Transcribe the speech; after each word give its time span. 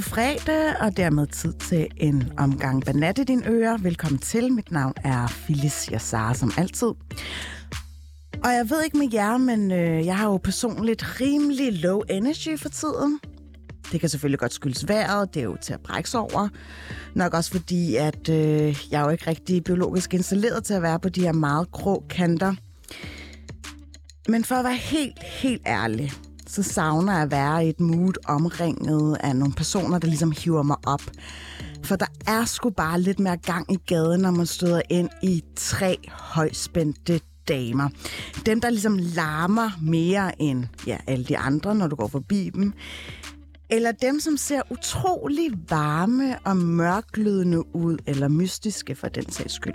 Det 0.00 0.08
fredag, 0.08 0.76
og 0.80 0.96
dermed 0.96 1.26
tid 1.26 1.52
til 1.52 1.88
en 1.96 2.32
omgang 2.38 2.84
banat 2.84 3.18
i 3.18 3.24
dine 3.24 3.48
ører. 3.48 3.78
Velkommen 3.78 4.18
til. 4.18 4.52
Mit 4.52 4.70
navn 4.70 4.92
er 5.04 5.26
Phyllis 5.28 5.88
Yassar, 5.92 6.32
som 6.32 6.52
altid. 6.58 6.86
Og 8.44 8.50
jeg 8.52 8.70
ved 8.70 8.84
ikke 8.84 8.98
med 8.98 9.08
jer, 9.12 9.36
men 9.36 9.72
øh, 9.72 10.06
jeg 10.06 10.16
har 10.16 10.26
jo 10.26 10.36
personligt 10.36 11.20
rimelig 11.20 11.72
low 11.72 12.00
energy 12.10 12.58
for 12.58 12.68
tiden. 12.68 13.20
Det 13.92 14.00
kan 14.00 14.08
selvfølgelig 14.08 14.38
godt 14.38 14.52
skyldes 14.52 14.88
vejret, 14.88 15.34
det 15.34 15.40
er 15.40 15.44
jo 15.44 15.56
til 15.62 15.72
at 15.72 15.80
brække 15.80 16.18
over. 16.18 16.48
Nok 17.14 17.34
også 17.34 17.50
fordi, 17.50 17.96
at 17.96 18.28
øh, 18.28 18.76
jeg 18.90 19.00
er 19.00 19.04
jo 19.04 19.10
ikke 19.10 19.26
rigtig 19.26 19.64
biologisk 19.64 20.14
installeret 20.14 20.64
til 20.64 20.74
at 20.74 20.82
være 20.82 21.00
på 21.00 21.08
de 21.08 21.20
her 21.20 21.32
meget 21.32 21.70
grå 21.70 22.04
kanter. 22.10 22.54
Men 24.28 24.44
for 24.44 24.54
at 24.54 24.64
være 24.64 24.76
helt, 24.76 25.22
helt 25.22 25.62
ærlig, 25.66 26.12
så 26.50 26.62
savner 26.62 27.12
jeg 27.12 27.22
at 27.22 27.30
være 27.30 27.66
i 27.66 27.68
et 27.68 27.80
mood 27.80 28.12
omringet 28.24 29.16
af 29.20 29.36
nogle 29.36 29.54
personer, 29.54 29.98
der 29.98 30.08
ligesom 30.08 30.32
hiver 30.32 30.62
mig 30.62 30.76
op. 30.86 31.02
For 31.82 31.96
der 31.96 32.06
er 32.26 32.44
sgu 32.44 32.70
bare 32.70 33.00
lidt 33.00 33.20
mere 33.20 33.36
gang 33.36 33.72
i 33.72 33.76
gaden, 33.86 34.20
når 34.20 34.30
man 34.30 34.46
støder 34.46 34.82
ind 34.90 35.08
i 35.22 35.44
tre 35.56 35.98
højspændte 36.08 37.20
damer. 37.48 37.88
Dem, 38.46 38.60
der 38.60 38.70
ligesom 38.70 38.98
larmer 38.98 39.70
mere 39.82 40.42
end 40.42 40.64
ja, 40.86 40.98
alle 41.06 41.24
de 41.24 41.38
andre, 41.38 41.74
når 41.74 41.86
du 41.86 41.96
går 41.96 42.08
forbi 42.08 42.50
dem. 42.54 42.72
Eller 43.70 43.92
dem, 43.92 44.20
som 44.20 44.36
ser 44.36 44.62
utrolig 44.70 45.50
varme 45.68 46.38
og 46.44 46.56
mørklydende 46.56 47.76
ud, 47.76 47.98
eller 48.06 48.28
mystiske 48.28 48.94
for 48.94 49.08
den 49.08 49.32
sags 49.32 49.54
skyld. 49.54 49.74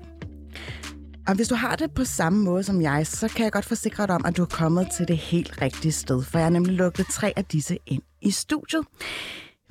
Og 1.28 1.36
hvis 1.36 1.48
du 1.48 1.56
har 1.56 1.76
det 1.76 1.94
på 1.94 2.04
samme 2.06 2.44
måde 2.44 2.64
som 2.64 2.82
jeg, 2.82 3.08
så 3.08 3.28
kan 3.28 3.44
jeg 3.44 3.52
godt 3.52 3.66
forsikre 3.66 4.08
dig 4.08 4.16
om, 4.16 4.26
at 4.26 4.38
du 4.38 4.42
er 4.42 4.46
kommet 4.46 4.88
til 4.98 5.08
det 5.08 5.18
helt 5.18 5.62
rigtige 5.62 5.92
sted, 5.92 6.24
for 6.24 6.38
jeg 6.38 6.46
har 6.46 6.50
nemlig 6.50 6.74
lukket 6.76 7.06
tre 7.08 7.34
af 7.36 7.46
disse 7.46 7.78
ind 7.86 8.02
i 8.22 8.32
studiet. 8.32 8.86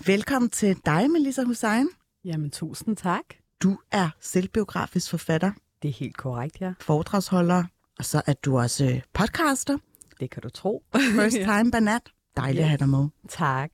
Velkommen 0.06 0.50
til 0.50 0.76
dig, 0.86 1.10
Melissa 1.10 1.42
Hussein. 1.42 1.88
Jamen, 2.24 2.50
tusind 2.50 2.96
tak. 2.96 3.20
Du 3.62 3.78
er 3.92 4.08
selvbiografisk 4.20 5.10
forfatter, 5.10 5.52
Det 5.82 5.88
er 5.88 5.92
helt 5.92 6.16
korrekt, 6.16 6.60
ja. 6.60 6.72
foredragsholder, 6.80 7.64
og 7.98 8.04
så 8.04 8.22
er 8.26 8.32
du 8.32 8.58
også 8.58 8.84
øh, 8.84 9.00
podcaster. 9.12 9.78
Det 10.20 10.30
kan 10.30 10.42
du 10.42 10.48
tro. 10.48 10.82
First 11.16 11.36
time 11.36 11.70
banat. 11.70 12.02
Dejligt 12.36 12.62
at 12.62 12.68
have 12.68 12.78
dig 12.78 12.88
med. 12.88 13.08
tak. 13.28 13.70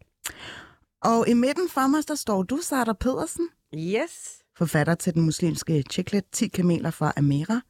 Og 1.03 1.29
i 1.29 1.35
midten 1.35 1.69
for 1.69 1.87
mig, 1.87 2.09
der 2.09 2.15
står 2.15 2.43
du, 2.43 2.59
Sarah 2.63 2.95
Pedersen, 3.01 3.49
Yes. 3.75 4.11
forfatter 4.59 4.95
til 4.95 5.15
den 5.15 5.23
muslimske 5.23 5.85
chiclet 5.91 6.25
10 6.33 6.49
kameler 6.49 6.91
fra 6.91 7.13
Amera, 7.17 7.61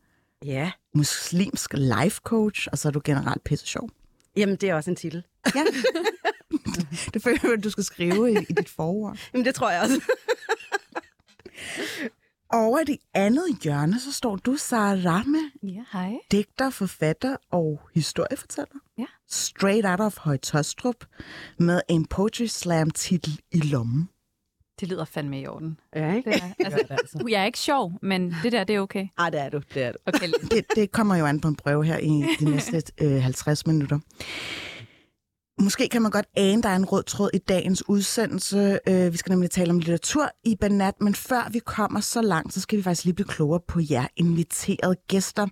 Ja. 0.44 0.70
muslimsk 0.94 1.72
life 1.74 2.20
coach, 2.24 2.68
og 2.72 2.78
så 2.78 2.88
er 2.88 2.92
du 2.92 3.00
generelt 3.04 3.44
pisse 3.44 3.66
sjov. 3.66 3.90
Jamen, 4.36 4.56
det 4.56 4.68
er 4.70 4.74
også 4.74 4.90
en 4.90 4.96
titel. 4.96 5.22
Ja. 5.54 5.64
det 7.14 7.22
føler 7.22 7.38
jeg, 7.42 7.52
at 7.52 7.64
du 7.64 7.70
skal 7.70 7.84
skrive 7.84 8.32
i, 8.32 8.36
i 8.48 8.52
dit 8.52 8.68
forord. 8.68 9.18
Jamen, 9.32 9.44
det 9.46 9.54
tror 9.54 9.70
jeg 9.70 9.82
også. 9.82 10.00
Over 12.52 12.78
i 12.80 12.84
det 12.84 12.96
andet 13.14 13.44
hjørne, 13.62 14.00
så 14.00 14.12
står 14.12 14.36
du, 14.36 14.56
Sarah 14.56 15.04
Rahme, 15.04 15.38
Ja, 15.62 15.82
hej. 15.92 16.12
digter, 16.30 16.70
forfatter 16.70 17.36
og 17.50 17.80
historiefortæller. 17.94 18.78
Ja. 18.98 19.04
Straight 19.28 19.86
out 19.86 20.00
of 20.00 20.16
Højtostrup 20.18 21.04
med 21.58 21.80
en 21.88 22.06
poetry 22.06 22.44
slam 22.46 22.90
titel 22.90 23.40
i 23.52 23.60
lommen. 23.60 24.08
Det 24.80 24.88
lyder 24.88 25.04
fandme 25.04 25.40
i 25.40 25.46
orden. 25.46 25.78
Ja, 25.96 26.14
ikke? 26.14 26.30
Det 26.30 26.42
er, 26.42 26.64
altså, 26.64 26.86
altså. 26.90 27.24
jeg 27.28 27.40
er 27.40 27.44
ikke 27.44 27.58
sjov, 27.58 27.92
men 28.02 28.34
det 28.42 28.52
der, 28.52 28.64
det 28.64 28.76
er 28.76 28.80
okay. 28.80 29.06
Ej, 29.18 29.30
det 29.30 29.40
er 29.40 29.48
du. 29.48 29.60
Det 29.74 29.82
er 29.82 29.92
du. 29.92 29.98
Okay, 30.06 30.28
Det, 30.50 30.64
det 30.76 30.92
kommer 30.92 31.16
jo 31.16 31.26
an 31.26 31.40
på 31.40 31.48
en 31.48 31.56
prøve 31.56 31.84
her 31.84 31.98
i 31.98 32.24
de 32.40 32.44
næste 32.44 32.82
øh, 33.00 33.22
50 33.22 33.66
minutter. 33.66 33.98
Måske 35.60 35.88
kan 35.88 36.02
man 36.02 36.10
godt 36.10 36.26
ane, 36.36 36.62
der 36.62 36.68
er 36.68 36.76
en 36.76 36.84
rød 36.84 37.02
tråd 37.02 37.30
i 37.34 37.38
dagens 37.38 37.88
udsendelse. 37.88 38.78
Øh, 38.88 39.12
vi 39.12 39.16
skal 39.16 39.30
nemlig 39.30 39.50
tale 39.50 39.70
om 39.70 39.78
litteratur 39.78 40.30
i 40.44 40.56
Banat, 40.56 40.94
men 41.00 41.14
før 41.14 41.48
vi 41.52 41.58
kommer 41.58 42.00
så 42.00 42.22
langt, 42.22 42.54
så 42.54 42.60
skal 42.60 42.78
vi 42.78 42.82
faktisk 42.82 43.04
lige 43.04 43.14
blive 43.14 43.26
klogere 43.26 43.60
på 43.68 43.80
jer 43.90 44.06
inviterede 44.16 44.96
gæster. 45.08 45.46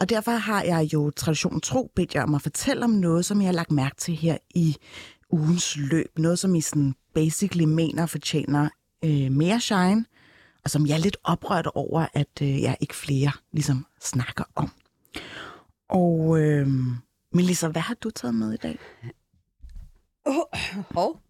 Og 0.00 0.08
derfor 0.08 0.30
har 0.30 0.62
jeg 0.62 0.92
jo 0.92 1.10
traditionen 1.10 1.60
tro 1.60 1.90
bedt 1.96 2.14
jer 2.14 2.22
om 2.22 2.34
at 2.34 2.42
fortælle 2.42 2.84
om 2.84 2.90
noget, 2.90 3.24
som 3.24 3.40
jeg 3.40 3.48
har 3.48 3.52
lagt 3.52 3.70
mærke 3.70 3.96
til 3.96 4.14
her 4.14 4.36
i 4.54 4.76
ugens 5.32 5.76
løb. 5.76 6.18
Noget, 6.18 6.38
som 6.38 6.54
I 6.54 6.60
sådan 6.60 6.94
basically 7.14 7.64
mener 7.64 8.06
fortjener 8.06 8.68
øh, 9.04 9.32
mere 9.32 9.60
shine, 9.60 10.04
og 10.64 10.70
som 10.70 10.86
jeg 10.86 10.94
er 10.94 10.98
lidt 10.98 11.16
oprørt 11.24 11.66
over, 11.66 12.06
at 12.12 12.42
øh, 12.42 12.62
jeg 12.62 12.76
ikke 12.80 12.94
flere 12.94 13.32
ligesom 13.52 13.86
snakker 14.00 14.44
om. 14.54 14.70
Og 15.88 16.40
øh, 16.40 16.68
Melissa, 17.32 17.68
hvad 17.68 17.82
har 17.82 17.94
du 17.94 18.10
taget 18.10 18.34
med 18.34 18.52
i 18.52 18.56
dag? 18.56 18.78
Hov. 20.90 21.20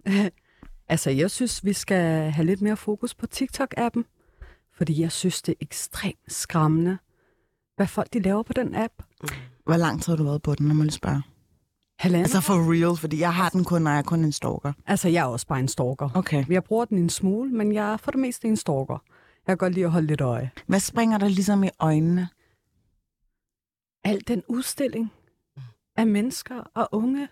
altså, 0.88 1.10
jeg 1.10 1.30
synes, 1.30 1.64
vi 1.64 1.72
skal 1.72 2.30
have 2.30 2.46
lidt 2.46 2.62
mere 2.62 2.76
fokus 2.76 3.14
på 3.14 3.26
TikTok-appen. 3.34 4.02
Fordi 4.74 5.00
jeg 5.00 5.12
synes, 5.12 5.42
det 5.42 5.52
er 5.52 5.56
ekstremt 5.60 6.32
skræmmende, 6.32 6.98
hvad 7.76 7.86
folk 7.86 8.12
de 8.12 8.20
laver 8.20 8.42
på 8.42 8.52
den 8.52 8.74
app. 8.74 8.92
Hvor 9.64 9.76
lang 9.76 10.02
tid 10.02 10.12
har 10.12 10.16
du 10.16 10.24
været 10.24 10.42
på 10.42 10.54
den, 10.54 10.66
når 10.66 10.74
man 10.74 10.86
lige 10.86 10.94
spørger? 10.94 11.20
Halvanden. 12.02 12.24
Altså 12.24 12.40
for 12.40 12.72
real, 12.72 12.96
fordi 12.96 13.20
jeg 13.20 13.34
har 13.34 13.48
den 13.48 13.64
kun, 13.64 13.82
når 13.82 13.90
jeg 13.90 13.98
er 13.98 14.02
kun 14.02 14.24
en 14.24 14.32
stalker. 14.32 14.72
altså, 14.86 15.08
jeg 15.08 15.20
er 15.20 15.24
også 15.24 15.46
bare 15.46 15.60
en 15.60 15.68
stalker. 15.68 16.08
Okay. 16.14 16.44
Jeg 16.48 16.64
bruger 16.64 16.84
den 16.84 16.98
en 16.98 17.10
smule, 17.10 17.50
men 17.50 17.72
jeg 17.72 17.92
er 17.92 17.96
for 17.96 18.10
det 18.10 18.20
meste 18.20 18.48
en 18.48 18.56
stalker. 18.56 19.02
Jeg 19.46 19.52
kan 19.52 19.56
godt 19.56 19.74
lide 19.74 19.84
at 19.84 19.90
holde 19.92 20.06
lidt 20.06 20.20
øje. 20.20 20.50
Hvad 20.66 20.80
springer 20.80 21.18
der 21.18 21.28
ligesom 21.28 21.64
i 21.64 21.68
øjnene? 21.78 22.28
Al 24.04 24.20
den 24.28 24.42
udstilling 24.48 25.12
af 25.96 26.06
mennesker 26.06 26.70
og 26.74 26.88
unge, 26.92 27.28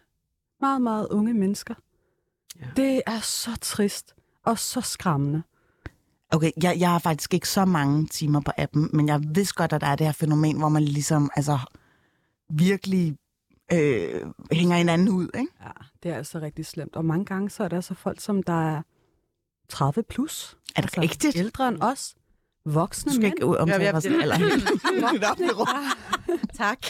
meget, 0.60 0.82
meget 0.82 1.08
unge 1.08 1.34
mennesker. 1.34 1.74
Ja. 2.60 2.66
Det 2.76 3.02
er 3.06 3.20
så 3.20 3.50
trist 3.60 4.14
og 4.44 4.58
så 4.58 4.80
skræmmende. 4.80 5.42
Okay, 6.32 6.50
jeg, 6.62 6.76
jeg 6.78 6.90
har 6.90 6.98
faktisk 6.98 7.34
ikke 7.34 7.48
så 7.48 7.64
mange 7.64 8.06
timer 8.06 8.40
på 8.40 8.50
appen, 8.58 8.90
men 8.92 9.08
jeg 9.08 9.20
vidste 9.34 9.54
godt, 9.54 9.72
at 9.72 9.80
der 9.80 9.86
er 9.86 9.96
det 9.96 10.06
her 10.06 10.12
fænomen, 10.12 10.58
hvor 10.58 10.68
man 10.68 10.82
ligesom 10.82 11.30
altså, 11.36 11.58
virkelig 12.50 13.16
øh, 13.72 14.20
hænger 14.52 14.76
hinanden 14.76 15.08
ud, 15.08 15.28
ikke? 15.34 15.52
Ja, 15.60 15.70
det 16.02 16.10
er 16.10 16.16
altså 16.16 16.38
rigtig 16.38 16.66
slemt. 16.66 16.96
Og 16.96 17.04
mange 17.04 17.24
gange 17.24 17.50
så 17.50 17.64
er 17.64 17.68
der 17.68 17.76
altså 17.76 17.94
folk, 17.94 18.20
som 18.20 18.42
der 18.42 18.76
er 18.76 18.82
30 19.68 20.02
plus. 20.02 20.56
Er 20.76 20.80
det 20.80 20.84
altså 20.84 21.00
rigtigt? 21.00 21.36
ældre 21.36 21.68
end 21.68 21.82
os. 21.82 22.14
Voksne 22.64 23.10
Du 23.10 23.14
skal 23.14 23.22
mænd. 23.22 23.34
ikke 23.34 23.58
omtale 23.58 23.84
Ja, 23.84 23.92
vores 23.92 24.04
det- 24.04 24.22
alder. 24.22 24.36
Tak. 26.54 26.78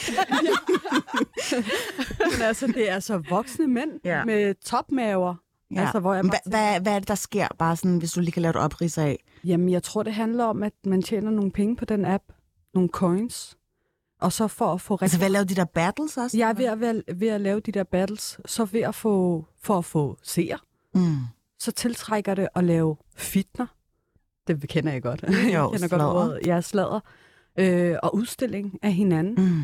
Men 2.33 2.43
altså, 2.43 2.67
det 2.67 2.91
er 2.91 2.95
altså 2.95 3.23
voksne 3.31 3.67
mænd 3.67 3.91
Ja. 4.05 4.25
med 4.25 4.55
topmaver. 4.65 5.35
Ja. 5.75 5.81
Altså, 5.81 6.01
hvor 6.01 6.15
jeg 6.15 6.23
Hva, 6.23 6.29
bare 6.31 6.39
tænker- 6.45 6.59
hvad, 6.59 6.81
hvad 6.81 6.93
er 6.95 6.99
det, 6.99 7.09
der 7.09 7.15
sker? 7.15 7.49
Bare 7.59 7.77
sådan, 7.77 7.99
hvis 7.99 8.13
du 8.13 8.21
lige 8.21 8.33
kan 8.33 8.43
lave 8.43 8.51
et 8.51 8.57
oprids 8.57 8.99
af. 8.99 9.25
Jamen, 9.45 9.69
jeg 9.69 9.83
tror, 9.83 10.03
det 10.03 10.15
handler 10.15 10.45
om, 10.45 10.63
at 10.63 10.73
man 10.87 11.03
tjener 11.03 11.31
nogle 11.31 11.51
penge 11.53 11.77
på 11.77 11.85
den 11.85 12.05
app. 12.05 12.25
Nogle 12.75 12.89
coins. 12.89 13.57
Og 14.21 14.33
så 14.33 14.49
for 14.49 14.73
at 14.73 14.81
få 14.81 14.95
rigtig... 14.95 15.05
Altså, 15.05 15.19
hvad 15.19 15.29
lavede 15.31 15.49
de 15.49 15.55
der 15.55 15.65
battles 15.65 16.17
også? 16.17 16.39
Jeg 16.39 16.49
er 16.51 16.55
ved 16.55 16.65
at, 16.65 16.81
ved, 16.81 17.03
ved 17.15 17.29
at 17.29 17.41
lave 17.41 17.61
de 17.61 17.73
der 17.73 17.85
battles, 17.85 18.41
så 18.47 18.65
ved 18.65 18.81
at 18.81 18.95
få, 18.95 19.45
for 19.63 19.79
at 19.79 19.85
få 19.85 20.17
seer, 20.23 20.59
Mm. 20.95 21.17
så 21.59 21.73
tiltrækker 21.73 22.35
det 22.35 22.49
at 22.55 22.65
lave 22.65 22.97
fitner. 23.17 23.67
Det 24.47 24.69
kender 24.69 24.93
jeg 24.93 25.03
godt. 25.03 25.23
Jo, 25.29 25.29
jeg 25.29 25.41
kender 25.49 25.79
godt 25.79 25.81
sladder. 25.89 26.07
ordet. 26.07 26.39
Jeg 26.47 26.57
er 26.57 26.61
sladder. 26.61 27.01
Øh, 27.59 27.97
og 28.03 28.15
udstilling 28.15 28.79
af 28.83 28.93
hinanden. 28.93 29.35
Mm. 29.47 29.63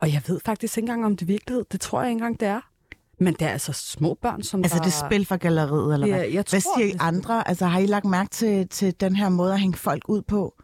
Og 0.00 0.12
jeg 0.12 0.22
ved 0.28 0.40
faktisk 0.44 0.76
ikke 0.76 0.84
engang, 0.84 1.04
om 1.06 1.16
det 1.16 1.22
er 1.22 1.26
virkelighed. 1.26 1.64
Det 1.72 1.80
tror 1.80 2.00
jeg 2.00 2.10
ikke 2.10 2.18
engang, 2.18 2.40
det 2.40 2.48
er. 2.48 2.60
Men 3.20 3.34
det 3.34 3.42
er 3.42 3.48
altså 3.50 3.72
små 3.72 4.14
børn, 4.22 4.42
som 4.42 4.62
Altså, 4.62 4.78
der... 4.78 4.84
det 4.84 4.92
er 4.92 5.06
spil 5.08 5.26
for 5.26 5.36
galleriet, 5.36 5.94
eller 5.94 6.06
hvad? 6.06 6.18
Ja, 6.18 6.24
jeg 6.34 6.44
Hvad 6.50 6.60
tror, 6.60 6.78
siger 6.78 6.94
I 6.94 6.96
andre? 7.00 7.48
Altså, 7.48 7.66
har 7.66 7.78
I 7.78 7.86
lagt 7.86 8.04
mærke 8.04 8.30
til, 8.30 8.68
til 8.68 9.00
den 9.00 9.16
her 9.16 9.28
måde 9.28 9.52
at 9.52 9.60
hænge 9.60 9.76
folk 9.76 10.08
ud 10.08 10.22
på? 10.22 10.54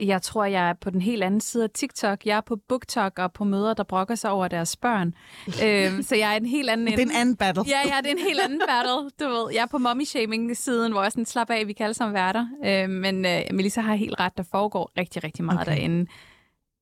Jeg 0.00 0.22
tror, 0.22 0.44
jeg 0.44 0.68
er 0.68 0.72
på 0.72 0.90
den 0.90 1.00
helt 1.00 1.22
anden 1.22 1.40
side 1.40 1.64
af 1.64 1.70
TikTok. 1.70 2.26
Jeg 2.26 2.36
er 2.36 2.40
på 2.40 2.56
BookTok 2.68 3.18
og 3.18 3.32
på 3.32 3.44
møder, 3.44 3.74
der 3.74 3.82
brokker 3.82 4.14
sig 4.14 4.30
over 4.30 4.48
deres 4.48 4.76
børn. 4.76 5.14
øhm, 5.64 6.02
så 6.02 6.16
jeg 6.16 6.32
er 6.32 6.36
en 6.36 6.46
helt 6.46 6.70
anden 6.70 6.86
Det 6.86 6.98
er 6.98 7.02
en 7.02 7.10
anden 7.10 7.36
battle. 7.36 7.64
Ja, 7.66 7.80
ja, 7.84 7.96
det 7.98 8.06
er 8.06 8.10
en 8.10 8.26
helt 8.28 8.40
anden 8.40 8.60
battle, 8.68 9.10
du 9.20 9.28
ved. 9.28 9.54
Jeg 9.54 9.62
er 9.62 9.66
på 9.66 9.78
mommy-shaming-siden, 9.78 10.92
hvor 10.92 11.02
jeg 11.02 11.12
sådan 11.12 11.26
slapper 11.26 11.54
af, 11.54 11.66
vi 11.66 11.72
kan 11.72 11.84
alle 11.84 11.94
sammen 11.94 12.14
være 12.14 12.32
der. 12.32 12.46
Øh, 12.64 12.90
men 12.90 13.24
øh, 13.26 13.40
Melissa 13.52 13.80
har 13.80 13.94
helt 13.94 14.20
ret, 14.20 14.36
der 14.36 14.42
foregår 14.42 14.92
rigtig, 14.98 15.24
rigtig 15.24 15.44
meget 15.44 15.60
Okay. 15.60 15.72
derinde. 15.72 16.10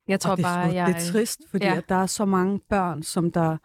Jeg 0.08 0.20
tror 0.20 0.30
og 0.30 0.36
det, 0.36 0.44
bare, 0.44 0.58
jeg... 0.58 0.86
det 0.86 0.96
er 0.96 1.12
trist, 1.12 1.40
fordi 1.50 1.64
ja. 1.64 1.76
at 1.76 1.88
der 1.88 1.94
er 1.94 2.06
så 2.06 2.24
mange 2.24 2.60
børn, 2.70 3.02
som 3.02 3.30
der 3.30 3.56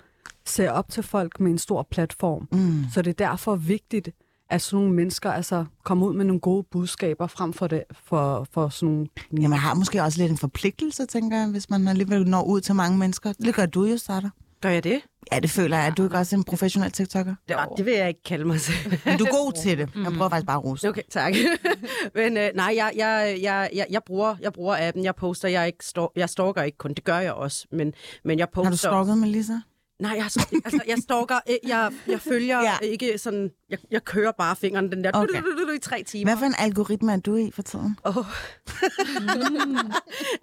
ser 0.45 0.71
op 0.71 0.89
til 0.89 1.03
folk 1.03 1.39
med 1.39 1.51
en 1.51 1.57
stor 1.57 1.87
platform. 1.91 2.47
Mm. 2.51 2.83
Så 2.93 3.01
det 3.01 3.09
er 3.09 3.25
derfor 3.27 3.55
vigtigt, 3.55 4.09
at 4.51 4.61
sådan 4.61 4.83
nogle 4.83 4.95
mennesker 4.95 5.31
altså, 5.31 5.65
kommer 5.83 6.07
ud 6.07 6.13
med 6.13 6.25
nogle 6.25 6.39
gode 6.39 6.63
budskaber 6.71 7.27
frem 7.27 7.53
for, 7.53 7.67
det, 7.67 7.83
for, 8.03 8.47
for 8.51 8.69
sådan 8.69 8.93
nogle... 8.93 9.07
Jamen, 9.31 9.49
man 9.49 9.59
har 9.59 9.73
måske 9.73 10.03
også 10.03 10.21
lidt 10.21 10.31
en 10.31 10.37
forpligtelse, 10.37 11.05
tænker 11.05 11.37
jeg, 11.37 11.47
hvis 11.47 11.69
man 11.69 11.87
alligevel 11.87 12.27
når 12.27 12.43
ud 12.43 12.61
til 12.61 12.75
mange 12.75 12.97
mennesker. 12.97 13.33
Det 13.33 13.55
gør 13.55 13.65
du 13.65 13.85
jo, 13.85 13.97
Sarah. 13.97 14.29
Gør 14.61 14.69
jeg 14.69 14.83
det? 14.83 15.01
Ja, 15.31 15.39
det 15.39 15.49
føler 15.49 15.77
jeg. 15.77 15.87
Er 15.87 15.91
du 15.91 16.03
ikke 16.03 16.17
også 16.17 16.35
en 16.35 16.43
professionel 16.43 16.91
TikToker? 16.91 17.35
Det, 17.47 17.57
det 17.77 17.85
vil 17.85 17.93
jeg 17.93 18.07
ikke 18.07 18.23
kalde 18.23 18.45
mig 18.45 18.59
selv. 18.59 18.91
Men 19.05 19.17
du 19.17 19.25
er 19.25 19.43
god 19.43 19.61
til 19.63 19.77
det. 19.77 19.89
Jeg 19.95 20.13
prøver 20.13 20.29
faktisk 20.29 20.47
bare 20.47 20.57
at 20.57 20.63
rose. 20.63 20.89
Okay, 20.89 21.01
tak. 21.09 21.33
Men 22.15 22.37
øh, 22.37 22.49
nej, 22.55 22.73
jeg, 22.75 22.91
jeg, 22.95 23.37
jeg, 23.41 23.69
jeg, 23.73 23.85
jeg, 23.89 24.01
bruger, 24.05 24.35
jeg 24.41 24.53
bruger 24.53 24.87
appen, 24.87 25.03
jeg 25.03 25.15
poster, 25.15 25.47
jeg, 25.49 25.67
ikke 25.67 25.85
stor, 25.85 26.11
jeg 26.15 26.29
stalker 26.29 26.63
ikke 26.63 26.77
kun, 26.77 26.93
det 26.93 27.03
gør 27.03 27.19
jeg 27.19 27.33
også, 27.33 27.67
men, 27.71 27.93
men 28.25 28.39
jeg 28.39 28.49
poster... 28.49 28.63
Har 28.63 28.71
du 28.71 28.77
stalket 28.77 29.17
Melissa? 29.17 29.53
Nej, 29.99 30.13
jeg, 30.17 30.23
altså, 30.65 30.81
jeg 30.87 30.97
stalker, 30.97 31.39
øh, 31.49 31.69
jeg, 31.69 31.91
jeg 32.07 32.21
følger 32.21 32.59
Ja. 32.61 32.77
ja. 32.81 32.87
ikke 32.87 33.17
sådan 33.17 33.51
jeg, 33.71 33.79
jeg 33.91 34.03
kører 34.05 34.31
bare 34.31 34.55
fingeren 34.55 34.91
den 34.91 35.03
der 35.03 35.11
Okay. 35.13 35.41
i 35.75 35.79
tre 35.79 36.03
timer. 36.03 36.31
Hvad 36.31 36.37
for 36.37 36.45
en 36.45 36.55
algoritme 36.59 37.11
er 37.13 37.17
du 37.17 37.35
i 37.35 37.51
for 37.55 37.61
tiden? 37.61 37.97
Oh. 38.03 38.15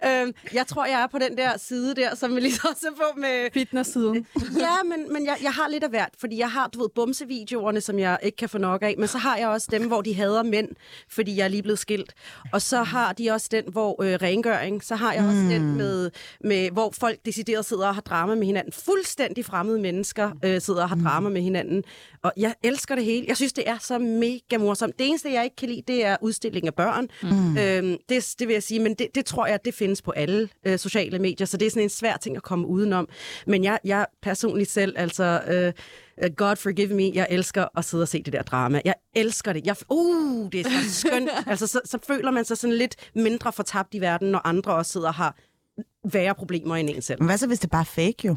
øhm, 0.05 0.33
jeg 0.53 0.67
tror, 0.67 0.85
jeg 0.85 1.01
er 1.01 1.07
på 1.07 1.17
den 1.19 1.37
der 1.37 1.57
side 1.57 1.95
der, 1.95 2.15
som 2.15 2.35
vi 2.35 2.39
lige 2.39 2.59
også 2.71 2.87
er 2.87 2.95
på 2.95 3.19
med... 3.19 3.49
Fitness-siden. 3.53 4.25
Ja, 4.59 4.83
men, 4.83 5.13
men 5.13 5.25
jeg, 5.25 5.37
jeg 5.43 5.51
har 5.51 5.67
lidt 5.67 5.83
af 5.83 5.89
hvert, 5.89 6.09
fordi 6.19 6.37
jeg 6.37 6.51
har, 6.51 6.67
du 6.67 6.79
ved, 6.81 6.89
bumsevideoerne, 6.95 7.81
som 7.81 7.99
jeg 7.99 8.17
ikke 8.23 8.35
kan 8.35 8.49
få 8.49 8.57
nok 8.57 8.81
af, 8.83 8.95
men 8.97 9.07
så 9.07 9.17
har 9.17 9.37
jeg 9.37 9.47
også 9.47 9.67
dem, 9.71 9.87
hvor 9.87 10.01
de 10.01 10.15
hader 10.15 10.43
mænd, 10.43 10.69
fordi 11.09 11.37
jeg 11.37 11.43
er 11.43 11.47
lige 11.47 11.63
blevet 11.63 11.79
skilt. 11.79 12.13
Og 12.53 12.61
så 12.61 12.83
har 12.83 13.13
de 13.13 13.31
også 13.31 13.47
den, 13.51 13.63
hvor 13.71 14.03
øh, 14.03 14.13
rengøring, 14.21 14.83
så 14.83 14.95
har 14.95 15.13
jeg 15.13 15.23
også 15.23 15.39
Mm. 15.39 15.49
den, 15.49 15.77
med, 15.77 16.11
med, 16.43 16.71
hvor 16.71 16.93
folk 16.99 17.19
decideret 17.25 17.65
sidder 17.65 17.87
og 17.87 17.93
har 17.93 18.01
drama 18.01 18.35
med 18.35 18.45
hinanden. 18.45 18.73
Fuldstændig 18.73 19.45
fremmede 19.45 19.79
mennesker 19.79 20.31
øh, 20.45 20.61
sidder 20.61 20.81
og 20.83 20.89
har 20.89 20.95
drama 20.95 21.29
med 21.29 21.41
hinanden. 21.41 21.83
Og 22.21 22.33
jeg 22.37 22.55
elsker 22.63 22.95
det 22.95 23.05
hele. 23.05 23.18
Jeg 23.27 23.37
synes, 23.37 23.53
det 23.53 23.69
er 23.69 23.77
så 23.81 23.99
mega 23.99 24.57
morsomt. 24.57 24.99
Det 24.99 25.07
eneste, 25.07 25.31
jeg 25.31 25.43
ikke 25.43 25.55
kan 25.55 25.69
lide, 25.69 25.81
det 25.87 26.05
er 26.05 26.17
udstilling 26.21 26.67
af 26.67 26.73
børn. 26.73 27.07
Mm. 27.23 27.57
Øhm, 27.57 27.97
det, 28.09 28.35
det 28.39 28.47
vil 28.47 28.53
jeg 28.53 28.63
sige, 28.63 28.79
men 28.79 28.93
det, 28.93 29.07
det 29.15 29.25
tror 29.25 29.45
jeg, 29.45 29.59
det 29.65 29.73
findes 29.73 30.01
på 30.01 30.11
alle 30.11 30.49
øh, 30.65 30.79
sociale 30.79 31.19
medier, 31.19 31.47
så 31.47 31.57
det 31.57 31.65
er 31.65 31.69
sådan 31.69 31.83
en 31.83 31.89
svær 31.89 32.17
ting 32.17 32.35
at 32.35 32.43
komme 32.43 32.67
udenom. 32.67 33.09
Men 33.47 33.63
jeg, 33.63 33.79
jeg 33.83 34.05
personligt 34.21 34.71
selv, 34.71 34.93
altså... 34.97 35.41
Øh, 35.47 35.73
øh, 36.23 36.31
God 36.35 36.55
forgive 36.55 36.93
me, 36.93 37.11
jeg 37.13 37.27
elsker 37.29 37.65
at 37.77 37.85
sidde 37.85 38.01
og 38.01 38.07
se 38.07 38.23
det 38.23 38.33
der 38.33 38.41
drama. 38.41 38.81
Jeg 38.85 38.93
elsker 39.15 39.53
det. 39.53 39.67
Jeg, 39.67 39.75
uh, 39.89 40.51
det 40.51 40.59
er 40.59 40.69
så 40.69 40.93
skønt. 41.07 41.29
altså, 41.47 41.67
så, 41.67 41.81
så 41.85 41.97
føler 42.07 42.31
man 42.31 42.45
sig 42.45 42.57
sådan 42.57 42.75
lidt 42.75 42.95
mindre 43.15 43.53
fortabt 43.53 43.93
i 43.93 44.01
verden, 44.01 44.31
når 44.31 44.47
andre 44.47 44.75
også 44.75 44.91
sidder 44.91 45.07
og 45.07 45.13
har 45.13 45.35
værre 46.13 46.35
problemer 46.35 46.75
end 46.75 46.89
en 46.89 47.01
selv. 47.01 47.21
Men 47.21 47.25
hvad 47.25 47.37
så, 47.37 47.47
hvis 47.47 47.59
det 47.59 47.69
bare 47.69 47.81
er 47.81 47.85
fake 47.85 48.27
jo? 48.27 48.35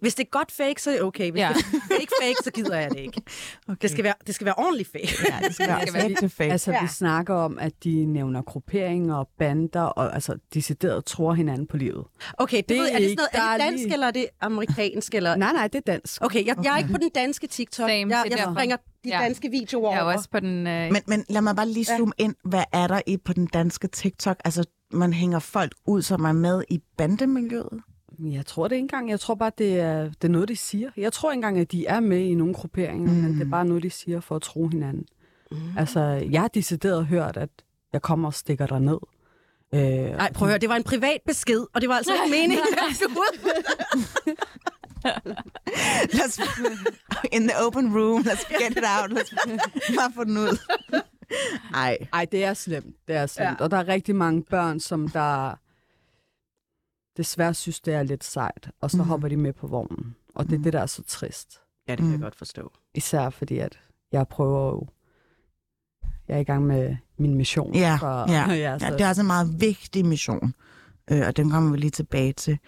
Hvis 0.00 0.14
det 0.14 0.24
er 0.24 0.28
godt 0.30 0.52
fake, 0.52 0.82
så 0.82 0.90
er 0.90 0.94
det 0.94 1.02
okay. 1.02 1.30
Hvis 1.30 1.40
Ja. 1.40 1.48
ja. 1.48 1.54
det 1.54 1.64
er 1.64 1.80
fake 1.80 2.12
fake, 2.22 2.36
så 2.44 2.50
gider 2.50 2.76
jeg 2.80 2.90
det 2.90 2.98
ikke. 2.98 3.22
Okay. 3.68 3.78
Det, 3.82 3.90
skal 3.90 4.04
være, 4.04 4.14
det 4.26 4.34
skal 4.34 4.44
være 4.44 4.54
ordentligt 4.58 4.92
fake. 4.92 5.08
Ja, 5.28 5.46
det 5.46 5.54
skal 5.54 5.68
være 5.68 5.80
skal 5.86 5.94
være- 5.94 6.14
til 6.18 6.28
fake. 6.30 6.52
Altså, 6.52 6.70
Ja. 6.72 6.82
vi 6.82 6.88
snakker 6.88 7.34
om, 7.34 7.58
at 7.58 7.72
de 7.84 8.04
nævner 8.04 8.42
grupperinger 8.42 9.14
og 9.14 9.28
bander, 9.38 9.80
og 9.82 10.14
altså, 10.14 10.36
decideret 10.54 11.04
tror 11.04 11.34
hinanden 11.34 11.66
på 11.66 11.76
livet. 11.76 12.04
Okay, 12.38 12.56
det, 12.56 12.68
Det 12.68 12.76
det 12.76 12.78
ved, 12.82 12.88
er 12.92 12.98
det, 12.98 13.08
sådan 13.08 13.16
noget, 13.16 13.48
er 13.48 13.52
det 13.52 13.60
dansk, 13.60 13.82
lige- 13.84 13.92
eller 13.92 14.06
er 14.06 14.10
det 14.10 14.26
amerikansk? 14.40 15.14
Eller... 15.14 15.36
Nej, 15.36 15.52
nej, 15.52 15.68
det 15.68 15.78
er 15.78 15.92
dansk. 15.92 16.24
Okay, 16.24 16.46
jeg, 16.46 16.56
jeg 16.64 16.74
er 16.74 16.78
ikke 16.78 16.90
på 16.92 16.98
den 16.98 17.10
danske 17.14 17.46
TikTok. 17.46 17.88
Same, 17.90 17.92
jeg, 17.92 18.02
det 18.08 18.12
er 18.14 18.22
jeg 18.30 18.38
derfor. 18.38 18.52
springer 18.54 18.76
de 18.76 19.08
Ja. 19.08 19.18
danske 19.22 19.50
videoer 19.50 19.90
Jeg 19.92 19.98
er 20.00 20.02
over. 20.04 20.12
også 20.16 20.30
på 20.30 20.40
den... 20.40 20.66
Øh, 20.66 20.92
Men, 20.92 21.02
men 21.06 21.24
lad 21.28 21.40
mig 21.42 21.56
bare 21.56 21.68
lige 21.68 21.84
zoome 21.84 22.12
ind. 22.18 22.34
Hvad 22.44 22.64
er 22.72 22.86
der 22.86 23.00
i 23.06 23.16
på 23.16 23.32
den 23.32 23.46
danske 23.46 23.88
TikTok? 23.88 24.36
Altså, 24.44 24.64
man 24.92 25.12
hænger 25.12 25.38
folk 25.38 25.72
ud, 25.86 26.02
som 26.02 26.24
er 26.24 26.32
med 26.32 26.64
i 26.70 26.78
bandemiljøet. 26.96 27.80
Jeg 28.22 28.46
tror 28.46 28.68
det 28.68 28.76
ikke 28.76 28.84
engang. 28.84 29.10
Jeg 29.10 29.20
tror 29.20 29.34
bare, 29.34 29.52
det 29.58 29.80
er, 29.80 30.02
det 30.02 30.24
er 30.24 30.28
noget, 30.28 30.48
de 30.48 30.56
siger. 30.56 30.90
Jeg 30.96 31.12
tror 31.12 31.30
ikke 31.30 31.36
engang, 31.38 31.58
at 31.58 31.72
de 31.72 31.86
er 31.86 32.00
med 32.00 32.18
i 32.18 32.34
nogle 32.34 32.54
grupperinger, 32.54 33.12
mm. 33.12 33.18
men 33.18 33.34
det 33.34 33.46
er 33.46 33.50
bare 33.50 33.64
noget, 33.64 33.82
de 33.82 33.90
siger 33.90 34.20
for 34.20 34.36
at 34.36 34.42
tro 34.42 34.68
hinanden. 34.68 35.06
Mm. 35.50 35.58
Altså, 35.78 36.00
jeg 36.30 36.40
har 36.40 36.48
decideret 36.48 37.06
hørt, 37.06 37.36
at 37.36 37.50
jeg 37.92 38.02
kommer 38.02 38.28
og 38.28 38.34
stikker 38.34 38.66
dig 38.66 38.80
ned. 38.80 38.98
Øh, 39.74 39.80
Nej, 39.80 40.32
prøv 40.32 40.48
at 40.48 40.52
høre, 40.52 40.58
det 40.58 40.68
var 40.68 40.76
en 40.76 40.82
privat 40.82 41.20
besked, 41.26 41.66
og 41.74 41.80
det 41.80 41.88
var 41.88 41.94
altså 41.94 42.12
ikke 42.12 42.30
meningen, 42.30 42.66
at 42.72 42.78
jeg 42.88 42.96
skulle 42.96 43.16
ud. 43.16 44.34
Let's, 46.18 46.40
in 47.36 47.48
the 47.48 47.66
open 47.66 47.92
room, 47.94 48.22
let's 48.22 48.44
get 48.48 48.76
it 48.76 48.84
out. 48.84 49.10
Let's 49.12 49.34
bare 49.98 50.12
få 50.14 50.24
den 50.24 50.36
ud. 50.36 50.58
Ej. 51.74 51.98
Ej, 52.12 52.24
det 52.32 52.44
er 52.44 52.54
slemt. 52.54 52.96
Det 53.08 53.16
er 53.16 53.26
slemt. 53.26 53.60
Ja. 53.60 53.64
Og 53.64 53.70
der 53.70 53.76
er 53.76 53.88
rigtig 53.88 54.16
mange 54.16 54.42
børn, 54.42 54.80
som 54.80 55.08
der 55.08 55.54
desværre 57.16 57.54
synes, 57.54 57.80
det 57.80 57.94
er 57.94 58.02
lidt 58.02 58.24
sejt. 58.24 58.70
Og 58.80 58.90
så 58.90 58.96
Mhm. 58.96 59.04
mm. 59.04 59.08
hopper 59.08 59.28
de 59.28 59.36
med 59.36 59.52
på 59.52 59.66
vognen. 59.66 60.16
Og 60.34 60.46
det 60.50 60.58
er 60.58 60.62
det, 60.62 60.72
der 60.72 60.80
er 60.80 60.86
så 60.86 61.02
trist. 61.02 61.60
Ja, 61.88 61.92
det 61.92 61.98
kan 61.98 62.06
Mm. 62.06 62.12
jeg 62.12 62.20
godt 62.20 62.36
forstå. 62.36 62.72
Især 62.94 63.30
fordi, 63.30 63.58
at 63.58 63.78
jeg 64.12 64.28
prøver 64.28 64.66
jo... 64.70 64.86
Jeg 66.28 66.36
er 66.36 66.40
i 66.40 66.44
gang 66.44 66.66
med 66.66 66.96
min 67.16 67.34
mission. 67.34 67.74
Ja, 67.74 67.96
for, 68.00 68.30
ja. 68.32 68.52
ja, 68.52 68.78
så, 68.78 68.86
Ja, 68.86 68.92
det 68.92 69.00
er 69.00 69.08
også 69.08 69.20
en 69.20 69.26
meget 69.26 69.60
vigtig 69.60 70.06
mission, 70.06 70.54
øh, 71.10 71.22
og 71.26 71.36
den 71.36 71.50
kommer 71.50 71.70
vi 71.70 71.76
lige 71.76 71.90
tilbage 71.90 72.32
til. 72.32 72.58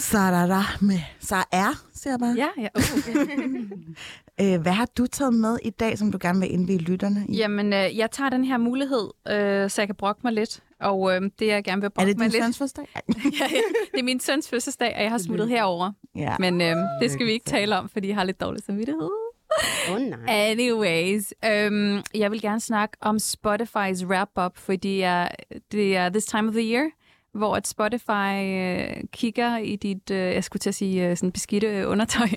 Sarara 0.00 0.62
med 0.80 0.98
Sar, 1.20 1.48
siger 1.94 2.12
jeg 2.12 2.20
bare. 2.20 2.34
ja, 2.36 2.48
ja. 2.58 2.68
Uh, 2.74 3.70
Øh, 4.40 4.60
hvad 4.60 4.72
har 4.72 4.88
du 4.98 5.06
taget 5.06 5.34
med 5.34 5.58
i 5.62 5.70
dag, 5.70 5.98
som 5.98 6.12
du 6.12 6.18
gerne 6.20 6.40
vil 6.40 6.52
indvige 6.52 6.78
lytterne 6.78 7.26
i? 7.28 7.36
Jamen, 7.36 7.72
øh, 7.72 7.98
jeg 7.98 8.10
tager 8.10 8.30
den 8.30 8.44
her 8.44 8.58
mulighed, 8.58 9.08
øh, 9.28 9.70
så 9.70 9.82
jeg 9.82 9.88
kan 9.88 9.94
brokke 9.94 10.20
mig 10.24 10.32
lidt. 10.32 10.62
Og 10.80 11.14
øh, 11.14 11.22
det, 11.38 11.46
jeg 11.46 11.64
gerne 11.64 11.80
vil 11.80 11.86
er 11.86 11.90
brokke 11.90 12.08
det 12.08 12.18
mig 12.18 12.24
din 12.24 12.32
lidt... 12.32 12.44
søns 12.44 12.58
fødselsdag? 12.58 12.86
ja, 13.40 13.46
ja, 13.50 13.60
det 13.92 13.98
er 13.98 14.02
min 14.02 14.20
søns 14.20 14.48
fødselsdag, 14.48 14.94
og 14.96 15.02
jeg 15.02 15.10
har 15.10 15.18
smuttet 15.18 15.48
herover. 15.48 15.92
Ja. 16.16 16.36
Men 16.38 16.60
øh, 16.60 16.76
det 17.02 17.10
skal 17.10 17.26
vi 17.26 17.32
ikke 17.32 17.44
tale 17.44 17.78
om, 17.78 17.88
fordi 17.88 18.08
jeg 18.08 18.16
har 18.16 18.24
lidt 18.24 18.40
dårlig 18.40 18.62
samvittighed. 18.62 19.10
Oh, 19.90 19.98
nej. 20.00 20.18
Anyways, 20.50 21.34
øhm, 21.44 22.02
jeg 22.14 22.30
vil 22.30 22.40
gerne 22.40 22.60
snakke 22.60 22.96
om 23.00 23.16
Spotify's 23.16 24.06
wrap-up, 24.06 24.56
fordi 24.56 25.00
er, 25.00 25.28
det 25.72 25.96
er 25.96 26.08
this 26.08 26.24
time 26.24 26.48
of 26.48 26.54
the 26.54 26.72
year, 26.72 26.88
hvor 27.34 27.56
at 27.56 27.66
Spotify 27.66 28.34
øh, 28.44 29.04
kigger 29.12 29.56
i 29.56 29.76
dit, 29.76 30.10
øh, 30.10 30.18
jeg 30.18 30.44
skulle 30.44 30.60
til 30.60 30.68
at 30.68 30.74
sige, 30.74 31.08
øh, 31.08 31.16
sådan 31.16 31.32
beskidte 31.32 31.66
øh, 31.66 31.90
undertøj, 31.90 32.28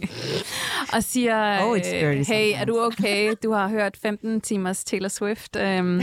og 0.95 1.03
siger, 1.03 1.59
Oh, 1.65 1.77
øh, 1.77 1.83
hey, 1.85 2.13
sometimes." 2.23 2.29
er 2.61 2.65
du 2.65 2.79
okay? 2.79 3.33
Du 3.43 3.51
har 3.51 3.67
hørt 3.67 3.97
15 4.01 4.41
timers 4.41 4.83
Taylor 4.83 5.07
Swift. 5.09 5.55
Um, 5.55 6.01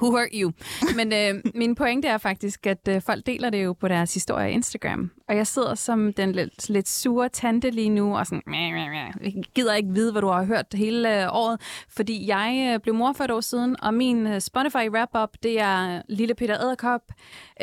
who 0.00 0.10
hurt 0.10 0.28
you? 0.34 0.52
Men 0.96 1.12
øh, 1.12 1.42
min 1.54 1.74
pointe 1.74 2.08
er 2.08 2.18
faktisk, 2.18 2.66
at 2.66 2.88
øh, 2.88 3.02
folk 3.02 3.26
deler 3.26 3.50
det 3.50 3.64
jo 3.64 3.72
på 3.72 3.88
deres 3.88 4.14
historie 4.14 4.50
i 4.50 4.52
Instagram. 4.54 5.10
Og 5.28 5.36
jeg 5.36 5.46
sidder 5.46 5.74
som 5.74 6.12
den 6.12 6.32
lidt, 6.32 6.68
lidt 6.68 6.88
sure 6.88 7.28
tante 7.28 7.70
lige 7.70 7.88
nu, 7.88 8.16
og 8.16 8.26
sådan, 8.26 8.42
meh, 8.46 8.72
meh, 8.74 8.90
meh. 8.90 9.34
jeg 9.36 9.44
gider 9.54 9.74
ikke 9.74 9.88
vide, 9.92 10.12
hvad 10.12 10.22
du 10.22 10.28
har 10.28 10.44
hørt 10.44 10.66
hele 10.74 11.22
øh, 11.22 11.28
året, 11.32 11.60
fordi 11.88 12.26
jeg 12.28 12.70
øh, 12.74 12.80
blev 12.80 12.94
mor 12.94 13.12
for 13.12 13.24
et 13.24 13.30
år 13.30 13.40
siden, 13.40 13.76
og 13.82 13.94
min 13.94 14.26
øh, 14.26 14.40
Spotify 14.40 14.88
wrap-up, 14.90 15.28
det 15.42 15.60
er 15.60 16.02
Lille 16.08 16.34
Peter 16.34 16.62
Æderkop, 16.62 17.00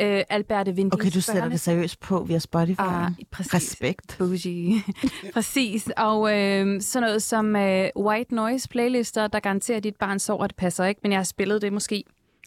øh, 0.00 0.22
Alberte 0.28 0.72
Vinding 0.74 0.94
Okay, 0.94 1.10
du 1.14 1.20
sætter 1.20 1.48
det 1.48 1.60
seriøst 1.60 2.00
på 2.00 2.24
via 2.24 2.38
Spotify. 2.38 2.80
Ah, 2.80 3.10
præcis. 3.30 3.54
Respekt. 3.54 4.16
Bougie. 4.18 4.82
Præcis. 5.34 5.88
Og 5.96 6.38
øh, 6.38 6.80
sådan 6.80 7.06
noget 7.06 7.22
som 7.22 7.56
øh, 7.56 7.88
white 7.96 8.34
noise 8.34 8.68
playlister, 8.68 9.26
der 9.26 9.40
garanterer, 9.40 9.76
at 9.76 9.84
dit 9.84 9.96
barn 9.96 10.18
sover, 10.18 10.46
det 10.46 10.56
passer 10.56 10.84
ikke, 10.84 11.00
men 11.02 11.12
jeg 11.12 11.18
har 11.18 11.24
spillet 11.24 11.62
det 11.62 11.72
måske 11.72 12.04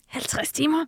50 0.08 0.52
timer. 0.52 0.86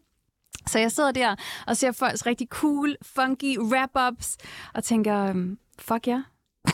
Så 0.67 0.79
jeg 0.79 0.91
sidder 0.91 1.11
der 1.11 1.35
og 1.67 1.77
ser 1.77 1.91
folks 1.91 2.25
rigtig 2.25 2.47
cool, 2.47 2.95
funky 3.01 3.57
wrap-ups, 3.59 4.37
og 4.73 4.83
tænker, 4.83 5.25
øhm, 5.25 5.57
fuck 5.79 6.07
ja. 6.07 6.23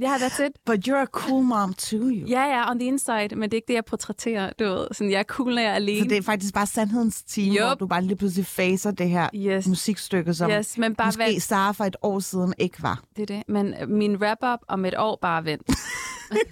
Ja, 0.00 0.14
that's 0.16 0.38
it. 0.46 0.52
But 0.66 0.86
you're 0.88 1.02
a 1.02 1.06
cool 1.06 1.42
mom 1.42 1.74
too, 1.74 2.08
jo. 2.08 2.26
Ja, 2.26 2.42
ja, 2.46 2.70
on 2.70 2.78
the 2.78 2.86
inside, 2.88 3.28
men 3.36 3.42
det 3.42 3.52
er 3.52 3.56
ikke 3.56 3.68
det, 3.68 3.74
jeg 3.74 3.84
portrætterer. 3.84 4.52
Du 4.58 4.64
ved, 4.64 4.86
sådan, 4.92 5.10
jeg 5.10 5.18
er 5.18 5.22
cool, 5.24 5.54
når 5.54 5.62
jeg 5.62 5.70
er 5.70 5.74
alene. 5.74 5.98
Så 6.04 6.08
det 6.08 6.18
er 6.18 6.22
faktisk 6.22 6.54
bare 6.54 6.66
sandhedens 6.66 7.22
time, 7.22 7.56
Yup. 7.56 7.66
hvor 7.66 7.74
du 7.74 7.86
bare 7.86 8.02
lige 8.02 8.16
pludselig 8.16 8.46
facer 8.46 8.90
det 8.90 9.08
her 9.10 9.28
Yes. 9.34 9.66
musikstykke, 9.66 10.34
som 10.34 10.50
Yes, 10.50 10.78
men 10.78 10.94
bare 10.94 11.06
måske 11.08 11.24
vent. 11.24 11.42
Sara 11.42 11.72
for 11.72 11.84
et 11.84 11.96
år 12.02 12.18
siden 12.20 12.54
ikke 12.58 12.82
var. 12.82 13.02
Det 13.16 13.22
er 13.22 13.26
det. 13.36 13.42
Men 13.48 13.74
øh, 13.82 13.88
min 13.88 14.16
wrap-up 14.16 14.60
om 14.68 14.84
et 14.84 14.94
år, 14.98 15.18
bare 15.22 15.44
vent. 15.44 15.62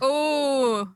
oh, 0.01 0.87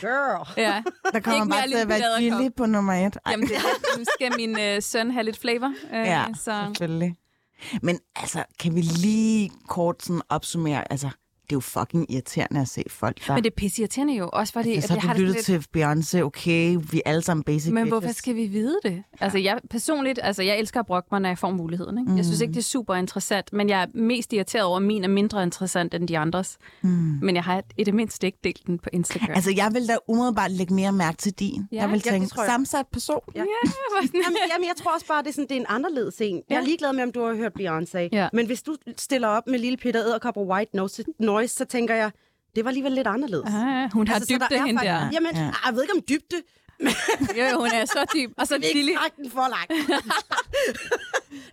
Girl. 0.00 0.48
ja. 0.56 0.82
Der 1.12 1.20
kommer 1.20 1.42
Ikke 1.44 1.50
bare 1.50 1.62
til 1.62 1.68
Lille 1.68 1.80
at 1.82 1.88
være. 1.88 2.20
Gilly 2.20 2.48
på 2.56 2.66
nummer 2.66 2.92
et. 2.92 3.16
Ej, 3.26 3.32
Jamen, 3.32 3.48
det, 3.48 3.56
er- 3.56 3.98
nu 3.98 4.04
skal 4.18 4.32
min 4.36 4.58
øh, 4.60 4.82
søn 4.82 5.10
have 5.10 5.24
lidt 5.24 5.38
flavor. 5.38 5.72
Øh, 5.94 6.06
ja, 6.06 6.24
så. 6.34 6.62
selvfølgelig. 6.66 7.16
Men 7.82 7.98
altså, 8.16 8.44
kan 8.60 8.74
vi 8.74 8.80
lige 8.80 9.50
kort 9.68 10.02
sådan 10.02 10.22
opsummere, 10.28 10.92
altså, 10.92 11.10
det 11.50 11.52
er 11.52 11.56
jo 11.56 11.60
fucking 11.60 12.12
irriterende 12.12 12.60
at 12.60 12.68
se 12.68 12.84
folk, 12.88 13.26
der... 13.26 13.34
Men 13.34 13.44
det 13.44 13.50
er 13.50 13.54
pisseirriterende 13.56 14.14
jo, 14.14 14.30
også 14.32 14.52
fordi... 14.52 14.74
altså, 14.74 14.88
så 14.88 15.00
har 15.00 15.08
jeg 15.08 15.16
du 15.16 15.22
lyttet 15.22 15.44
sådan 15.44 15.62
til 15.62 16.18
Beyoncé, 16.18 16.22
okay, 16.22 16.76
vi 16.90 17.02
er 17.06 17.10
alle 17.10 17.22
sammen 17.22 17.44
basic 17.44 17.64
lidt, 17.64 17.74
Men 17.74 17.84
bitches. 17.84 17.90
hvorfor 17.90 18.14
skal 18.14 18.34
vi 18.34 18.46
vide 18.46 18.78
det? 18.82 19.02
Altså, 19.20 19.38
jeg 19.38 19.60
personligt, 19.70 20.18
altså, 20.22 20.42
jeg 20.42 20.58
elsker 20.58 20.80
at 20.80 20.86
brokke 20.86 21.08
mig, 21.12 21.20
når 21.20 21.28
jeg 21.28 21.38
får 21.38 21.50
muligheden. 21.50 21.98
Ikke? 21.98 22.16
Jeg 22.16 22.24
synes 22.24 22.40
ikke, 22.40 22.52
det 22.52 22.58
er 22.58 22.62
super 22.62 22.94
interessant, 22.94 23.52
men 23.52 23.68
jeg 23.68 23.82
er 23.82 23.86
mest 23.94 24.32
irriteret 24.32 24.64
over, 24.64 24.76
at 24.76 24.82
min 24.82 25.04
er 25.04 25.08
mindre 25.08 25.42
interessant 25.42 25.94
end 25.94 26.08
de 26.08 26.18
andres. 26.18 26.58
Mm. 26.82 26.88
Men 27.22 27.34
jeg 27.34 27.44
har 27.44 27.62
i 27.76 27.84
det 27.84 27.94
mindste 27.94 28.26
ikke 28.26 28.38
delt 28.44 28.66
den 28.66 28.78
på 28.78 28.88
Instagram. 28.92 29.30
Altså, 29.34 29.52
jeg 29.56 29.70
vil 29.74 29.88
da 29.88 29.96
umiddelbart 30.08 30.50
lægge 30.50 30.74
mere 30.74 30.92
mærke 30.92 31.16
til 31.16 31.32
din. 31.32 31.68
Ja, 31.72 31.80
jeg 31.80 31.90
vil 31.90 32.02
ja, 32.06 32.10
tænke, 32.10 32.28
tror 32.28 32.42
jeg. 32.42 32.50
sammensat 32.50 32.86
person. 32.92 33.20
Ja. 33.34 33.40
ja, 33.40 33.44
Jamen, 34.24 34.38
jamen, 34.52 34.66
jeg 34.66 34.74
tror 34.76 34.94
også 34.94 35.06
bare, 35.06 35.22
det 35.22 35.28
er, 35.28 35.32
sådan, 35.32 35.48
det 35.48 35.56
er 35.56 35.60
en 35.60 35.66
anderledes 35.68 36.20
en. 36.20 36.42
Jeg 36.50 36.56
er 36.56 36.60
ligeglad 36.60 36.92
med, 36.92 37.02
om 37.02 37.12
du 37.12 37.24
har 37.24 37.34
hørt 37.34 37.52
Beyoncé. 37.60 38.08
Ja. 38.12 38.28
Men 38.32 38.46
hvis 38.46 38.62
du 38.62 38.76
stiller 38.96 39.28
op 39.28 39.46
med 39.46 39.58
Lille 39.58 39.76
Peter 39.76 40.00
Æderkop 40.00 40.36
og 40.36 40.46
White 40.46 40.76
Noise, 40.76 41.04
noise, 41.38 41.54
så 41.54 41.64
tænker 41.64 41.94
jeg, 41.94 42.10
det 42.56 42.64
var 42.64 42.68
alligevel 42.70 42.92
lidt 42.92 43.06
anderledes. 43.06 43.46
Ah, 43.46 43.92
hun 43.92 44.08
har 44.08 44.14
Altså, 44.14 44.26
så 44.34 44.38
der 44.38 44.46
dybde, 44.48 44.56
er 44.60 44.66
hende 44.66 44.80
der. 44.82 45.10
Jamen, 45.12 45.34
Ja. 45.34 45.40
ja. 45.42 45.50
jeg 45.66 45.74
ved 45.74 45.82
ikke 45.82 45.94
om 45.96 46.02
dybde. 46.08 46.36
Jo, 47.38 47.58
hun 47.58 47.66
er 47.74 47.84
så 47.84 48.06
dyb. 48.14 48.30
Og 48.38 48.46
så 48.46 48.58
Lille. 48.58 48.90
ikke 48.90 48.98
den 49.16 49.30
for 49.30 49.48
langt. 49.48 49.72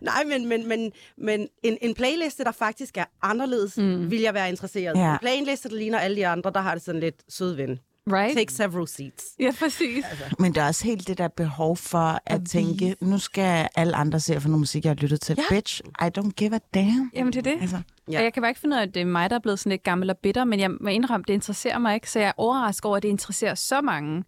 Nej, 0.01 0.23
men, 0.23 0.45
men, 0.49 0.67
men, 0.67 0.91
men 1.17 1.47
en, 1.63 1.77
en 1.81 1.93
playliste, 1.93 2.43
der 2.43 2.51
faktisk 2.51 2.97
er 2.97 3.05
anderledes, 3.21 3.77
mm. 3.77 4.11
vil 4.11 4.19
jeg 4.21 4.33
være 4.33 4.49
interesseret 4.49 4.95
i. 4.95 4.99
Ja. 4.99 5.11
En 5.13 5.19
playliste, 5.21 5.69
der 5.69 5.75
ligner 5.75 5.99
alle 5.99 6.15
de 6.17 6.27
andre, 6.27 6.51
der 6.51 6.59
har 6.61 6.73
det 6.75 6.83
sådan 6.83 7.01
lidt 7.01 7.15
sød 7.29 7.55
ven. 7.55 7.79
Right? 8.11 8.37
Take 8.37 8.53
several 8.53 8.87
seats. 8.87 9.25
Ja, 9.39 9.51
præcis. 9.59 10.05
Men 10.39 10.55
der 10.55 10.61
er 10.61 10.67
også 10.67 10.83
helt 10.85 11.07
det 11.07 11.17
der 11.17 11.27
behov 11.27 11.77
for 11.77 12.19
at 12.25 12.41
tænke, 12.49 12.95
nu 13.01 13.19
skal 13.19 13.67
alle 13.75 13.95
andre 13.95 14.19
se 14.19 14.41
for 14.41 14.49
noget 14.49 14.59
musik, 14.59 14.83
jeg 14.85 14.89
har 14.89 14.95
lyttet 14.95 15.21
til. 15.21 15.35
Ja. 15.37 15.55
Bitch, 15.55 15.81
I 16.01 16.09
don't 16.19 16.31
give 16.31 16.55
a 16.55 16.59
damn. 16.73 17.11
Jamen, 17.13 17.33
det 17.33 17.47
er 17.47 17.51
det. 17.53 17.61
Altså, 17.61 17.81
Ja. 18.11 18.17
Og 18.17 18.23
jeg 18.23 18.33
kan 18.33 18.41
bare 18.41 18.49
ikke 18.49 18.61
finde 18.61 18.75
ud 18.75 18.79
af, 18.79 18.83
at 18.83 18.93
det 18.93 19.01
er 19.01 19.05
mig, 19.05 19.29
der 19.29 19.35
er 19.35 19.39
blevet 19.39 19.59
sådan 19.59 19.69
lidt 19.69 19.83
gammel 19.83 20.09
og 20.09 20.17
bitter, 20.17 20.43
men 20.43 20.59
jeg 20.59 20.71
må 20.71 20.89
indrømme, 20.89 21.23
det 21.27 21.33
interesserer 21.33 21.77
mig 21.77 21.95
ikke, 21.95 22.11
så 22.11 22.19
jeg 22.19 22.27
er 22.27 22.33
overrasket 22.37 22.85
over, 22.85 22.97
at 22.97 23.03
det 23.03 23.09
interesserer 23.09 23.55
så 23.55 23.81
mange. 23.81 24.23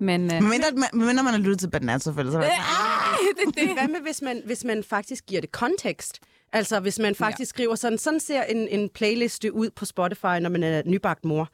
Men 0.00 0.20
øh, 0.24 0.42
Men 0.42 0.50
mindre, 0.50 0.68
man, 0.72 0.88
mindre 1.06 1.22
man 1.24 1.32
har 1.32 1.38
lyttet 1.38 1.58
til 1.58 1.70
Banat, 1.70 2.02
selvfølgelig. 2.02 2.32
Så 2.32 2.38
er 2.42 2.42
det, 2.42 3.54
det, 3.54 3.62
det. 3.62 3.72
Hvad 3.78 3.88
med, 3.88 4.00
hvis 4.00 4.22
man, 4.22 4.42
hvis 4.46 4.64
man 4.64 4.84
faktisk 4.84 5.26
giver 5.26 5.40
det 5.40 5.52
kontekst? 5.52 6.18
Altså, 6.54 6.80
hvis 6.80 6.98
man 6.98 7.14
faktisk 7.14 7.40
ja. 7.40 7.44
skriver 7.54 7.74
sådan, 7.74 7.98
sådan 7.98 8.20
ser 8.20 8.42
en, 8.42 8.68
en 8.68 8.88
playliste 8.88 9.52
ud 9.54 9.70
på 9.70 9.84
Spotify, 9.84 10.38
når 10.40 10.48
man 10.48 10.62
er 10.62 10.82
nybagt 10.86 11.24
mor. 11.24 11.48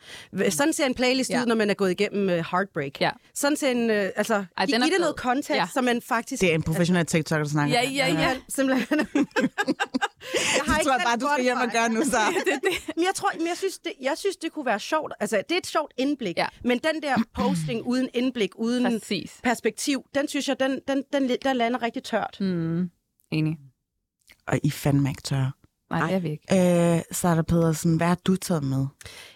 Sådan 0.50 0.72
ser 0.72 0.86
en 0.86 0.94
playlist 0.94 1.30
Ja. 1.30 1.40
ud, 1.40 1.46
når 1.46 1.54
man 1.54 1.70
er 1.70 1.74
gået 1.74 1.90
igennem 1.90 2.28
uh, 2.28 2.34
Heartbreak. 2.34 3.00
Ja. 3.00 3.10
Sådan 3.34 3.56
ser 3.56 3.70
en, 3.70 3.90
uh, 3.90 3.96
altså, 3.96 4.34
Ej, 4.34 4.66
i 4.68 4.72
er 4.72 4.78
det 4.78 4.92
noget 5.00 5.16
kontekst, 5.16 5.50
Ja. 5.50 5.54
ja. 5.56 5.66
så 5.74 5.80
man 5.80 6.02
faktisk... 6.02 6.40
det 6.40 6.50
er 6.50 6.54
en 6.54 6.62
professionel 6.62 7.06
TikTok, 7.06 7.38
der 7.38 7.44
snakker. 7.44 7.80
Ja, 7.82 7.90
ja, 7.90 8.06
ja. 8.06 8.36
Simpelthen. 8.48 8.98
jeg 8.98 9.08
Jeg 10.66 10.80
tror 10.84 10.98
bare, 11.04 11.16
du 11.16 11.28
skal 11.34 11.42
hjem 11.44 11.56
og 11.56 11.70
gøre 11.72 11.88
nu, 11.88 12.04
så. 12.04 12.18
Men 12.96 13.04
jeg 13.04 13.14
tror, 13.14 13.30
men 13.38 13.46
jeg 13.46 13.56
synes, 13.56 13.78
det, 13.78 13.92
jeg 14.00 14.12
synes, 14.16 14.36
det 14.36 14.52
kunne 14.52 14.66
være 14.66 14.80
sjovt. 14.80 15.12
Altså, 15.20 15.42
det 15.48 15.54
er 15.54 15.58
et 15.58 15.66
sjovt 15.66 15.92
indblik. 15.96 16.36
Ja. 16.36 16.46
Men 16.64 16.78
den 16.78 17.02
der 17.02 17.16
posting 17.34 17.82
uden 17.86 18.08
indblik, 18.14 18.50
uden 18.56 18.84
Præcis. 18.84 19.40
perspektiv, 19.42 20.04
den 20.14 20.28
synes 20.28 20.48
jeg, 20.48 20.60
den, 20.60 20.80
den, 20.88 21.02
den, 21.12 21.36
den 21.44 21.56
lander 21.56 21.82
rigtig 21.82 22.02
tørt. 22.02 22.36
Mm. 22.40 22.90
Enig. 23.32 23.56
Og 24.48 24.60
I 24.62 24.70
fandme 24.70 25.08
ikke 25.08 25.22
tørre. 25.22 25.52
Nej, 25.90 26.06
det 26.06 26.14
er 26.14 26.18
vi 26.18 26.30
ikke. 26.30 26.96
Øh, 26.96 27.02
Sarah 27.12 27.44
Pedersen, 27.44 27.96
hvad 27.96 28.06
har 28.06 28.18
du 28.26 28.36
taget 28.36 28.64
med? 28.64 28.86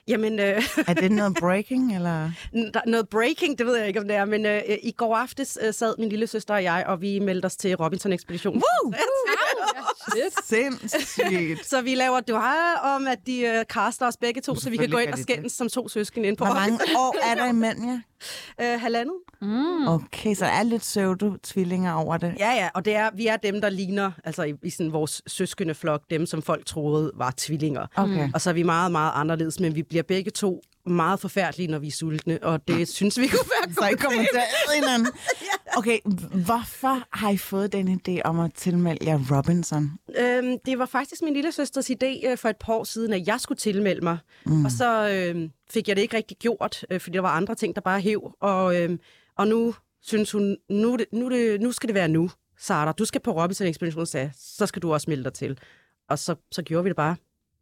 Jamen, 0.08 0.38
øh, 0.38 0.62
Er 0.88 0.94
det 0.94 1.12
noget 1.12 1.36
breaking, 1.40 1.94
eller? 1.94 2.30
der, 2.52 2.80
noget 2.86 3.08
breaking, 3.08 3.58
det 3.58 3.66
ved 3.66 3.76
jeg 3.76 3.88
ikke, 3.88 4.00
om 4.00 4.08
det 4.08 4.16
er, 4.16 4.24
men 4.24 4.46
øh, 4.46 4.62
i 4.82 4.90
går 4.90 5.16
aftes 5.16 5.58
øh, 5.62 5.74
sad 5.74 5.94
min 5.98 6.08
lille 6.08 6.26
søster 6.26 6.54
og 6.54 6.62
jeg, 6.62 6.84
og 6.86 7.00
vi 7.00 7.18
meldte 7.18 7.46
os 7.46 7.56
til 7.56 7.76
Robinson-ekspeditionen. 7.76 8.62
Woo! 8.62 8.92
Sindssygt. 10.44 11.66
Så 11.66 11.82
vi 11.82 11.94
laver 11.94 12.20
duha 12.20 12.94
om, 12.94 13.06
at 13.06 13.18
de 13.26 13.40
øh, 13.40 13.64
caster 13.64 14.06
os 14.06 14.16
begge 14.16 14.40
to, 14.40 14.54
så 14.54 14.70
vi 14.70 14.76
kan 14.76 14.90
gå 14.90 14.98
ind 14.98 15.10
og 15.10 15.16
de 15.16 15.22
skændes 15.22 15.52
som 15.52 15.68
to 15.68 15.88
søskende 15.88 16.28
ind 16.28 16.36
på 16.36 16.44
Hvor 16.44 16.54
mange 16.54 16.78
år 16.96 17.16
er 17.30 17.34
der 17.34 17.46
imellem 17.46 17.88
jer? 17.88 18.00
øh, 18.60 18.80
halvandet. 18.80 19.14
Mm. 19.40 19.88
Okay, 19.88 20.34
så 20.34 20.44
der 20.44 20.50
er 20.50 20.62
lidt 20.62 20.82
pseudo-tvillinger 20.82 21.92
over 21.92 22.16
det. 22.16 22.34
Ja, 22.38 22.50
ja, 22.50 22.68
og 22.74 22.84
det 22.84 22.94
er, 22.94 23.10
vi 23.14 23.26
er 23.26 23.36
dem, 23.36 23.60
der 23.60 23.68
ligner, 23.68 24.10
altså 24.24 24.42
i, 24.42 24.54
i 24.62 24.70
sådan 24.70 24.92
vores 24.92 25.22
søskende 25.26 25.74
flok, 25.74 26.02
dem, 26.10 26.26
som 26.26 26.42
folk 26.42 26.66
troede 26.66 27.10
var 27.14 27.34
tvillinger. 27.36 27.86
Okay. 27.96 28.28
Og 28.34 28.40
så 28.40 28.50
er 28.50 28.54
vi 28.54 28.62
meget, 28.62 28.92
meget 28.92 29.12
anderledes, 29.14 29.60
men 29.60 29.74
vi 29.74 29.82
bliver 29.82 30.02
begge 30.02 30.30
to 30.30 30.62
meget 30.86 31.20
forfærdelige, 31.20 31.66
når 31.70 31.78
vi 31.78 31.86
er 31.86 31.90
sultne, 31.92 32.38
og 32.42 32.68
det 32.68 32.88
synes 32.88 33.20
vi 33.20 33.26
kunne 33.26 33.48
være 33.64 33.74
Så 33.80 33.86
I 33.86 33.90
godt. 33.90 34.00
kommer 34.00 34.22
til 34.22 34.40
hinanden. 34.80 35.08
Okay, 35.76 35.98
hvorfor 36.46 37.16
har 37.16 37.30
I 37.30 37.36
fået 37.36 37.72
den 37.72 38.00
idé 38.08 38.22
om 38.24 38.40
at 38.40 38.54
tilmelde 38.54 39.06
jer 39.06 39.18
Robinson? 39.36 39.90
Øhm, 40.18 40.56
det 40.66 40.78
var 40.78 40.86
faktisk 40.86 41.22
min 41.22 41.34
lille 41.34 41.52
søsters 41.52 41.90
idé 41.90 42.28
øh, 42.30 42.38
for 42.38 42.48
et 42.48 42.56
par 42.56 42.72
år 42.72 42.84
siden, 42.84 43.12
at 43.12 43.26
jeg 43.26 43.40
skulle 43.40 43.58
tilmelde 43.58 44.00
mig. 44.00 44.18
Mm. 44.46 44.64
Og 44.64 44.70
så 44.70 45.08
øh, 45.08 45.48
fik 45.70 45.88
jeg 45.88 45.96
det 45.96 46.02
ikke 46.02 46.16
rigtig 46.16 46.36
gjort, 46.36 46.84
øh, 46.90 47.00
fordi 47.00 47.14
der 47.14 47.20
var 47.22 47.28
andre 47.36 47.54
ting, 47.54 47.74
der 47.74 47.80
bare 47.80 48.00
hæv. 48.00 48.32
Og, 48.40 48.80
øh, 48.80 48.98
og 49.38 49.48
nu 49.48 49.74
synes 50.02 50.32
hun, 50.32 50.56
nu, 50.70 50.96
det, 50.96 51.06
nu, 51.12 51.30
det, 51.30 51.60
nu 51.60 51.72
skal 51.72 51.86
det 51.88 51.94
være 51.94 52.08
nu, 52.08 52.30
Sara. 52.58 52.92
Du 52.92 53.04
skal 53.04 53.20
på 53.20 53.42
Robinson 53.42 53.66
Expedition, 53.66 54.06
sagde 54.06 54.30
så 54.36 54.66
skal 54.66 54.82
du 54.82 54.92
også 54.92 55.10
melde 55.10 55.24
dig 55.24 55.32
til. 55.32 55.58
Og 56.08 56.18
så, 56.18 56.34
så 56.52 56.62
gjorde 56.62 56.84
vi 56.84 56.88
det 56.88 56.96
bare. 56.96 57.16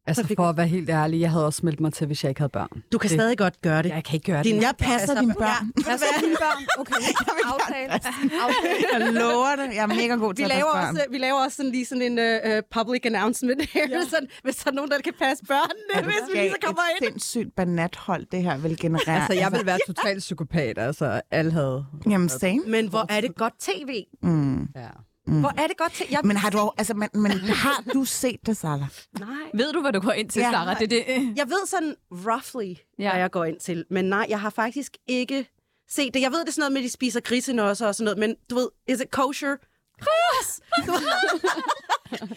Altså 0.06 0.34
for 0.36 0.48
at 0.48 0.56
være 0.56 0.66
helt 0.66 0.90
ærlig, 0.90 1.20
jeg 1.20 1.30
havde 1.30 1.46
også 1.46 1.60
meldt 1.62 1.80
mig 1.80 1.92
til, 1.92 2.06
hvis 2.06 2.24
jeg 2.24 2.28
ikke 2.30 2.40
havde 2.40 2.50
børn. 2.50 2.82
Du 2.92 2.98
kan 2.98 3.10
Det- 3.10 3.16
stadig 3.18 3.38
godt 3.38 3.62
gøre 3.62 3.82
det. 3.82 3.88
Jeg 3.88 4.04
kan 4.04 4.14
ikke 4.14 4.32
gøre 4.32 4.42
Din- 4.42 4.56
det. 4.56 4.62
Jeg 4.62 4.74
passer 4.78 5.20
dine 5.20 5.34
børn. 5.34 5.72
Jeg 5.76 5.84
passer 5.86 6.06
dine 6.20 6.36
børn. 6.40 6.64
Okay, 6.78 6.94
aftale. 7.54 7.92
aftale. 7.92 9.04
Jeg 9.06 9.12
lover 9.12 9.56
det. 9.56 9.74
Jeg 9.74 9.82
er 9.82 9.86
mega 9.86 10.14
god 10.14 10.34
til 10.34 10.42
Vi 10.44 10.50
at 10.50 10.56
laver, 10.56 10.72
børn. 10.72 10.88
også, 10.96 11.04
vi 11.10 11.18
laver 11.18 11.44
også 11.44 11.56
sådan 11.56 11.72
lige 11.72 11.86
sådan 11.86 12.18
en 12.18 12.18
uh, 12.46 12.58
public 12.70 13.00
announcement 13.06 13.62
her, 13.70 13.86
ja. 13.90 14.04
sådan, 14.04 14.28
hvis 14.42 14.56
der 14.56 14.70
er 14.70 14.74
nogen, 14.74 14.90
der 14.90 14.98
kan 15.04 15.12
passe 15.18 15.44
børnene, 15.44 16.06
hvis 16.06 16.34
vi 16.34 16.38
lige 16.40 16.50
så 16.50 16.56
kommer 16.66 16.82
et 16.82 17.04
ind. 17.04 17.10
sindssygt 17.12 17.56
banathold, 17.56 18.26
det 18.32 18.42
her 18.42 18.56
vil 18.58 18.76
generere. 18.80 19.16
Altså, 19.20 19.32
jeg 19.34 19.52
vil 19.52 19.66
være 19.66 19.78
total 19.86 20.18
psykopat. 20.18 20.78
Altså, 20.78 21.20
alle 21.30 21.52
havde... 21.52 21.86
Jamen, 22.10 22.28
same. 22.28 22.60
Men 22.66 22.88
hvor 22.88 23.06
er 23.08 23.20
det 23.20 23.34
godt 23.36 23.54
tv? 23.60 24.04
Mm. 24.22 24.60
Ja. 24.76 24.88
Hvor 25.26 25.52
er 25.62 25.66
det 25.66 25.76
godt 25.76 25.92
tv? 25.92 26.02
Jeg... 26.10 26.20
Men 26.24 26.36
har 26.36 26.50
du, 26.50 26.70
altså, 26.78 26.94
men, 26.94 27.08
men 27.14 27.30
har 27.32 27.84
du 27.94 28.04
set 28.04 28.46
det, 28.46 28.56
Sarah? 28.56 28.88
Nej. 29.18 29.28
Ved 29.54 29.72
du, 29.72 29.80
hvad 29.80 29.92
du 29.92 30.00
går 30.00 30.12
ind 30.12 30.30
til, 30.30 30.40
Ja. 30.40 30.50
Sarah? 30.50 30.78
Det, 30.78 30.92
er 30.92 31.18
det. 31.18 31.32
Jeg 31.36 31.48
ved 31.48 31.66
sådan 31.66 31.96
roughly, 32.10 32.68
ja. 32.68 33.04
Ja. 33.04 33.10
hvad 33.10 33.20
jeg 33.20 33.30
går 33.30 33.44
ind 33.44 33.60
til. 33.60 33.84
Men 33.90 34.04
nej, 34.04 34.26
jeg 34.28 34.40
har 34.40 34.50
faktisk 34.50 34.96
ikke 35.06 35.48
set 35.90 36.14
det. 36.14 36.20
Jeg 36.20 36.30
ved, 36.32 36.40
det 36.40 36.48
er 36.48 36.52
sådan 36.52 36.60
noget 36.62 36.72
med, 36.72 36.80
at 36.80 36.84
de 36.84 36.90
spiser 36.90 37.20
grisenåser 37.20 37.86
og 37.86 37.94
sådan 37.94 38.04
noget. 38.04 38.18
Men 38.18 38.36
du 38.50 38.54
ved, 38.54 38.68
is 38.88 39.00
it 39.00 39.10
kosher? 39.10 39.56
Yes! 40.02 40.60
Du 40.86 40.92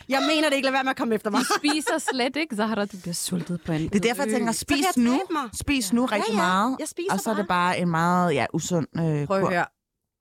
jeg 0.10 0.24
mener 0.28 0.50
det 0.50 0.56
ikke. 0.56 0.66
Lad 0.66 0.72
være 0.72 0.84
med 0.84 0.90
at 0.90 0.98
komme 0.98 1.16
efter 1.16 1.30
mig. 1.30 1.42
Spiser 1.58 1.98
slet 1.98 2.36
ikke, 2.36 2.56
Zahra. 2.56 2.86
Du 2.86 2.98
bliver 3.02 3.14
sultet 3.14 3.62
på 3.66 3.72
en 3.72 3.82
Det 3.90 3.96
er 3.96 4.00
derfor, 4.00 4.24
jeg 4.24 4.32
tænker, 4.34 4.52
spis 4.52 4.78
jeg 4.96 5.04
nu. 5.04 5.22
mig. 5.32 5.50
Spis 5.54 5.94
nu 5.94 6.06
rigtig 6.06 6.32
ja. 6.34 6.36
meget. 6.36 6.76
Jeg 6.80 6.88
spiser 6.88 7.14
og 7.14 7.20
så 7.20 7.30
er 7.30 7.36
det 7.36 7.48
bare. 7.48 7.72
bare 7.74 7.80
en 7.80 7.90
meget 7.90 8.34
ja, 8.36 8.46
usund 8.54 8.88
øh, 8.98 9.28
Prøv 9.28 9.42
at 9.44 9.50
høre. 9.50 9.66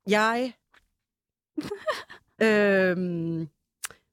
Jeg 0.08 0.52
øhm, 2.42 3.48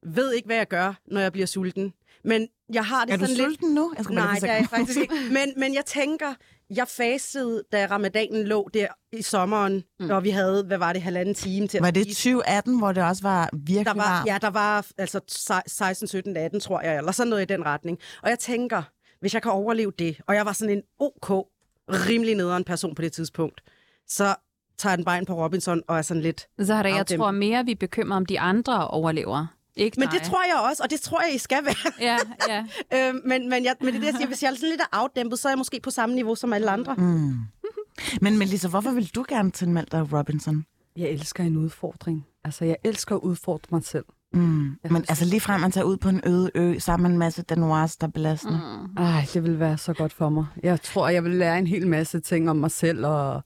ved 0.05 0.33
ikke, 0.33 0.45
hvad 0.45 0.55
jeg 0.57 0.67
gør, 0.67 0.93
når 1.05 1.21
jeg 1.21 1.31
bliver 1.31 1.47
sulten. 1.47 1.93
Men 2.23 2.47
jeg 2.73 2.85
har 2.85 3.05
det 3.05 3.13
Er 3.13 3.17
du 3.17 3.25
sådan 3.25 3.37
lidt... 3.37 3.47
sulten 3.47 3.73
nu? 3.75 3.93
Jeg 3.97 4.03
skal 4.03 4.15
Nej, 4.15 4.35
det 4.41 4.49
er 4.49 4.55
jeg 4.55 4.67
faktisk 4.69 4.99
ikke. 4.99 5.13
Men, 5.31 5.53
men 5.57 5.73
jeg 5.73 5.85
tænker, 5.85 6.33
jeg 6.69 6.87
fastede, 6.87 7.63
da 7.71 7.85
ramadanen 7.91 8.47
lå 8.47 8.69
der 8.73 8.87
i 9.11 9.21
sommeren, 9.21 9.83
mm. 9.99 10.09
og 10.09 10.23
vi 10.23 10.29
havde, 10.29 10.63
hvad 10.63 10.77
var 10.77 10.93
det, 10.93 11.01
halvanden 11.01 11.35
time 11.35 11.67
til 11.67 11.79
Var 11.79 11.91
det 11.91 12.03
spise. 12.03 12.15
2018, 12.15 12.77
hvor 12.77 12.91
det 12.91 13.03
også 13.03 13.23
var 13.23 13.49
virkelig 13.53 13.85
Der 13.85 13.93
var, 13.93 14.09
varmt? 14.09 14.27
ja, 14.27 14.37
der 14.41 14.49
var 14.49 14.87
altså 14.97 15.19
16, 15.67 16.07
17, 16.07 16.37
18, 16.37 16.59
tror 16.59 16.81
jeg, 16.81 16.97
eller 16.97 17.11
sådan 17.11 17.29
noget 17.29 17.41
i 17.41 17.45
den 17.45 17.65
retning. 17.65 17.97
Og 18.23 18.29
jeg 18.29 18.39
tænker, 18.39 18.83
hvis 19.19 19.33
jeg 19.33 19.41
kan 19.41 19.51
overleve 19.51 19.91
det, 19.99 20.21
og 20.27 20.35
jeg 20.35 20.45
var 20.45 20.53
sådan 20.53 20.77
en 20.77 20.83
OK, 20.99 21.47
rimelig 21.89 22.35
nederen 22.35 22.63
person 22.63 22.95
på 22.95 23.01
det 23.01 23.11
tidspunkt, 23.13 23.61
så 24.07 24.35
tager 24.79 24.95
den 24.95 25.05
ind 25.17 25.25
på 25.25 25.43
Robinson 25.43 25.81
og 25.87 25.97
er 25.97 26.01
sådan 26.01 26.23
lidt... 26.23 26.47
Zahra, 26.63 26.89
jeg 26.89 27.05
tror 27.07 27.31
mere, 27.31 27.65
vi 27.65 27.71
er 27.71 27.75
bekymret 27.75 28.17
om 28.17 28.25
de 28.25 28.39
andre 28.39 28.87
overlever. 28.87 29.47
Ikke 29.75 29.99
Men 29.99 30.09
dig. 30.09 30.19
det 30.19 30.27
tror 30.29 30.43
jeg 30.43 30.69
også, 30.69 30.83
og 30.83 30.89
det 30.89 31.01
tror 31.01 31.21
jeg, 31.21 31.35
I 31.35 31.37
skal 31.37 31.65
være. 31.65 31.91
Ja, 31.99 32.17
ja. 32.49 32.63
øh, 33.09 33.15
men, 33.25 33.49
men, 33.49 33.65
jeg, 33.65 33.75
men 33.81 33.87
det 33.87 33.95
er 33.95 33.99
det, 33.99 34.05
jeg 34.05 34.15
siger, 34.15 34.27
hvis 34.27 34.43
jeg 34.43 34.49
er 34.51 34.55
sådan 34.55 34.69
lidt 34.69 34.81
afdæmpet, 34.91 35.39
så 35.39 35.47
er 35.47 35.51
jeg 35.51 35.57
måske 35.57 35.79
på 35.83 35.89
samme 35.89 36.15
niveau 36.15 36.35
som 36.35 36.53
alle 36.53 36.71
andre. 36.71 36.95
Mm. 36.95 37.33
Men 38.21 38.37
Melissa, 38.37 38.67
hvorfor 38.67 38.91
vil 38.91 39.15
du 39.15 39.25
gerne 39.29 39.51
tilmelde 39.51 39.87
dig 39.91 40.13
Robinson? 40.13 40.65
Jeg 40.97 41.09
elsker 41.09 41.43
en 41.43 41.57
udfordring. 41.57 42.25
Altså, 42.43 42.65
jeg 42.65 42.75
elsker 42.83 43.15
at 43.15 43.21
udfordre 43.21 43.67
mig 43.71 43.83
selv. 43.83 44.05
Mm. 44.33 44.67
Jeg 44.83 44.91
Men 44.91 45.05
altså 45.09 45.25
lige 45.25 45.41
frem, 45.41 45.61
man 45.61 45.71
tager 45.71 45.85
ud 45.85 45.97
på 45.97 46.09
en 46.09 46.21
øde 46.25 46.51
ø 46.55 46.79
sammen 46.79 47.03
med 47.03 47.11
en 47.11 47.17
masse 47.17 47.41
danois, 47.41 47.95
der 47.95 48.07
er 48.07 48.11
belastende. 48.11 48.59
Mm. 48.97 49.03
Ej, 49.03 49.25
det 49.33 49.43
vil 49.43 49.59
være 49.59 49.77
så 49.77 49.93
godt 49.93 50.13
for 50.13 50.29
mig. 50.29 50.45
Jeg 50.63 50.81
tror, 50.81 51.09
jeg 51.09 51.23
vil 51.23 51.31
lære 51.31 51.59
en 51.59 51.67
hel 51.67 51.87
masse 51.87 52.19
ting 52.19 52.49
om 52.49 52.55
mig 52.55 52.71
selv, 52.71 53.05
og 53.05 53.43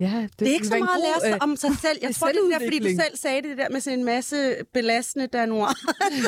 ja, 0.00 0.22
det, 0.22 0.38
Det 0.38 0.48
er 0.48 0.52
ikke 0.52 0.66
så 0.66 0.78
meget 0.78 0.96
at 0.96 1.00
lære 1.00 1.20
sig 1.30 1.34
øh, 1.34 1.38
om 1.40 1.56
sig 1.56 1.70
selv. 1.80 1.98
Jeg 2.02 2.14
tror, 2.18 2.28
det 2.28 2.36
er 2.36 2.58
der, 2.58 2.66
fordi 2.66 2.78
du 2.78 2.88
selv 2.88 3.16
sagde 3.16 3.42
det, 3.42 3.58
der 3.58 3.68
med 3.70 3.80
sådan 3.80 3.98
en 3.98 4.04
masse 4.04 4.56
belastende 4.74 5.26
danois. 5.26 5.74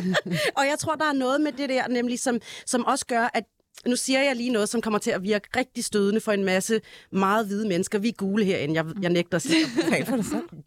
og 0.59 0.67
jeg 0.67 0.79
tror, 0.79 0.95
der 0.95 1.05
er 1.05 1.13
noget 1.13 1.41
med 1.41 1.53
det 1.53 1.69
der, 1.69 1.89
nemlig 1.89 2.21
som, 2.21 2.41
som 2.67 2.85
også 2.85 3.07
gør, 3.07 3.29
at 3.35 3.45
nu 3.87 3.97
siger 3.97 4.23
jeg 4.23 4.37
lige 4.37 4.51
noget, 4.51 4.69
som 4.69 4.81
kommer 4.81 4.99
til 4.99 5.11
at 5.11 5.23
virke 5.23 5.49
rigtig 5.57 5.85
stødende 5.85 6.21
for 6.21 6.33
en 6.33 6.45
masse 6.45 6.81
meget 7.13 7.47
hvide 7.47 7.69
mennesker. 7.69 7.99
Vi 7.99 8.09
er 8.09 8.13
gule 8.13 8.45
herinde. 8.45 8.75
Jeg, 8.75 8.85
jeg 9.03 9.11
nægter 9.11 9.37
at 9.37 9.43
sige. 9.43 9.67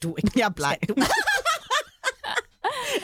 Du 0.04 0.12
er 0.12 0.18
ikke. 0.18 0.40
Jeg 0.40 0.46
er 0.46 0.50
bleg. 0.50 0.78
Du. 0.90 0.96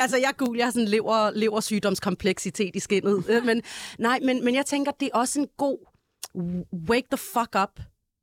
altså, 0.02 0.18
jeg 0.18 0.28
er 0.28 0.46
gul. 0.46 0.58
Jeg 0.58 0.66
har 0.66 0.72
sådan 0.72 0.88
lever, 0.88 1.32
leversygdomskompleksitet 1.32 2.76
i 2.76 2.80
skinnet. 2.80 3.24
Øh, 3.30 3.46
Men, 3.46 3.62
nej, 4.00 4.20
men, 4.24 4.46
men 4.46 4.56
jeg 4.56 4.66
tænker, 4.66 4.92
det 4.92 5.10
er 5.14 5.18
også 5.18 5.40
en 5.40 5.48
god 5.58 5.78
wake 6.90 7.08
the 7.12 7.18
fuck 7.18 7.56
up 7.64 7.80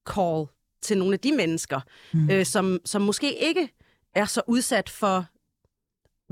call 0.09 0.47
til 0.85 0.99
nogle 0.99 1.13
af 1.15 1.21
de 1.21 1.33
mennesker, 1.33 1.81
mm. 2.13 2.31
øh, 2.31 2.45
som, 2.47 2.79
som 2.85 3.03
måske 3.03 3.35
ikke 3.49 3.69
er 4.15 4.25
så 4.25 4.43
udsat 4.47 4.89
for 4.89 5.27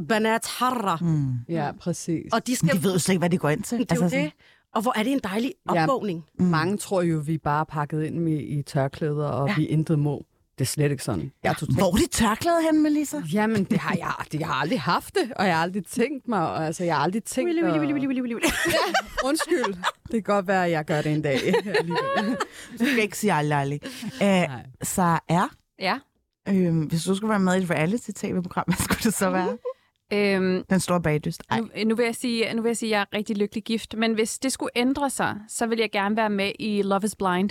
banat 0.08 0.46
harra. 0.58 0.98
Mm. 1.00 1.32
Ja, 1.48 1.72
præcis. 1.80 2.32
Og 2.32 2.46
de 2.46 2.56
skal... 2.56 2.76
De 2.76 2.82
ved 2.84 2.92
jo 2.92 2.98
slet 2.98 3.12
ikke, 3.12 3.18
hvad 3.18 3.30
de 3.30 3.38
går 3.38 3.48
ind 3.48 3.62
til. 3.62 3.78
det 3.78 3.92
er 3.92 3.96
jo 3.96 4.08
sådan- 4.08 4.24
det. 4.24 4.32
Og 4.74 4.82
hvor 4.82 4.98
er 4.98 5.02
det 5.02 5.12
en 5.12 5.20
dejlig 5.24 5.52
Ja. 5.74 5.82
opvågning. 5.82 6.24
Mm. 6.38 6.44
Mange 6.44 6.76
tror 6.76 7.02
jo, 7.02 7.18
vi 7.26 7.38
bare 7.38 7.60
er 7.60 7.64
pakket 7.64 8.04
ind 8.04 8.18
med, 8.18 8.40
i 8.40 8.62
tørklæder, 8.62 9.26
og 9.28 9.46
Ja. 9.48 9.52
ja. 9.52 9.56
vi 9.60 9.66
intet 9.66 9.98
må. 9.98 10.26
Det 10.58 10.60
er 10.60 10.64
slet 10.64 10.90
ikke 10.90 11.04
sådan. 11.04 11.32
Jeg 11.42 11.50
er 11.50 11.54
totalt... 11.54 11.78
Hvor 11.78 11.92
er 11.92 11.96
de 11.96 12.06
tørklæde 12.06 12.62
hen, 12.70 12.82
Melissa? 12.82 13.22
Jamen, 13.32 13.64
det 13.64 13.78
har 13.78 13.96
jeg, 13.98 14.12
det, 14.32 14.40
jeg 14.40 14.46
har 14.48 14.54
aldrig 14.54 14.80
haft 14.80 15.14
det, 15.14 15.32
og 15.36 15.46
jeg 15.46 15.54
har 15.56 15.62
aldrig 15.62 15.86
tænkt 15.86 16.28
mig, 16.28 16.40
og, 16.50 16.66
altså, 16.66 16.84
jeg 16.84 16.94
har 16.96 17.02
aldrig 17.02 17.24
tænkt 17.24 17.48
Willy, 17.48 17.62
willy, 17.62 17.78
willy, 17.78 18.06
willy, 18.06 18.20
willy, 18.20 18.34
willy. 18.34 18.46
Undskyld. 19.28 19.74
Det 20.02 20.10
kan 20.12 20.22
godt 20.22 20.46
være, 20.46 20.64
at 20.64 20.70
jeg 20.70 20.84
gør 20.84 21.02
det 21.02 21.12
en 21.12 21.22
dag. 21.22 21.40
Du 22.78 22.84
skal 22.86 22.98
ikke 22.98 23.18
sige 23.18 23.32
aldrig, 23.32 23.58
aldrig. 23.58 23.80
Øh, 24.22 24.28
Nej. 24.28 24.66
så 24.82 25.18
er, 25.28 25.48
ja. 25.80 25.98
øh, 26.48 26.86
hvis 26.88 27.04
du 27.04 27.14
skulle 27.14 27.30
være 27.30 27.38
med 27.40 27.60
i 27.60 27.62
et 27.62 27.70
reality-tv-program, 27.70 28.64
hvad 28.68 28.76
skulle 28.76 29.00
det 29.02 29.14
så 29.14 29.30
være? 29.30 29.58
Øhm, 30.12 30.64
Den 30.70 30.80
store 30.80 31.00
bagdyst. 31.02 31.42
Ej. 31.50 31.60
nu, 31.60 31.68
nu, 31.86 31.94
vil 31.94 32.04
jeg 32.04 32.14
sige, 32.14 32.54
nu 32.54 32.62
vil 32.62 32.68
jeg 32.68 32.76
sige, 32.76 32.88
at 32.88 32.98
jeg 32.98 33.06
er 33.12 33.16
rigtig 33.18 33.36
lykkelig 33.36 33.64
gift, 33.64 33.94
men 33.98 34.14
hvis 34.14 34.38
det 34.38 34.52
skulle 34.52 34.70
ændre 34.76 35.10
sig, 35.10 35.36
så 35.48 35.66
vil 35.66 35.78
jeg 35.78 35.90
gerne 35.90 36.16
være 36.16 36.30
med 36.30 36.52
i 36.58 36.82
Love 36.82 37.00
is 37.04 37.16
Blind. 37.16 37.50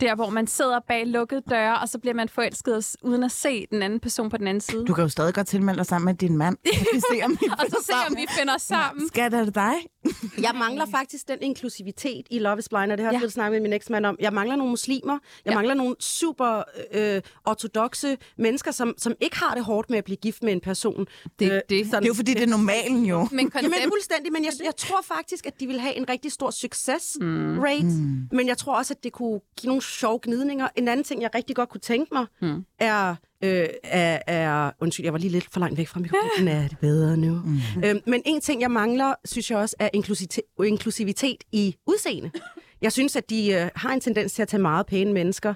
Der, 0.00 0.14
hvor 0.14 0.30
man 0.30 0.46
sidder 0.46 0.80
bag 0.88 1.06
lukkede 1.06 1.42
døre, 1.50 1.78
og 1.78 1.88
så 1.88 1.98
bliver 1.98 2.14
man 2.14 2.28
forelsket 2.28 2.96
uden 3.02 3.22
at 3.22 3.32
se 3.32 3.66
den 3.70 3.82
anden 3.82 4.00
person 4.00 4.30
på 4.30 4.36
den 4.36 4.46
anden 4.46 4.60
side. 4.60 4.84
Du 4.86 4.94
kan 4.94 5.02
jo 5.02 5.08
stadig 5.08 5.34
godt 5.34 5.46
tilmelde 5.46 5.78
dig 5.78 5.86
sammen 5.86 6.04
med 6.04 6.14
din 6.14 6.36
mand. 6.36 6.56
Vi 6.64 7.00
se, 7.00 7.24
om 7.24 7.38
vi 7.40 7.46
og 7.58 7.66
så 7.68 7.76
se, 7.86 7.92
om 8.08 8.16
vi 8.16 8.26
finder 8.38 8.58
sammen. 8.58 9.08
Skat, 9.08 9.34
er 9.34 9.44
det 9.44 9.54
dig? 9.54 9.74
Jeg 10.46 10.54
mangler 10.54 10.86
faktisk 10.86 11.28
den 11.28 11.38
inklusivitet 11.40 12.26
i 12.30 12.38
Love 12.38 12.58
is 12.58 12.68
Blind, 12.68 12.92
og 12.92 12.98
det 12.98 13.04
har 13.06 13.12
jeg 13.12 13.22
ja. 13.22 13.28
snakket 13.28 13.52
med 13.52 13.60
min 13.68 13.72
eksmand 13.72 14.06
om. 14.06 14.16
Jeg 14.20 14.32
mangler 14.32 14.56
nogle 14.56 14.70
muslimer. 14.70 15.18
Jeg 15.44 15.50
ja. 15.50 15.54
mangler 15.54 15.74
nogle 15.74 15.96
super 16.00 16.62
øh, 16.94 17.22
ortodoxe 17.44 18.18
mennesker, 18.38 18.70
som, 18.70 18.94
som 18.98 19.14
ikke 19.20 19.36
har 19.38 19.54
det 19.54 19.64
hårdt 19.64 19.90
med 19.90 19.98
at 19.98 20.04
blive 20.04 20.16
gift 20.16 20.42
med 20.42 20.52
en 20.52 20.60
person. 20.60 21.06
Det, 21.38 21.50
Øh, 21.50 21.54
det. 21.54 21.64
Det 21.68 21.94
er 21.94 22.00
jo 22.06 22.14
fordi, 22.14 22.34
det 22.34 22.42
er 22.42 22.46
normalen 22.46 23.04
jo. 23.04 23.28
Men 23.30 23.50
koncept, 23.50 23.74
Jamen 23.74 23.90
fuldstændig, 23.90 24.32
men 24.32 24.44
jeg, 24.44 24.52
jeg 24.64 24.76
tror 24.76 25.02
faktisk, 25.02 25.46
at 25.46 25.60
de 25.60 25.66
vil 25.66 25.80
have 25.80 25.94
en 25.94 26.08
rigtig 26.08 26.32
stor 26.32 26.50
success 26.50 27.16
rate. 27.64 27.82
Mm. 27.82 28.28
Men 28.32 28.48
jeg 28.48 28.58
tror 28.58 28.76
også, 28.76 28.94
at 28.94 29.04
det 29.04 29.12
kunne 29.12 29.40
give 29.60 29.68
nogle 29.68 29.82
sjove 29.90 30.18
gnidninger. 30.22 30.68
En 30.76 30.88
anden 30.88 31.04
ting, 31.04 31.22
jeg 31.22 31.30
rigtig 31.34 31.56
godt 31.56 31.68
kunne 31.68 31.80
tænke 31.80 32.14
mig, 32.14 32.26
mm. 32.42 32.64
er, 32.78 33.14
øh, 33.44 33.68
er, 33.84 34.18
er... 34.26 34.70
Undskyld, 34.80 35.06
jeg 35.06 35.12
var 35.12 35.18
lige 35.18 35.30
lidt 35.30 35.48
for 35.52 35.60
langt 35.60 35.78
væk 35.78 35.88
fra 35.88 36.00
mikrofonen. 36.00 36.48
Er 36.64 36.68
det 36.68 36.78
bedre 36.78 37.16
nu? 37.16 37.42
Mm. 37.44 37.84
Øhm, 37.84 38.00
men 38.06 38.22
en 38.24 38.40
ting, 38.40 38.60
jeg 38.60 38.70
mangler, 38.70 39.14
synes 39.24 39.50
jeg 39.50 39.58
også, 39.58 39.76
er 39.78 39.88
inklusivitet, 39.92 40.44
inklusivitet 40.64 41.44
i 41.52 41.76
udseende. 41.86 42.30
Jeg 42.82 42.92
synes, 42.92 43.16
at 43.16 43.30
de 43.30 43.52
øh, 43.52 43.68
har 43.74 43.92
en 43.92 44.00
tendens 44.00 44.32
til 44.32 44.42
at 44.42 44.48
tage 44.48 44.62
meget 44.62 44.86
pæne 44.86 45.12
mennesker, 45.12 45.54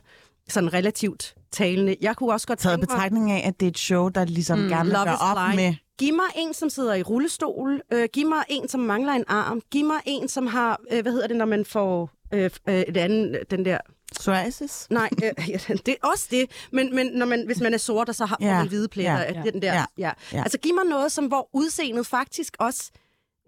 sådan 0.48 0.72
relativt 0.72 1.34
talende. 1.52 1.96
Jeg 2.00 2.16
kunne 2.16 2.32
også 2.32 2.46
godt 2.46 2.58
Taget 2.58 2.78
tænke 2.78 2.90
mig... 2.90 2.96
betragtning 2.96 3.30
af, 3.30 3.48
at 3.48 3.60
det 3.60 3.66
er 3.66 3.70
et 3.70 3.78
show, 3.78 4.08
der 4.08 4.24
ligesom 4.24 4.58
mm, 4.58 4.68
gerne 4.68 4.88
vil 4.88 4.96
op 4.98 5.36
Blind. 5.36 5.56
med... 5.56 5.74
Giv 5.98 6.14
mig 6.14 6.24
en, 6.36 6.54
som 6.54 6.70
sidder 6.70 6.94
i 6.94 7.02
rullestol. 7.02 7.80
Øh, 7.92 8.08
giv 8.12 8.28
mig 8.28 8.44
en, 8.48 8.68
som 8.68 8.80
mangler 8.80 9.12
en 9.12 9.24
arm. 9.28 9.60
Giv 9.70 9.86
mig 9.86 9.96
en, 10.06 10.28
som 10.28 10.46
har, 10.46 10.80
øh, 10.92 11.02
hvad 11.02 11.12
hedder 11.12 11.26
det, 11.26 11.36
når 11.36 11.44
man 11.44 11.64
får 11.64 12.10
øh, 12.34 12.50
øh, 12.68 12.80
et 12.80 12.96
andet, 12.96 13.38
den 13.50 13.64
der... 13.64 13.78
Psoriasis? 14.18 14.86
Nej, 14.90 15.08
øh, 15.24 15.48
ja, 15.48 15.58
det 15.86 15.88
er 16.02 16.08
også 16.08 16.26
det. 16.30 16.50
Men, 16.72 16.94
men 16.94 17.06
når 17.06 17.26
man, 17.26 17.46
hvis 17.46 17.60
man 17.60 17.74
er 17.74 17.78
sort, 17.78 18.08
og 18.08 18.14
så 18.14 18.24
har 18.26 18.36
Ja. 18.40 18.58
man 18.58 18.68
hvide 18.68 18.88
pletter, 18.88 19.18
Ja. 19.22 19.32
ja. 19.44 19.50
den 19.50 19.62
der... 19.62 19.84
Ja. 19.98 20.10
Ja. 20.32 20.38
Altså, 20.42 20.58
giv 20.58 20.74
mig 20.74 20.84
noget, 20.84 21.12
som 21.12 21.26
hvor 21.26 21.48
udseendet 21.52 22.06
faktisk 22.06 22.56
også... 22.58 22.90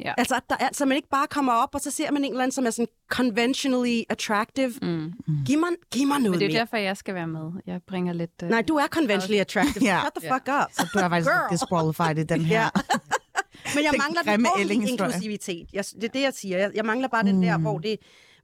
Ja. 0.04 0.14
Altså, 0.18 0.34
at 0.34 0.42
der 0.50 0.56
er, 0.60 0.68
så 0.72 0.84
man 0.84 0.96
ikke 0.96 1.08
bare 1.08 1.26
kommer 1.26 1.52
op, 1.52 1.68
og 1.74 1.80
så 1.80 1.90
ser 1.90 2.10
man 2.10 2.24
en 2.24 2.30
eller 2.30 2.42
anden, 2.42 2.52
som 2.52 2.66
er 2.66 2.70
sådan 2.70 2.88
conventionally 3.08 4.02
attractive. 4.08 4.72
Mm. 4.82 5.12
Giv, 5.46 5.58
mig, 5.58 5.68
giv 5.92 6.06
mig 6.06 6.18
noget 6.18 6.30
Men 6.30 6.40
det 6.40 6.46
er 6.46 6.50
mere. 6.50 6.58
derfor, 6.60 6.76
jeg 6.76 6.96
skal 6.96 7.14
være 7.14 7.26
med. 7.26 7.50
Jeg 7.66 7.80
bringer 7.88 8.12
lidt... 8.12 8.30
Uh... 8.42 8.48
Nej, 8.48 8.62
du 8.62 8.76
er 8.76 8.86
conventionally 8.86 9.40
attractive. 9.40 9.84
Ja. 9.90 10.00
Shut 10.00 10.12
the 10.22 10.32
fuck 10.34 10.48
up. 10.48 10.72
Så 10.72 10.86
du 10.94 10.98
er 10.98 11.08
faktisk 11.08 11.30
Girl. 11.30 11.52
disqualified 11.52 12.18
i 12.18 12.22
den 12.22 12.40
her. 12.52 12.60
Ja. 12.62 12.68
Men 13.74 13.84
jeg 13.84 13.92
Den 13.92 13.98
mangler 13.98 14.22
den 14.36 14.46
ordentlige 14.46 14.88
inklusivitet. 14.90 15.68
Jeg, 15.72 15.84
det 15.94 16.04
er 16.04 16.08
det, 16.08 16.22
jeg 16.22 16.34
siger. 16.34 16.58
Jeg, 16.58 16.70
jeg 16.74 16.84
mangler 16.84 17.08
bare 17.08 17.22
mm. 17.22 17.28
den 17.28 17.42
der, 17.42 17.58
hvor 17.58 17.78
det, 17.78 17.96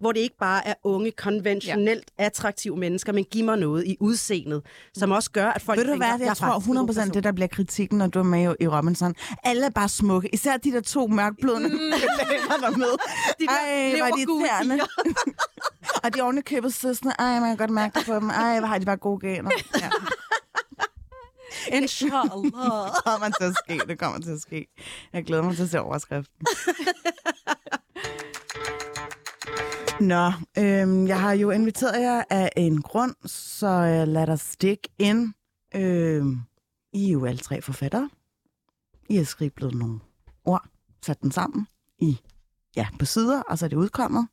hvor 0.02 0.12
det 0.12 0.21
ikke 0.21 0.37
bare 0.37 0.66
er 0.66 0.75
unge, 0.85 1.11
konventionelt 1.11 2.11
ja. 2.18 2.25
attraktive 2.25 2.76
mennesker, 2.76 3.12
men 3.12 3.25
giv 3.25 3.44
mig 3.44 3.59
noget 3.59 3.87
i 3.87 3.97
udseendet, 4.00 4.62
som 4.94 5.11
også 5.11 5.30
gør, 5.30 5.47
at 5.47 5.62
folk 5.62 5.78
Ved 5.78 5.87
du 5.87 5.97
hvad, 5.97 6.06
jeg, 6.06 6.21
jeg 6.21 6.37
tror 6.37 6.47
faktisk 6.47 6.68
en 6.68 6.76
god 6.76 6.88
100% 6.88 6.94
person. 6.94 7.14
det, 7.14 7.25
der 7.25 7.32
bliver 7.32 7.49
kritikken, 7.49 7.99
når 7.99 8.06
du 8.06 8.18
er 8.18 8.23
med 8.23 8.56
i 8.61 8.68
Robinson. 8.68 9.14
Alle 9.44 9.66
er 9.66 9.71
bare 9.71 9.88
smukke. 9.88 10.35
Især 10.35 10.56
de 10.56 10.73
der 10.73 10.80
to 10.80 11.06
mørkblødende 11.06 11.68
mm. 11.68 11.78
der 12.61 12.66
er 12.66 12.76
med. 12.76 12.92
De 13.40 13.47
der 13.47 13.52
Ej, 13.52 14.00
var 14.00 14.11
de 14.11 14.21
irriterende. 14.21 14.80
og 16.04 16.14
de 16.14 16.21
ordentligt 16.21 16.47
købet 16.47 16.75
søsne. 16.75 17.12
Ej, 17.18 17.40
man 17.40 17.49
kan 17.49 17.56
godt 17.56 17.71
mærke 17.71 17.99
det 17.99 18.06
på 18.06 18.14
dem. 18.14 18.30
Ej, 18.30 18.59
hvor 18.59 18.68
har 18.68 18.78
de 18.78 18.87
bare 18.87 18.97
gode 18.97 19.28
gener. 19.28 19.50
Ja. 19.80 19.90
Inshallah. 21.76 22.23
Det 22.23 22.52
kommer 23.04 23.28
til 23.40 23.44
at 23.44 23.54
ske. 23.64 23.80
Det 23.88 23.99
kommer 23.99 24.21
til 24.21 24.30
at 24.30 24.40
ske. 24.40 24.66
Jeg 25.12 25.25
glæder 25.25 25.42
mig 25.42 25.56
til 25.56 25.62
at 25.62 25.71
se 25.71 25.80
overskriften. 25.80 26.47
Nå, 30.02 30.32
øhm, 30.59 31.06
jeg 31.06 31.21
har 31.21 31.32
jo 31.32 31.50
inviteret 31.50 32.02
jer 32.02 32.25
af 32.30 32.52
en 32.56 32.82
grund, 32.82 33.15
så 33.25 33.67
øh, 33.67 34.08
lad 34.08 34.28
os 34.28 34.41
stikke 34.41 34.88
ind. 34.99 35.34
Øhm, 35.75 36.41
I 36.93 37.08
er 37.08 37.12
jo 37.12 37.25
alle 37.25 37.38
tre 37.38 37.62
forfattere. 37.62 38.10
I 39.08 39.17
har 39.17 39.25
skriblet 39.25 39.75
nogle 39.75 40.00
ord, 40.45 40.65
sat 41.02 41.23
dem 41.23 41.30
sammen 41.30 41.67
i, 41.99 42.21
ja, 42.76 42.86
på 42.99 43.04
sider, 43.04 43.43
og 43.43 43.58
så 43.58 43.65
er 43.65 43.69
det 43.69 43.76
udkommet. 43.76 44.28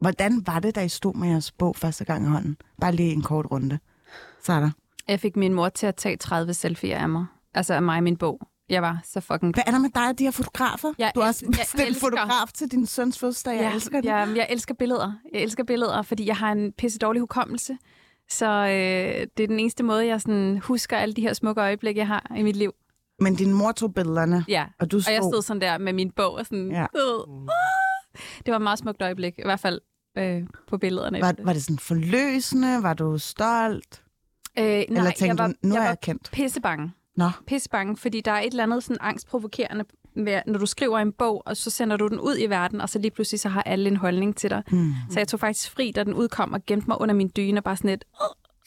Hvordan 0.00 0.46
var 0.46 0.60
det, 0.60 0.74
da 0.74 0.80
I 0.80 0.88
stod 0.88 1.14
med 1.14 1.28
jeres 1.28 1.52
bog 1.52 1.76
første 1.76 2.04
gang 2.04 2.24
i 2.24 2.28
hånden? 2.28 2.56
Bare 2.80 2.92
lige 2.92 3.12
en 3.12 3.22
kort 3.22 3.46
runde. 3.50 3.78
Så 4.42 4.52
er 4.52 4.60
der. 4.60 4.70
Jeg 5.08 5.20
fik 5.20 5.36
min 5.36 5.54
mor 5.54 5.68
til 5.68 5.86
at 5.86 5.96
tage 5.96 6.16
30 6.16 6.54
selfies 6.54 6.94
af 6.94 7.08
mig. 7.08 7.26
Altså 7.54 7.74
af 7.74 7.82
mig 7.82 7.96
og 7.96 8.02
min 8.02 8.16
bog. 8.16 8.40
Jeg 8.70 8.82
var 8.82 9.00
så 9.04 9.20
fucking... 9.20 9.54
Hvad 9.54 9.64
er 9.66 9.70
der 9.70 9.78
med 9.78 9.90
dig 9.94 10.08
og 10.08 10.18
de 10.18 10.24
her 10.24 10.30
fotografer? 10.30 10.92
Jeg 10.98 11.12
du 11.14 11.20
har 11.20 11.28
også 11.28 11.46
jeg 11.46 11.50
bestilt 11.58 11.88
elsker- 11.88 12.00
fotograf 12.00 12.52
til 12.54 12.68
din 12.70 12.86
søns 12.86 13.18
fødselsdag. 13.18 13.56
Jeg 13.56 13.74
elsker 13.74 14.00
det. 14.00 14.08
Ja, 14.08 14.16
jeg 14.16 14.46
elsker 14.50 14.74
billeder. 14.74 15.12
Jeg 15.32 15.42
elsker 15.42 15.64
billeder, 15.64 16.02
fordi 16.02 16.26
jeg 16.26 16.36
har 16.36 16.52
en 16.52 16.72
pisse 16.72 16.98
dårlig 16.98 17.20
hukommelse. 17.20 17.78
Så 18.30 18.46
øh, 18.46 19.26
det 19.36 19.42
er 19.42 19.46
den 19.46 19.60
eneste 19.60 19.82
måde, 19.82 20.06
jeg 20.06 20.20
sådan 20.20 20.58
husker 20.58 20.96
alle 20.96 21.14
de 21.14 21.20
her 21.20 21.32
smukke 21.32 21.60
øjeblikke, 21.60 21.98
jeg 21.98 22.06
har 22.06 22.32
i 22.36 22.42
mit 22.42 22.56
liv. 22.56 22.72
Men 23.20 23.34
din 23.34 23.52
mor 23.52 23.72
tog 23.72 23.94
billederne, 23.94 24.44
Ja, 24.48 24.66
og 24.80 24.90
du 24.90 24.96
og 24.96 25.02
stod... 25.02 25.14
jeg 25.14 25.22
stod 25.22 25.42
sådan 25.42 25.60
der 25.60 25.78
med 25.78 25.92
min 25.92 26.10
bog 26.10 26.32
og 26.32 26.46
sådan... 26.46 26.70
Ja. 26.70 26.86
Øh, 26.96 27.48
det 28.46 28.50
var 28.52 28.56
et 28.56 28.62
meget 28.62 28.78
smukt 28.78 29.02
øjeblik, 29.02 29.34
i 29.38 29.42
hvert 29.44 29.60
fald 29.60 29.80
øh, 30.18 30.42
på 30.68 30.78
billederne. 30.78 31.20
Var, 31.20 31.34
var 31.44 31.52
det 31.52 31.62
sådan 31.62 31.78
forløsende? 31.78 32.82
Var 32.82 32.94
du 32.94 33.18
stolt? 33.18 34.02
øh, 34.58 34.64
nej, 34.64 34.84
Eller 34.88 35.02
tænkte 35.04 35.24
jeg 35.26 35.38
var, 35.38 35.46
du, 35.46 35.52
nu 35.62 35.74
jeg 35.74 35.80
er 35.80 35.84
var 35.84 35.88
jeg 35.90 36.00
kendt? 36.00 36.30
pissebange. 36.32 36.92
Nå, 37.16 37.30
pissebange, 37.46 37.96
fordi 37.96 38.20
der 38.20 38.30
er 38.32 38.40
et 38.40 38.46
eller 38.50 38.62
andet 38.62 38.84
sådan 38.84 38.96
angstprovokerende 39.00 39.84
ved, 40.14 40.40
når 40.46 40.58
du 40.58 40.66
skriver 40.66 40.98
en 40.98 41.12
bog, 41.12 41.42
og 41.46 41.56
så 41.56 41.70
sender 41.70 41.96
du 41.96 42.08
den 42.08 42.20
ud 42.20 42.36
i 42.38 42.46
verden, 42.46 42.80
og 42.80 42.88
så 42.88 42.98
lige 42.98 43.10
pludselig 43.10 43.40
så 43.40 43.48
har 43.48 43.62
alle 43.62 43.88
en 43.90 43.96
holdning 43.96 44.36
til 44.36 44.50
dig. 44.50 44.62
hmm. 44.68 44.92
Så 45.10 45.20
jeg 45.20 45.28
tog 45.28 45.40
faktisk 45.40 45.70
fri, 45.70 45.90
da 45.96 46.04
den 46.04 46.14
udkom, 46.14 46.52
og 46.52 46.66
gemte 46.66 46.86
mig 46.88 47.00
under 47.00 47.14
min 47.14 47.30
dyne, 47.36 47.60
og 47.60 47.64
bare 47.64 47.76
sådan 47.76 47.90
et, 47.90 48.04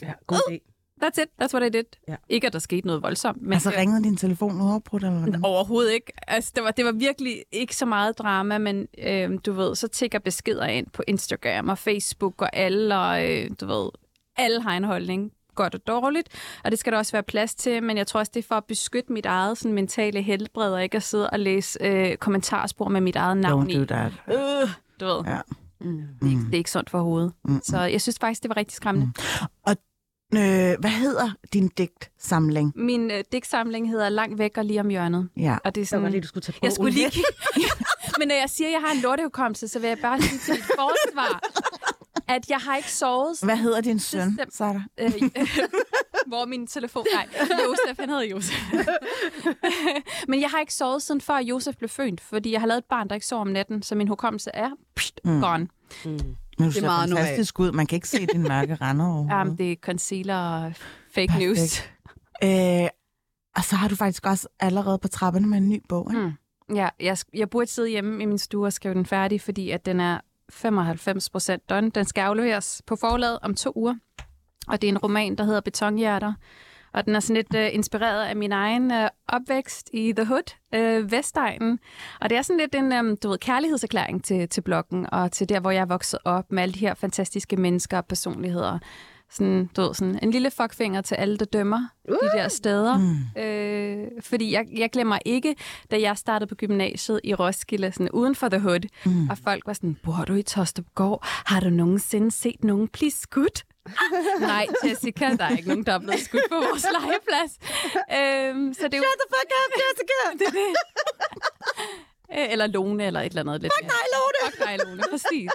Ja, 0.02 0.14
god 0.28 0.38
idé. 0.52 0.58
that's 1.06 1.22
it, 1.22 1.28
that's 1.42 1.54
what 1.54 1.64
I 1.76 1.78
did. 1.78 1.84
Ja. 2.08 2.16
Ikke, 2.30 2.48
at 2.48 2.54
der 2.54 2.60
skete 2.60 2.88
noget 2.88 3.02
voldsomt, 3.04 3.42
men 3.42 3.54
altså 3.54 3.70
ringede 3.78 4.04
din 4.04 4.18
telefon 4.18 4.62
uafbrudt, 4.62 5.04
eller 5.04 5.18
hvordan? 5.20 5.46
overhovedet 5.46 5.92
ikke. 5.94 6.12
Altså, 6.28 6.52
det 6.56 6.64
var, 6.64 6.72
det 6.72 6.86
var 6.86 6.92
virkelig 6.92 7.44
ikke 7.52 7.76
så 7.76 7.86
meget 7.86 8.18
drama, 8.18 8.58
men 8.58 8.88
øh, 9.08 9.40
du 9.46 9.54
ved, 9.54 9.76
så 9.76 9.88
tigger 9.88 10.20
beskeder 10.20 10.66
ind 10.66 10.88
på 10.94 11.04
Instagram 11.08 11.70
og 11.70 11.78
Facebook 11.78 12.42
og 12.42 12.50
alle, 12.56 12.98
og 12.98 13.32
øh, 13.32 13.50
du 13.62 13.66
ved, 13.66 13.90
alle 14.38 14.62
har 14.62 14.78
en 14.78 14.84
holdning 14.84 15.32
godt 15.56 15.76
og 15.76 15.88
dårligt, 15.88 16.30
og 16.64 16.72
det 16.72 16.80
skal 16.80 16.92
der 16.94 16.98
også 17.00 17.12
være 17.12 17.24
plads 17.24 17.56
til, 17.56 17.84
men 17.84 17.98
jeg 17.98 18.08
tror 18.08 18.20
også, 18.20 18.32
det 18.34 18.44
er 18.44 18.48
for 18.48 18.56
at 18.56 18.66
beskytte 18.66 19.14
mit 19.14 19.26
eget 19.26 19.58
sådan, 19.58 19.74
mentale 19.74 20.22
helbred, 20.22 20.74
og 20.74 20.84
ikke 20.84 20.98
at 20.98 21.04
sidde 21.04 21.30
og 21.30 21.40
læse 21.40 21.80
øh, 21.82 22.18
kommentarspor 22.18 22.88
med 22.88 23.02
mit 23.02 23.16
eget 23.16 23.38
navn 23.38 23.70
Don't 23.72 23.76
do 23.78 23.82
i. 23.82 23.86
that. 23.86 24.12
Øh, 24.28 24.70
du 25.00 25.06
ved, 25.06 25.24
Ja. 25.26 25.40
mm. 25.82 25.98
det, 26.22 26.28
er 26.28 26.32
ikke, 26.32 26.42
det 26.46 26.54
er 26.54 26.58
ikke 26.58 26.72
sundt 26.72 26.90
for 26.90 27.02
hovedet. 27.02 27.34
Mm. 27.46 27.62
Så 27.64 27.82
jeg 27.82 28.02
synes 28.02 28.18
faktisk, 28.22 28.42
det 28.44 28.50
var 28.50 28.58
rigtig 28.58 28.76
skræmmende. 28.76 29.12
Øh, 30.36 30.40
hvad 30.80 30.90
hedder 30.90 31.30
din 31.54 31.68
digtsamling? 31.68 32.74
Min 32.76 33.12
øh, 33.12 33.24
digtsamling 33.32 33.90
hedder 33.90 34.10
Langt 34.10 34.38
væk 34.40 34.58
og 34.58 34.66
lige 34.66 34.80
om 34.80 34.90
hjørnet. 34.90 35.30
Ja. 35.38 35.58
Og 35.66 35.76
det 35.76 35.82
er 35.82 35.86
Så 35.86 35.96
var 35.96 36.02
sådan, 36.02 36.12
lige, 36.12 36.22
du 36.22 36.28
skulle 36.28 36.42
tage 36.44 36.54
Jeg 36.62 36.62
bogen 36.62 36.72
skulle 36.76 36.92
lige. 36.92 37.24
Men 38.20 38.28
når 38.28 38.36
jeg 38.36 38.50
siger, 38.50 38.68
at 38.68 38.72
jeg 38.74 38.82
har 38.82 38.92
en 38.96 39.02
lortehukommelse, 39.02 39.68
så 39.68 39.80
vil 39.80 39.88
jeg 39.88 39.98
bare 40.02 40.22
sige 40.22 40.40
til 40.40 40.54
mit 40.54 40.64
forsvar, 40.64 41.40
at 42.28 42.50
jeg 42.50 42.58
har 42.58 42.76
ikke 42.78 42.92
sovet. 42.92 43.40
Hvad 43.44 43.58
hedder 43.58 43.82
din 43.82 44.00
søn. 44.00 44.40
Sara? 44.50 44.82
Øh, 45.00 45.12
hvor 46.28 46.46
min 46.46 46.68
telefon? 46.68 47.06
Nej, 47.14 47.28
Josef, 47.50 48.00
han 48.00 48.10
hedder 48.10 48.24
Josef. 48.24 48.56
Men 50.28 50.42
jeg 50.42 50.50
har 50.50 50.60
ikke 50.60 50.74
sovet 50.74 51.02
siden 51.02 51.22
før 51.22 51.38
Josef 51.38 51.76
blev 51.78 51.90
født, 51.90 52.22
fordi 52.22 52.52
jeg 52.52 52.60
har 52.60 52.68
lavet 52.68 52.78
et 52.78 52.86
barn, 52.90 53.08
der 53.10 53.16
ikke 53.16 53.28
sover 53.28 53.42
om 53.42 53.48
natten, 53.48 53.84
så 53.84 53.96
min 53.96 54.08
hukommelse 54.08 54.52
er 54.54 54.70
pst, 54.96 55.20
Mm. 55.26 55.42
gone. 55.42 55.68
Men 56.06 56.18
du 56.60 56.66
Det 56.74 56.78
er 56.78 56.82
meget 56.82 57.10
fantastisk 57.10 57.60
ud. 57.60 57.72
Man 57.72 57.88
kan 57.88 57.96
ikke 57.96 58.08
se 58.10 58.26
din 58.26 58.42
mørke 58.42 58.76
rande 58.76 59.06
overhovedet. 59.06 59.48
Um, 59.50 59.58
det 59.58 59.72
er 59.72 59.76
concealer 59.76 60.36
og 60.38 60.74
fake 61.16 61.28
Perfekt. 61.28 61.40
news. 61.50 61.84
Øh, 62.84 62.90
og 63.56 63.64
så 63.64 63.76
har 63.76 63.88
du 63.88 63.96
faktisk 63.96 64.26
også 64.26 64.48
allerede 64.60 64.98
på 64.98 65.08
trapperne 65.08 65.48
med 65.48 65.58
en 65.58 65.70
ny 65.70 65.82
bog, 65.90 66.08
ikke? 66.12 66.22
Mm. 66.70 66.76
Ja, 66.76 66.90
jeg, 67.00 67.18
jeg 67.34 67.50
burde 67.50 67.68
sidde 67.68 67.90
hjemme 67.90 68.24
i 68.24 68.26
min 68.26 68.38
stue 68.38 68.66
og 68.66 68.74
skrive 68.74 68.94
den 68.94 69.06
færdig, 69.06 69.42
fordi 69.42 69.70
at 69.70 69.86
den 69.86 70.00
er 70.00 70.20
95 70.54 71.30
procent 71.30 71.70
done. 71.70 71.90
Den 71.90 72.06
skal 72.06 72.22
afleveres 72.22 72.82
på 72.88 72.96
forlaget 72.96 73.40
om 73.42 73.56
to 73.56 73.72
uger. 73.76 73.96
Og 74.68 74.82
det 74.82 74.88
er 74.88 74.92
en 74.92 74.98
roman, 74.98 75.36
der 75.36 75.44
hedder 75.44 75.62
Betonhjerter. 75.62 76.34
Og 76.94 77.06
den 77.06 77.16
er 77.16 77.20
sådan 77.20 77.36
lidt 77.36 77.56
uh, 77.56 77.76
inspireret 77.76 78.26
af 78.26 78.36
min 78.36 78.52
egen 78.52 78.92
uh, 78.92 79.08
opvækst 79.28 79.90
i 79.94 80.14
The 80.14 80.26
Hood, 80.26 80.54
uh, 80.76 81.12
Vestegnen. 81.12 81.80
Og 82.22 82.30
det 82.30 82.38
er 82.38 82.42
sådan 82.42 82.60
lidt 82.60 82.76
en 82.76 82.92
um, 82.92 83.18
du 83.18 83.30
ved, 83.30 83.38
kærlighedserklæring 83.38 84.24
til, 84.24 84.50
til 84.50 84.62
bloggen, 84.62 85.14
og 85.14 85.32
til 85.32 85.50
der, 85.50 85.60
hvor 85.60 85.72
jeg 85.72 85.82
er 85.82 85.86
vokset 85.86 86.20
op 86.26 86.52
med 86.52 86.64
alle 86.64 86.74
de 86.74 86.80
her 86.80 86.94
fantastiske 86.94 87.58
mennesker 87.58 87.98
og 87.98 88.06
personligheder. 88.06 88.80
Sådan, 89.34 89.70
du 89.76 89.82
ved, 89.82 89.94
sådan 89.94 90.20
en 90.22 90.32
lille 90.32 90.52
fuckfinger 90.52 91.02
til 91.02 91.16
alle, 91.16 91.38
der 91.38 91.46
dømmer 91.46 91.88
uh! 92.10 92.16
de 92.16 92.38
der 92.38 92.48
steder. 92.48 92.98
Mm. 92.98 93.42
Øh, 93.42 94.08
fordi 94.22 94.52
jeg, 94.52 94.66
jeg 94.78 94.90
glemmer 94.92 95.18
ikke, 95.26 95.56
da 95.92 96.02
jeg 96.02 96.18
startede 96.18 96.48
på 96.50 96.56
gymnasiet 96.56 97.20
i 97.24 97.34
Roskilde, 97.34 97.92
sådan 97.92 98.10
uden 98.10 98.36
for 98.36 98.50
The 98.50 98.60
Hood, 98.60 98.80
Mm. 99.06 99.30
og 99.30 99.38
folk 99.44 99.64
var 99.66 99.74
sådan, 99.74 99.98
bor 100.04 100.24
du 100.28 100.34
i 100.34 100.42
Tostupgård? 100.42 101.20
Har 101.26 101.60
du 101.60 101.70
nogensinde 101.70 102.32
set 102.32 102.64
nogen 102.64 102.88
blive 102.88 103.12
skudt? 103.12 103.66
Nej, 104.40 104.68
Jessica, 104.86 105.36
der 105.36 105.44
er 105.46 105.58
ikke 105.58 105.68
nogen, 105.70 105.86
der 105.86 105.94
er 105.94 106.00
blevet 106.00 106.20
skudt 106.20 106.42
på 106.50 106.56
vores 106.56 106.86
legeplads. 106.92 107.54
Øhm, 108.18 108.74
så 108.74 108.84
det 108.84 108.94
er 108.94 108.98
jo... 108.98 109.04
Shut 109.04 109.20
the 109.24 109.30
fuck 109.36 109.52
up, 109.60 109.72
Jessica! 109.82 110.20
det, 110.46 110.54
det. 110.54 110.76
Øh, 112.40 112.52
eller 112.52 112.68
Lone, 112.68 113.06
eller 113.06 113.20
et 113.22 113.26
eller 113.26 113.42
andet. 113.42 113.62
Lidt 113.62 113.74
Fuck 113.80 113.88
nej, 113.88 114.06
Lone! 114.14 114.52
Fuck 114.52 114.68
dig, 114.68 114.88
Lone, 114.88 115.04
præcis. 115.12 115.52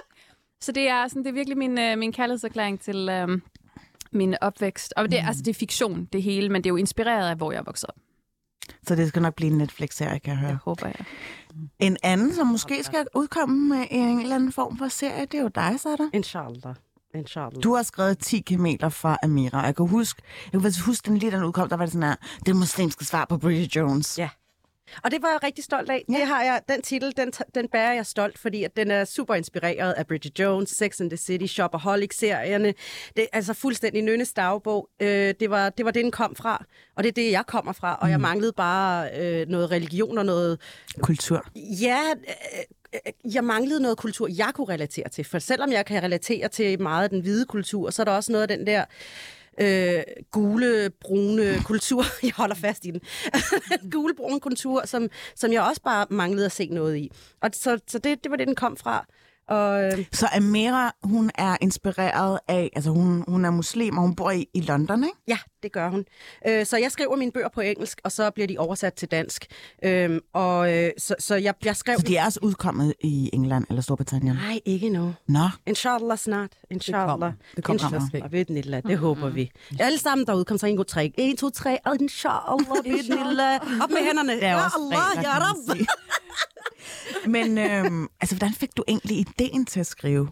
Så 0.61 0.71
det 0.71 0.87
er, 0.89 1.07
sådan, 1.07 1.23
det 1.23 1.29
er 1.29 1.33
virkelig 1.33 1.57
min, 1.57 1.79
øh, 1.79 1.97
min 1.97 2.13
kærlighedserklæring 2.13 2.81
til 2.81 3.09
øhm, 3.09 3.41
min 4.11 4.35
opvækst. 4.41 4.93
Og 4.97 5.11
det, 5.11 5.19
mm. 5.21 5.27
altså, 5.27 5.43
det 5.43 5.51
er 5.51 5.59
fiktion, 5.59 6.05
det 6.13 6.23
hele, 6.23 6.49
men 6.49 6.63
det 6.63 6.65
er 6.65 6.71
jo 6.71 6.75
inspireret 6.75 7.29
af, 7.29 7.35
hvor 7.35 7.51
jeg 7.51 7.59
er 7.59 7.63
vokset 7.63 7.89
op. 7.89 7.95
Så 8.87 8.95
det 8.95 9.07
skal 9.07 9.21
nok 9.21 9.35
blive 9.35 9.51
en 9.51 9.57
Netflix-serie, 9.57 10.19
kan 10.19 10.31
jeg 10.31 10.39
høre. 10.39 10.51
Det 10.51 10.59
håber 10.63 10.87
jeg. 10.87 11.05
En 11.79 11.97
anden, 12.03 12.35
som 12.35 12.47
måske 12.47 12.83
skal 12.83 13.07
udkomme 13.15 13.69
med 13.69 13.85
en 13.91 14.19
eller 14.19 14.35
anden 14.35 14.51
form 14.51 14.77
for 14.77 14.87
serie, 14.87 15.25
det 15.25 15.37
er 15.37 15.41
jo 15.41 15.47
dig, 15.47 15.79
Sada. 15.79 16.03
Inshallah. 16.13 16.75
Inshallah. 17.15 17.63
Du 17.63 17.75
har 17.75 17.83
skrevet 17.83 18.19
10 18.19 18.39
kameler 18.39 18.89
fra 18.89 19.17
Amira. 19.23 19.61
Jeg 19.61 19.75
kan 19.75 19.87
huske, 19.87 20.21
jeg 20.53 20.61
kan 20.61 20.73
huske 20.85 21.05
den 21.05 21.17
lige, 21.17 21.31
den 21.31 21.43
udkom, 21.43 21.69
der 21.69 21.75
var 21.75 21.85
det 21.85 21.93
sådan 21.93 22.07
her, 22.07 22.15
det 22.45 22.55
muslimske 22.55 23.05
svar 23.05 23.25
på 23.25 23.37
Bridget 23.37 23.75
Jones. 23.75 24.17
Ja. 24.17 24.29
Og 25.03 25.11
det 25.11 25.21
var 25.21 25.29
jeg 25.29 25.43
rigtig 25.43 25.63
stolt 25.63 25.89
af. 25.89 26.03
Ja. 26.09 26.13
Det 26.13 26.27
har 26.27 26.43
jeg, 26.43 26.61
den 26.69 26.81
titel, 26.81 27.13
den, 27.17 27.33
den 27.55 27.67
bærer 27.67 27.93
jeg 27.93 28.05
stolt, 28.05 28.37
fordi 28.37 28.63
at 28.63 28.75
den 28.75 28.91
er 28.91 29.05
super 29.05 29.35
inspireret 29.35 29.93
af 29.93 30.07
Bridget 30.07 30.39
Jones, 30.39 30.69
Sex 30.69 31.01
and 31.01 31.09
the 31.09 31.17
City, 31.17 31.45
Shopaholic-serierne. 31.45 32.73
Det 33.15 33.23
er 33.23 33.27
altså 33.33 33.53
fuldstændig 33.53 34.01
Nynnes 34.01 34.33
dagbog. 34.33 34.89
Øh, 34.99 35.33
det, 35.39 35.49
var, 35.49 35.69
det 35.69 35.85
var 35.85 35.91
det, 35.91 36.03
den 36.03 36.11
kom 36.11 36.35
fra, 36.35 36.65
og 36.95 37.03
det 37.03 37.09
er 37.09 37.13
det, 37.13 37.31
jeg 37.31 37.43
kommer 37.47 37.73
fra. 37.73 37.95
Og 37.95 38.07
mm. 38.07 38.11
jeg 38.11 38.19
manglede 38.19 38.53
bare 38.53 39.09
øh, 39.19 39.47
noget 39.47 39.71
religion 39.71 40.17
og 40.17 40.25
noget... 40.25 40.59
Kultur. 41.01 41.45
Ja, 41.55 41.99
øh, 42.93 43.33
jeg 43.33 43.43
manglede 43.43 43.81
noget 43.81 43.97
kultur, 43.97 44.27
jeg 44.37 44.51
kunne 44.53 44.73
relatere 44.73 45.09
til. 45.09 45.25
For 45.25 45.39
selvom 45.39 45.71
jeg 45.71 45.85
kan 45.85 46.03
relatere 46.03 46.47
til 46.47 46.81
meget 46.81 47.03
af 47.03 47.09
den 47.09 47.21
hvide 47.21 47.45
kultur, 47.45 47.89
så 47.89 48.01
er 48.01 48.03
der 48.03 48.11
også 48.11 48.31
noget 48.31 48.51
af 48.51 48.57
den 48.57 48.67
der 48.67 48.85
øh, 49.61 50.03
gule, 50.31 50.89
brune 50.89 51.59
kultur. 51.65 52.03
Jeg 52.23 52.31
holder 52.35 52.55
fast 52.55 52.85
i 52.85 52.91
den. 52.91 53.01
gule, 53.91 54.15
brune 54.15 54.39
kultur, 54.39 54.85
som, 54.85 55.09
som 55.35 55.53
jeg 55.53 55.61
også 55.61 55.81
bare 55.81 56.05
manglede 56.09 56.45
at 56.45 56.51
se 56.51 56.67
noget 56.67 56.97
i. 56.97 57.11
Og 57.41 57.49
så, 57.53 57.79
så 57.87 57.99
det, 57.99 58.23
det 58.23 58.31
var 58.31 58.37
det, 58.37 58.47
den 58.47 58.55
kom 58.55 58.77
fra. 58.77 59.05
Og, 59.49 59.83
øh, 59.83 60.05
Så 60.11 60.27
Amira, 60.35 60.91
hun 61.03 61.31
er 61.35 61.57
inspireret 61.61 62.39
af, 62.47 62.69
altså 62.75 62.89
hun, 62.91 63.23
hun 63.27 63.45
er 63.45 63.49
muslim, 63.49 63.97
og 63.97 64.03
hun 64.03 64.15
bor 64.15 64.31
i, 64.31 64.45
i 64.53 64.61
London, 64.61 65.03
ikke? 65.03 65.15
ja, 65.27 65.37
det 65.63 65.71
gør 65.71 65.89
hun. 65.89 66.05
Øh, 66.47 66.65
så 66.65 66.77
jeg 66.77 66.91
skriver 66.91 67.15
mine 67.15 67.31
bøger 67.31 67.49
på 67.49 67.61
engelsk, 67.61 68.01
og 68.03 68.11
så 68.11 68.31
bliver 68.31 68.47
de 68.47 68.57
oversat 68.57 68.93
til 68.93 69.07
dansk. 69.07 69.45
Øh, 69.83 70.19
og 70.33 70.73
øh, 70.73 70.91
så, 70.97 71.15
så 71.19 71.35
jeg, 71.35 71.53
jeg 71.65 71.75
skrev... 71.75 71.97
Så 71.97 72.05
de 72.07 72.17
er 72.17 72.25
også 72.25 72.39
udkommet 72.41 72.93
i 72.99 73.29
England 73.33 73.65
eller 73.69 73.81
Storbritannien? 73.81 74.35
Nej, 74.35 74.59
ikke 74.65 74.89
nu. 74.89 75.15
Nå, 75.27 75.49
Inshallah 75.67 76.17
snart. 76.17 76.51
Inshallah. 76.71 77.07
kommer. 77.09 77.31
Det 77.55 77.63
kommer 77.63 77.83
at 77.83 77.89
ske. 77.89 77.95
Inshallah. 78.05 78.31
Bidnillah. 78.31 78.83
Det 78.83 78.97
håber 78.97 79.29
vi. 79.29 79.51
Alle 79.79 79.99
sammen 79.99 80.27
derude, 80.27 80.45
kom 80.45 80.57
så 80.57 80.67
1, 80.67 80.77
2, 80.77 80.83
3. 80.83 81.11
1, 81.17 81.37
2, 81.37 81.49
3. 81.49 81.77
Inshallah. 81.99 82.83
Bidnillah. 82.83 83.59
Op 83.83 83.89
med 83.89 83.97
hænderne. 84.05 84.31
det 84.31 84.43
er 84.43 84.49
Ja 84.49 84.55
Allah, 84.55 85.41
Rab. 85.41 85.77
Men 87.35 87.57
øhm, 87.57 88.07
altså, 88.21 88.35
hvordan 88.35 88.53
fik 88.53 88.77
du 88.77 88.83
egentlig 88.87 89.17
ideen 89.17 89.65
til 89.65 89.79
at 89.79 89.87
skrive 89.87 90.29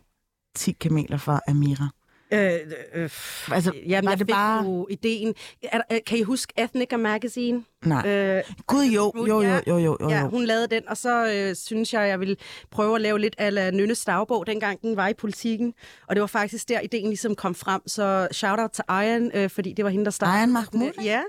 10 0.56 0.72
kameler 0.72 1.18
for 1.18 1.42
Amira? 1.48 1.90
Øh, 2.32 2.54
øh, 2.94 3.10
Altså, 3.52 3.72
jamen, 3.88 4.06
var 4.06 4.12
jeg 4.12 4.20
det 4.20 4.28
fik 4.28 4.36
bare- 4.36 4.64
jo 4.64 4.88
ideen. 4.90 5.34
Er, 5.64 5.82
øh, 5.92 5.98
kan 6.08 6.18
I 6.18 6.22
huske 6.22 6.54
Ethnica 6.58 6.98
Magazine? 6.98 7.64
Nej. 7.86 8.08
Øh, 8.08 8.44
Gud, 8.68 8.84
jo, 8.86 9.14
jo, 9.28 9.42
jo, 9.42 9.62
jo, 9.68 9.78
jo, 9.78 9.98
jo. 10.02 10.10
Ja, 10.10 10.22
hun 10.28 10.46
lavede 10.46 10.68
den, 10.68 10.90
og 10.90 10.98
så 10.98 11.32
øh, 11.34 11.56
synes 11.56 11.94
jeg, 11.94 12.08
jeg 12.08 12.20
ville 12.20 12.36
prøve 12.72 12.96
at 12.96 13.02
lave 13.02 13.20
lidt 13.20 13.36
af 13.38 13.74
Nynnes 13.74 14.06
dagbog, 14.06 14.48
dengang 14.48 14.82
den 14.82 14.96
var 14.96 15.08
i 15.08 15.14
politikken. 15.14 15.74
Og 16.08 16.16
det 16.16 16.22
var 16.22 16.28
faktisk 16.28 16.70
der, 16.70 16.80
ideen 16.80 17.08
ligesom 17.08 17.36
kom 17.36 17.56
frem. 17.56 17.82
Så 17.88 18.28
shout-out 18.32 18.72
til 18.72 18.84
Ayan, 18.88 19.32
øh, 19.34 19.50
fordi 19.50 19.74
det 19.74 19.86
var 19.86 19.92
hende, 19.92 20.06
der 20.06 20.12
startede. 20.12 20.38
Ayan 20.38 20.52
Mahmoud? 20.54 20.92
Ja, 21.04 21.22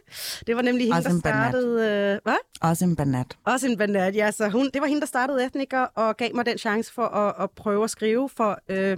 det 0.46 0.56
var 0.56 0.62
nemlig 0.62 0.84
hende, 0.86 0.96
Også 0.96 1.08
der 1.08 1.18
startede... 1.18 1.88
Øh, 2.14 2.18
hvad? 2.24 2.36
Også 2.60 2.84
en 2.84 2.96
banat. 2.96 3.36
Også 3.44 3.66
en 3.66 3.78
banat, 3.78 4.16
ja. 4.16 4.30
Så 4.30 4.48
hun, 4.48 4.70
det 4.74 4.80
var 4.82 4.86
hende, 4.88 5.00
der 5.00 5.06
startede 5.06 5.44
Ethniker 5.44 5.80
og 5.80 6.16
gav 6.16 6.30
mig 6.34 6.46
den 6.46 6.58
chance 6.58 6.92
for 6.92 7.06
at, 7.06 7.34
at 7.40 7.50
prøve 7.50 7.84
at 7.84 7.90
skrive 7.90 8.28
for, 8.36 8.58
øh, 8.68 8.96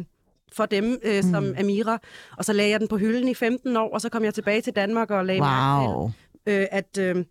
for 0.53 0.67
dem 0.67 0.99
øh, 1.03 1.23
som 1.23 1.43
Mm. 1.43 1.55
Amira. 1.59 1.99
Og 2.37 2.45
så 2.45 2.53
lagde 2.53 2.71
jeg 2.71 2.81
den 2.81 2.89
på 2.89 2.97
hylden 2.97 3.29
i 3.29 3.35
15 3.35 3.77
år, 3.77 3.91
og 3.95 4.01
så 4.01 4.09
kom 4.09 4.25
jeg 4.25 4.35
tilbage 4.35 4.61
til 4.61 4.73
Danmark 4.73 5.11
og 5.11 5.27
lagde 5.27 5.41
mærke 5.41 5.83
til, 5.85 5.89
Wow. 5.89 6.11
øh, 6.47 6.67
at 6.71 6.99
øh, 6.99 7.25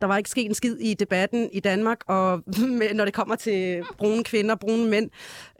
der 0.00 0.06
var 0.06 0.16
ikke 0.16 0.30
sket 0.30 0.46
en 0.46 0.54
skid 0.54 0.76
i 0.76 0.94
debatten 0.94 1.50
i 1.52 1.60
Danmark, 1.60 1.98
og 2.06 2.42
når 2.94 3.04
det 3.04 3.14
kommer 3.14 3.36
til 3.36 3.82
brune 3.98 4.24
kvinder, 4.24 4.54
brune 4.54 4.90
mænd. 4.90 5.10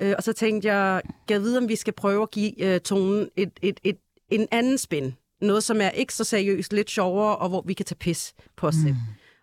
Øh, 0.03 0.15
og 0.17 0.23
så 0.23 0.33
tænkte 0.33 0.69
jeg, 0.75 1.03
jeg 1.31 1.41
vide, 1.41 1.59
om 1.59 1.69
vi 1.69 1.77
skal 1.77 1.93
prøve 1.93 2.23
at 2.23 2.31
give 2.31 2.63
øh, 2.65 2.81
tonen 2.81 3.29
et, 3.37 3.51
et, 3.63 3.81
et, 3.85 3.97
en 4.31 4.49
anden 4.51 4.79
spin. 4.79 5.15
Noget, 5.41 5.65
som 5.65 5.81
er 5.81 5.91
ikke 5.91 6.15
så 6.15 6.25
seriøst, 6.25 6.73
lidt 6.73 6.91
sjovere, 6.91 7.37
og 7.37 7.49
hvor 7.49 7.63
vi 7.67 7.73
kan 7.75 7.87
tage 7.87 7.97
pis 7.99 8.35
på 8.57 8.67
os 8.67 8.75
mm. 8.77 8.83
selv. 8.83 8.97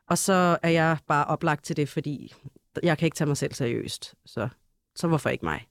Og 0.09 0.17
så 0.17 0.57
er 0.63 0.69
jeg 0.69 0.97
bare 1.07 1.25
oplagt 1.25 1.65
til 1.65 1.77
det, 1.77 1.89
fordi 1.89 2.33
jeg 2.83 2.97
kan 2.97 3.05
ikke 3.05 3.15
tage 3.15 3.27
mig 3.27 3.37
selv 3.37 3.53
seriøst. 3.53 4.13
Så, 4.25 4.49
så 4.95 5.07
hvorfor 5.07 5.29
ikke 5.29 5.45
mig? 5.45 5.65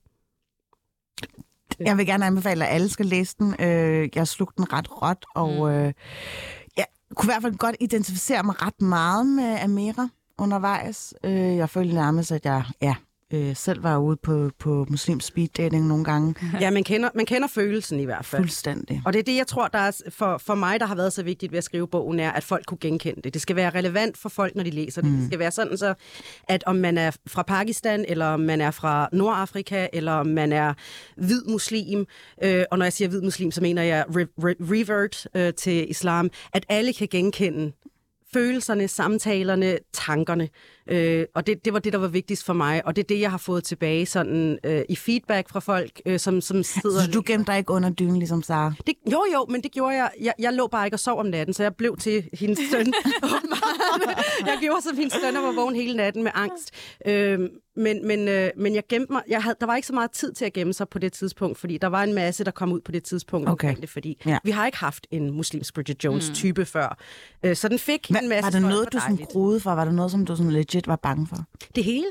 Jeg 1.87 1.99
vil 1.99 2.07
gerne 2.07 2.27
anbefale, 2.27 2.66
at 2.66 2.75
alle 2.75 2.88
skal 2.88 3.07
læse 3.07 3.37
den. 3.38 3.55
Øh, 3.61 4.09
jeg 4.14 4.29
slugte 4.29 4.57
den 4.57 4.73
ret 4.73 5.03
råt, 5.03 5.25
og 5.35 5.73
øh, 5.73 5.92
jeg 6.77 6.87
kunne 7.14 7.27
i 7.27 7.33
hvert 7.33 7.42
fald 7.42 7.57
godt 7.57 7.77
identificere 7.81 8.42
mig 8.42 8.62
ret 8.62 8.83
meget 8.83 9.27
med 9.27 9.59
Amira 9.62 10.09
undervejs. 10.38 11.14
Øh, 11.25 11.57
jeg 11.57 11.71
følte 11.71 11.95
nærmest, 11.95 12.33
at 12.33 12.45
jeg 12.45 12.64
ja, 12.83 12.95
øh, 13.33 13.57
selv 13.57 13.83
var 13.83 13.99
ude 13.99 14.16
på, 14.23 14.51
på 14.59 14.87
muslim 14.90 15.21
speed 15.21 15.49
dating 15.57 15.87
nogle 15.87 16.05
gange. 16.05 16.35
Ja, 16.61 16.71
man 16.71 16.85
kender, 16.85 17.09
man 17.14 17.27
kender 17.27 17.49
følelsen 17.49 18.01
i 18.01 18.05
hvert 18.05 18.25
fald. 18.25 18.42
Fuldstændig. 18.42 19.03
Og 19.05 19.12
det 19.12 19.18
er 19.18 19.23
det, 19.23 19.37
jeg 19.37 19.47
tror, 19.47 19.68
der 19.68 19.79
er 19.79 20.01
for, 20.09 20.38
for 20.38 20.55
mig, 20.55 20.81
der 20.81 20.87
har 20.87 20.95
været 20.95 21.12
så 21.12 21.23
vigtigt 21.23 21.53
ved 21.53 21.59
at 21.59 21.64
skrive 21.64 21.88
bogen, 21.88 22.21
er, 22.21 22.31
at 22.31 22.45
folk 22.45 22.66
kunne 22.66 22.79
genkende 22.81 23.23
det. 23.23 23.35
Det 23.35 23.42
skal 23.42 23.57
være 23.57 23.71
relevant 23.71 24.18
for 24.18 24.29
folk, 24.29 24.55
når 24.57 24.62
de 24.64 24.71
læser 24.71 25.03
det. 25.03 25.11
Mm. 25.11 25.16
Det 25.16 25.27
skal 25.27 25.38
være 25.38 25.51
sådan 25.51 25.79
så, 25.79 25.95
at 26.49 26.64
om 26.66 26.77
man 26.77 26.99
er 26.99 27.11
fra 27.27 27.42
Pakistan, 27.42 28.05
eller 28.09 28.27
om 28.27 28.40
man 28.40 28.61
er 28.61 28.71
fra 28.71 29.09
Nordafrika, 29.12 29.87
eller 29.92 30.12
om 30.12 30.27
man 30.27 30.53
er 30.53 30.75
hvid 31.16 31.42
muslim, 31.49 32.07
øh, 32.45 32.64
og 32.71 32.79
når 32.79 32.85
jeg 32.85 32.92
siger 32.92 33.09
hvid 33.09 33.21
muslim, 33.23 33.51
så 33.51 33.61
mener 33.61 33.83
jeg 33.83 34.05
re- 34.09 34.45
re- 34.45 34.57
revert 34.73 35.27
øh, 35.37 35.53
til 35.55 35.90
islam, 35.90 36.31
at 36.53 36.66
alle 36.68 36.92
kan 36.92 37.09
genkende 37.11 37.73
følelserne, 38.33 38.88
samtalerne, 38.88 39.79
tankerne. 39.92 40.49
Øh, 40.87 41.25
og 41.35 41.47
det, 41.47 41.64
det 41.64 41.73
var 41.73 41.79
det, 41.79 41.92
der 41.92 41.99
var 41.99 42.09
vigtigst 42.09 42.45
for 42.45 42.53
mig, 42.53 42.87
og 42.87 42.97
det 42.97 43.03
er 43.03 43.07
det, 43.07 43.21
jeg 43.21 43.31
har 43.31 43.38
fået 43.38 43.64
tilbage 43.64 44.07
sådan, 44.07 44.59
øh, 44.64 44.83
i 44.88 44.97
feedback 44.97 45.49
fra 45.49 45.61
folk, 45.61 46.01
øh, 46.07 46.18
som, 46.18 46.40
som 46.40 46.62
sidder... 46.62 47.01
Så 47.05 47.11
du 47.11 47.23
gemte 47.27 47.53
dig 47.53 47.59
ikke 47.59 47.73
under 47.73 47.90
dynen, 47.90 48.16
ligesom 48.16 48.42
Sara? 48.42 48.73
Det, 48.87 48.95
jo, 49.12 49.25
jo, 49.35 49.47
men 49.51 49.62
det 49.62 49.73
gjorde 49.73 49.97
jeg. 49.97 50.11
jeg. 50.21 50.33
Jeg 50.38 50.53
lå 50.53 50.66
bare 50.66 50.87
ikke 50.87 50.95
og 50.95 51.01
sov 51.01 51.18
om 51.18 51.27
natten, 51.27 51.55
så 51.55 51.62
jeg 51.62 51.75
blev 51.77 51.97
til 51.97 52.29
hendes 52.33 52.59
søn. 52.71 52.92
jeg 54.47 54.59
gjorde 54.61 54.83
som 54.83 54.97
hendes 54.97 55.12
søn 55.25 55.37
og 55.37 55.42
var 55.42 55.53
vågen 55.53 55.75
hele 55.75 55.97
natten 55.97 56.23
med 56.23 56.31
angst. 56.35 56.71
Øhm, 57.07 57.49
men, 57.77 58.07
men, 58.07 58.29
øh, 58.29 58.51
men 58.57 58.75
jeg 58.75 58.83
gemte 58.88 59.12
mig. 59.12 59.23
Jeg 59.29 59.42
havde, 59.42 59.57
der 59.61 59.66
var 59.66 59.77
ikke 59.77 59.87
så 59.88 59.95
meget 59.95 60.11
tid 60.11 60.33
til 60.33 60.45
at 60.45 60.53
gemme 60.53 60.73
sig 60.73 60.88
på 60.88 60.99
det 60.99 61.12
tidspunkt, 61.12 61.59
fordi 61.59 61.79
der 61.79 61.87
var 61.88 62.03
en 62.03 62.14
masse, 62.14 62.45
der 62.45 62.51
kom 62.51 62.73
ud 62.73 62.81
på 62.81 62.92
det 62.92 63.03
tidspunkt. 63.05 63.49
Okay. 63.49 63.77
Det, 63.81 63.88
fordi 63.90 64.18
Ja. 64.27 64.38
vi 64.45 64.51
har 64.51 64.66
ikke 64.66 64.79
haft 64.79 65.07
en 65.11 65.31
muslimsk 65.31 65.75
Bridget 65.75 66.05
Jones-type 66.05 66.64
før. 66.64 66.99
Øh, 67.42 67.57
så 67.57 67.68
den 67.68 67.79
fik 67.79 68.11
en 68.11 68.16
Hvad, 68.16 68.29
masse... 68.29 68.42
var 68.42 68.51
det 68.51 68.61
folk, 68.61 68.73
noget, 68.75 68.92
du 68.92 68.99
sådan 69.01 69.16
groede 69.16 69.61
for? 69.61 69.71
Var 69.75 69.85
det 69.85 69.95
noget, 69.95 70.11
som 70.11 70.27
du 70.27 70.37
sådan 70.37 70.53
legit 70.74 70.87
var 70.87 70.96
bange 70.96 71.26
for? 71.26 71.37
Det 71.74 71.85
hele. 71.85 72.06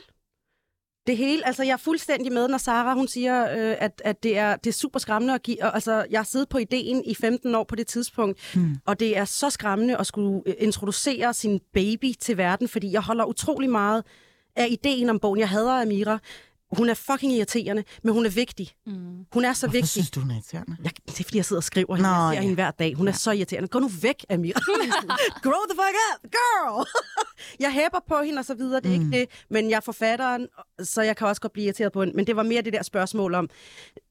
Det 1.08 1.17
hele. 1.17 1.47
Altså, 1.47 1.63
jeg 1.63 1.74
er 1.74 1.78
fuldstændig 1.78 2.34
med, 2.34 2.47
når 2.47 2.58
Sara 2.58 2.93
hun 2.93 3.08
siger, 3.08 3.43
øh, 3.43 3.76
at, 3.80 4.02
at 4.06 4.24
det, 4.24 4.38
er, 4.38 4.56
det 4.56 4.69
er 4.69 4.74
super 4.74 5.00
skræmmende 5.00 5.34
at 5.34 5.43
give. 5.43 5.63
Og, 5.63 5.74
altså, 5.74 6.06
jeg 6.10 6.19
har 6.19 6.26
siddet 6.26 6.50
på 6.50 6.58
ideen 6.58 7.04
i 7.06 7.15
15 7.15 7.56
år 7.56 7.63
på 7.63 7.76
det 7.76 7.88
tidspunkt, 7.88 8.39
mm. 8.56 8.76
og 8.86 9.00
det 9.00 9.17
er 9.17 9.26
så 9.26 9.50
skræmmende 9.50 9.97
at 9.97 10.08
skulle 10.08 10.41
øh, 10.45 10.54
introducere 10.58 11.34
sin 11.34 11.60
baby 11.74 12.13
til 12.19 12.38
verden, 12.38 12.67
fordi 12.67 12.91
jeg 12.91 13.02
holder 13.02 13.26
utrolig 13.26 13.69
meget 13.69 14.04
af 14.56 14.67
ideen 14.69 15.10
om 15.10 15.19
bogen. 15.19 15.39
Jeg 15.39 15.50
hader 15.50 15.82
Amira. 15.82 16.19
Hun 16.78 16.90
er 16.90 16.94
fucking 16.94 17.34
irriterende, 17.34 17.84
men 18.04 18.14
hun 18.14 18.26
er 18.26 18.30
vigtig. 18.30 18.72
Mm. 18.86 18.94
Hun 19.34 19.46
er 19.46 19.54
så 19.54 19.68
Hvorfor 19.68 19.72
vigtig. 19.72 19.90
synes 19.90 20.12
du, 20.12 20.20
hun 20.20 20.30
er 20.32 20.36
irriterende? 20.36 20.76
Jeg, 20.84 20.92
det 21.06 21.20
er, 21.20 21.24
fordi 21.24 21.38
jeg 21.38 21.46
sidder 21.46 21.60
og 21.60 21.64
skriver 21.64 21.96
hende. 21.96 22.10
Nå, 22.10 22.16
Jeg 22.16 22.30
ser 22.30 22.34
ja. 22.34 22.42
hende 22.42 22.54
hver 22.56 22.72
dag. 22.72 22.94
Hun 22.96 23.08
er 23.08 23.12
så 23.12 23.32
irriterende. 23.32 23.68
Gå 23.68 23.80
nu 23.80 23.90
væk, 24.02 24.26
Amira. 24.30 24.60
Grow 25.44 25.64
the 25.70 25.76
fuck 25.76 25.96
up, 26.14 26.32
girl! 26.32 26.86
jeg 27.66 27.72
hæpper 27.74 28.00
på 28.08 28.22
hende 28.26 28.40
og 28.40 28.46
så 28.46 28.54
videre. 28.54 28.80
Det 28.82 28.96
er 28.96 29.00
mm. 29.00 29.06
ikke 29.06 29.20
det. 29.20 29.30
Men 29.50 29.70
jeg 29.70 29.76
er 29.76 29.82
forfatteren, 29.82 30.48
så 30.84 31.02
jeg 31.02 31.18
kan 31.18 31.28
også 31.28 31.42
godt 31.42 31.54
blive 31.54 31.66
irriteret 31.66 31.92
på 31.92 32.02
hende. 32.02 32.16
Men 32.16 32.28
det 32.28 32.36
var 32.36 32.44
mere 32.44 32.62
det 32.62 32.74
der 32.74 32.84
spørgsmål 32.84 33.34
om, 33.36 33.50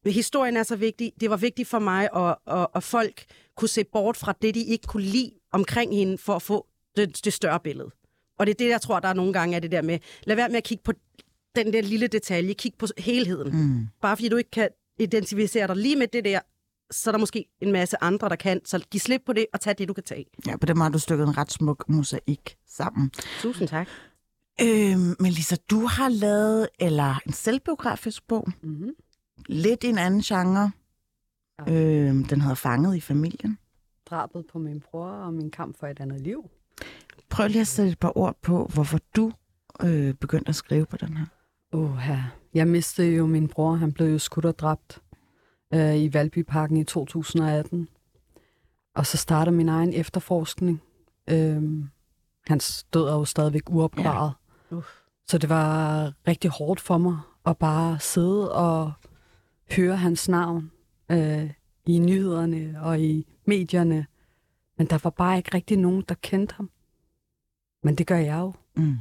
historien 0.06 0.56
er 0.56 0.62
så 0.62 0.76
vigtig. 0.76 1.12
Det 1.20 1.30
var 1.30 1.36
vigtigt 1.36 1.68
for 1.68 1.78
mig, 1.78 2.08
at, 2.16 2.36
at, 2.56 2.66
at 2.74 2.82
folk 2.82 3.24
kunne 3.56 3.68
se 3.68 3.84
bort 3.84 4.16
fra 4.16 4.34
det, 4.42 4.54
de 4.54 4.64
ikke 4.64 4.86
kunne 4.86 5.02
lide 5.02 5.30
omkring 5.52 5.94
hende, 5.94 6.18
for 6.18 6.34
at 6.34 6.42
få 6.42 6.66
det, 6.96 7.24
det 7.24 7.32
større 7.32 7.60
billede. 7.60 7.90
Og 8.38 8.46
det 8.46 8.52
er 8.52 8.58
det, 8.64 8.68
jeg 8.68 8.80
tror, 8.80 9.00
der 9.00 9.08
er 9.08 9.12
nogle 9.14 9.32
gange 9.32 9.56
er 9.56 9.60
det 9.60 9.72
der 9.72 9.82
med, 9.82 9.98
lad 10.24 10.36
være 10.36 10.48
med 10.48 10.56
at 10.56 10.64
kigge 10.64 10.84
på 10.84 10.92
den 11.56 11.72
der 11.72 11.82
lille 11.82 12.06
detalje, 12.06 12.54
kig 12.54 12.72
på 12.78 12.86
helheden. 12.98 13.56
Mm. 13.56 13.86
Bare 14.00 14.16
fordi 14.16 14.28
du 14.28 14.36
ikke 14.36 14.50
kan 14.50 14.68
identificere 14.98 15.66
dig 15.66 15.76
lige 15.76 15.96
med 15.96 16.06
det 16.06 16.24
der, 16.24 16.40
så 16.90 17.10
er 17.10 17.12
der 17.12 17.18
måske 17.18 17.44
en 17.60 17.72
masse 17.72 17.96
andre, 18.02 18.28
der 18.28 18.36
kan. 18.36 18.60
Så 18.64 18.84
giv 18.90 19.00
slip 19.00 19.22
på 19.26 19.32
det, 19.32 19.46
og 19.52 19.60
tag 19.60 19.78
det, 19.78 19.88
du 19.88 19.92
kan 19.92 20.04
tage. 20.04 20.26
Ja, 20.46 20.56
på 20.56 20.66
den 20.66 20.78
måde 20.78 20.84
har 20.84 20.92
du 20.92 20.98
stykket 20.98 21.26
en 21.28 21.38
ret 21.38 21.52
smuk 21.52 21.88
mosaik 21.88 22.56
sammen. 22.68 23.10
Tusind 23.40 23.68
tak. 23.68 23.88
Øhm, 24.62 25.16
men 25.20 25.32
Lisa, 25.32 25.56
du 25.70 25.86
har 25.86 26.08
lavet 26.08 26.68
eller 26.78 27.20
en 27.26 27.32
selvbiografisk 27.32 28.26
bog. 28.28 28.48
Mm-hmm. 28.62 28.90
Lidt 29.46 29.84
i 29.84 29.86
en 29.88 29.98
anden 29.98 30.20
genre. 30.20 30.70
Øhm, 31.68 32.24
den 32.24 32.40
hedder 32.40 32.54
Fanget 32.54 32.96
i 32.96 33.00
familien. 33.00 33.58
Drabet 34.06 34.44
på 34.52 34.58
min 34.58 34.80
bror 34.80 35.08
og 35.08 35.34
min 35.34 35.50
kamp 35.50 35.78
for 35.78 35.86
et 35.86 36.00
andet 36.00 36.20
liv. 36.20 36.50
Prøv 37.30 37.48
lige 37.48 37.60
at 37.60 37.66
sætte 37.66 37.92
et 37.92 37.98
par 37.98 38.18
ord 38.18 38.36
på, 38.42 38.70
hvorfor 38.74 38.98
du 39.16 39.32
øh, 39.82 40.14
begyndte 40.14 40.48
at 40.48 40.54
skrive 40.54 40.86
på 40.86 40.96
den 40.96 41.16
her. 41.16 41.26
Åh. 41.72 42.08
Jeg 42.54 42.68
mistede 42.68 43.16
jo 43.16 43.26
min 43.26 43.48
bror. 43.48 43.74
Han 43.74 43.92
blev 43.92 44.06
jo 44.06 44.18
skudt 44.18 44.44
og 44.44 44.58
dræbt 44.58 45.02
øh, 45.74 45.96
i 45.96 46.14
Valbyparken 46.14 46.76
i 46.76 46.84
2018. 46.84 47.88
Og 48.94 49.06
så 49.06 49.16
startede 49.16 49.56
min 49.56 49.68
egen 49.68 49.92
efterforskning. 49.92 50.82
Øhm, 51.30 51.88
hans 52.46 52.84
død 52.84 53.08
er 53.08 53.14
jo 53.14 53.24
stadigvæk 53.24 53.70
uopklaret. 53.70 54.32
Ja. 54.72 54.76
Så 55.28 55.38
det 55.38 55.48
var 55.48 56.12
rigtig 56.28 56.50
hårdt 56.50 56.80
for 56.80 56.98
mig 56.98 57.18
at 57.46 57.58
bare 57.58 57.98
sidde 58.00 58.54
og 58.54 58.92
høre 59.76 59.96
hans 59.96 60.28
navn 60.28 60.70
øh, 61.10 61.50
i 61.86 61.98
nyhederne 61.98 62.82
og 62.82 63.00
i 63.00 63.26
medierne. 63.44 64.06
Men 64.78 64.86
der 64.86 64.98
var 65.02 65.10
bare 65.10 65.36
ikke 65.36 65.54
rigtig 65.54 65.76
nogen, 65.76 66.04
der 66.08 66.14
kendte 66.14 66.54
ham. 66.54 66.70
Men 67.82 67.94
det 67.94 68.06
gør 68.06 68.16
jeg 68.16 68.38
jo. 68.38 68.52
Mm. 68.76 68.96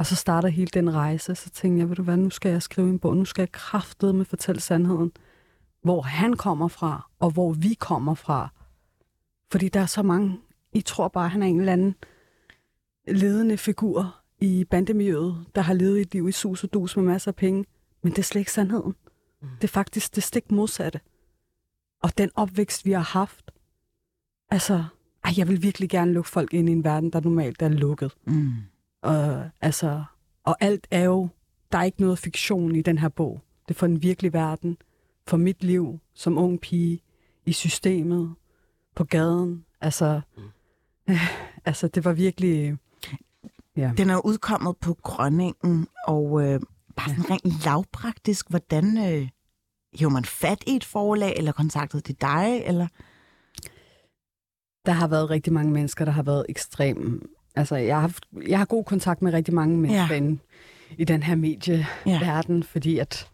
Og 0.00 0.06
så 0.06 0.14
starter 0.14 0.48
hele 0.48 0.70
den 0.74 0.94
rejse, 0.94 1.34
så 1.34 1.50
tænkte 1.50 1.80
jeg, 1.80 1.88
ved 1.88 1.96
du 1.96 2.02
hvad, 2.02 2.16
nu 2.16 2.30
skal 2.30 2.52
jeg 2.52 2.62
skrive 2.62 2.88
en 2.88 2.98
bog, 2.98 3.16
nu 3.16 3.24
skal 3.24 3.42
jeg 3.42 3.52
kraftedeme 3.52 4.16
med 4.16 4.24
fortælle 4.24 4.60
sandheden. 4.60 5.12
Hvor 5.82 6.02
han 6.02 6.36
kommer 6.36 6.68
fra, 6.68 7.10
og 7.18 7.30
hvor 7.30 7.52
vi 7.52 7.74
kommer 7.74 8.14
fra. 8.14 8.48
Fordi 9.50 9.68
der 9.68 9.80
er 9.80 9.86
så 9.86 10.02
mange, 10.02 10.40
I 10.72 10.80
tror 10.80 11.08
bare, 11.08 11.28
han 11.28 11.42
er 11.42 11.46
en 11.46 11.58
eller 11.60 11.72
anden 11.72 11.94
ledende 13.08 13.56
figur 13.56 14.16
i 14.38 14.64
bandemiljøet, 14.64 15.46
der 15.54 15.60
har 15.60 15.74
levet 15.74 16.00
et 16.00 16.12
liv 16.12 16.28
i 16.28 16.32
sus 16.32 16.64
og 16.64 16.72
dus 16.72 16.96
med 16.96 17.04
masser 17.04 17.30
af 17.30 17.36
penge. 17.36 17.64
Men 18.02 18.12
det 18.12 18.18
er 18.18 18.22
slet 18.22 18.40
ikke 18.40 18.52
sandheden. 18.52 18.94
Mm. 19.42 19.48
Det 19.60 19.64
er 19.64 19.72
faktisk 19.72 20.14
det 20.14 20.22
stik 20.22 20.50
modsatte. 20.50 21.00
Og 22.02 22.18
den 22.18 22.30
opvækst, 22.34 22.84
vi 22.84 22.92
har 22.92 23.00
haft, 23.00 23.50
altså, 24.50 24.84
ej, 25.24 25.32
jeg 25.36 25.48
vil 25.48 25.62
virkelig 25.62 25.90
gerne 25.90 26.12
lukke 26.12 26.30
folk 26.30 26.54
ind 26.54 26.68
i 26.68 26.72
en 26.72 26.84
verden, 26.84 27.10
der 27.10 27.20
normalt 27.20 27.62
er 27.62 27.68
lukket. 27.68 28.12
Mm. 28.24 28.54
Og, 29.02 29.50
altså, 29.60 30.04
og 30.44 30.56
alt 30.60 30.86
er 30.90 31.04
jo, 31.04 31.28
der 31.72 31.78
er 31.78 31.82
ikke 31.82 32.00
noget 32.00 32.18
fiktion 32.18 32.76
i 32.76 32.82
den 32.82 32.98
her 32.98 33.08
bog. 33.08 33.40
Det 33.68 33.74
er 33.74 33.78
for 33.78 33.86
en 33.86 34.02
virkelig 34.02 34.32
verden, 34.32 34.76
for 35.26 35.36
mit 35.36 35.64
liv 35.64 35.98
som 36.14 36.38
ung 36.38 36.60
pige, 36.60 37.02
i 37.46 37.52
systemet, 37.52 38.34
på 38.94 39.04
gaden. 39.04 39.64
Altså, 39.80 40.20
mm. 40.36 40.42
øh, 41.10 41.30
altså 41.64 41.88
det 41.88 42.04
var 42.04 42.12
virkelig... 42.12 42.76
Ja. 43.76 43.92
Den 43.96 44.10
er 44.10 44.26
udkommet 44.26 44.76
på 44.76 44.94
Grønningen, 44.94 45.86
og 46.06 46.42
øh, 46.42 46.60
bare 46.96 47.08
sådan 47.08 47.30
rent 47.30 47.64
lavpraktisk, 47.64 48.50
hvordan 48.50 48.98
øh, 48.98 49.28
hiver 49.94 50.10
man 50.10 50.24
fat 50.24 50.64
i 50.66 50.76
et 50.76 50.84
forlag, 50.84 51.34
eller 51.36 51.52
kontaktede 51.52 52.02
de 52.02 52.12
dig, 52.12 52.62
eller... 52.64 52.86
Der 54.86 54.92
har 54.92 55.08
været 55.08 55.30
rigtig 55.30 55.52
mange 55.52 55.72
mennesker, 55.72 56.04
der 56.04 56.12
har 56.12 56.22
været 56.22 56.46
ekstrem. 56.48 57.30
Altså, 57.60 57.76
jeg 57.76 57.96
har, 57.96 58.00
haft, 58.00 58.24
jeg 58.48 58.58
har 58.58 58.64
god 58.64 58.84
kontakt 58.84 59.22
med 59.22 59.32
rigtig 59.32 59.54
mange 59.54 59.76
mennesker 59.76 60.14
ja. 60.14 60.36
i 60.98 61.04
den 61.04 61.22
her 61.22 61.34
medieverden, 61.34 62.56
ja. 62.56 62.64
fordi 62.64 62.98
at 62.98 63.30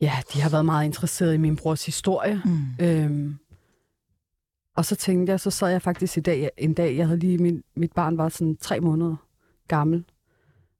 ja, 0.00 0.12
de 0.32 0.40
har 0.40 0.50
været 0.50 0.64
meget 0.64 0.84
interesserede 0.84 1.34
i 1.34 1.38
min 1.38 1.56
brors 1.56 1.86
historie. 1.86 2.42
Mm. 2.44 2.84
Øhm, 2.86 3.38
og 4.76 4.84
så 4.84 4.96
tænkte 4.96 5.30
jeg, 5.30 5.40
så 5.40 5.50
sad 5.50 5.68
jeg 5.68 5.82
faktisk 5.82 6.16
i 6.16 6.20
dag, 6.20 6.50
en 6.56 6.74
dag, 6.74 6.96
jeg 6.96 7.06
havde 7.06 7.20
lige, 7.20 7.38
min, 7.38 7.62
mit 7.76 7.92
barn 7.92 8.18
var 8.18 8.28
sådan 8.28 8.56
tre 8.56 8.80
måneder 8.80 9.16
gammel, 9.68 10.04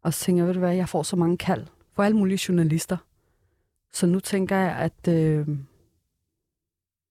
og 0.05 0.15
så 0.15 0.25
tænkte 0.25 0.39
jeg, 0.39 0.47
ved 0.47 0.55
du 0.55 0.61
hvad, 0.61 0.75
jeg 0.75 0.89
får 0.89 1.03
så 1.03 1.17
mange 1.17 1.37
kald 1.37 1.67
for 1.93 2.03
alle 2.03 2.17
mulige 2.17 2.41
journalister. 2.49 2.97
Så 3.93 4.07
nu 4.07 4.21
tænker 4.21 4.57
jeg, 4.57 4.77
at 4.77 5.09
øh, 5.15 5.49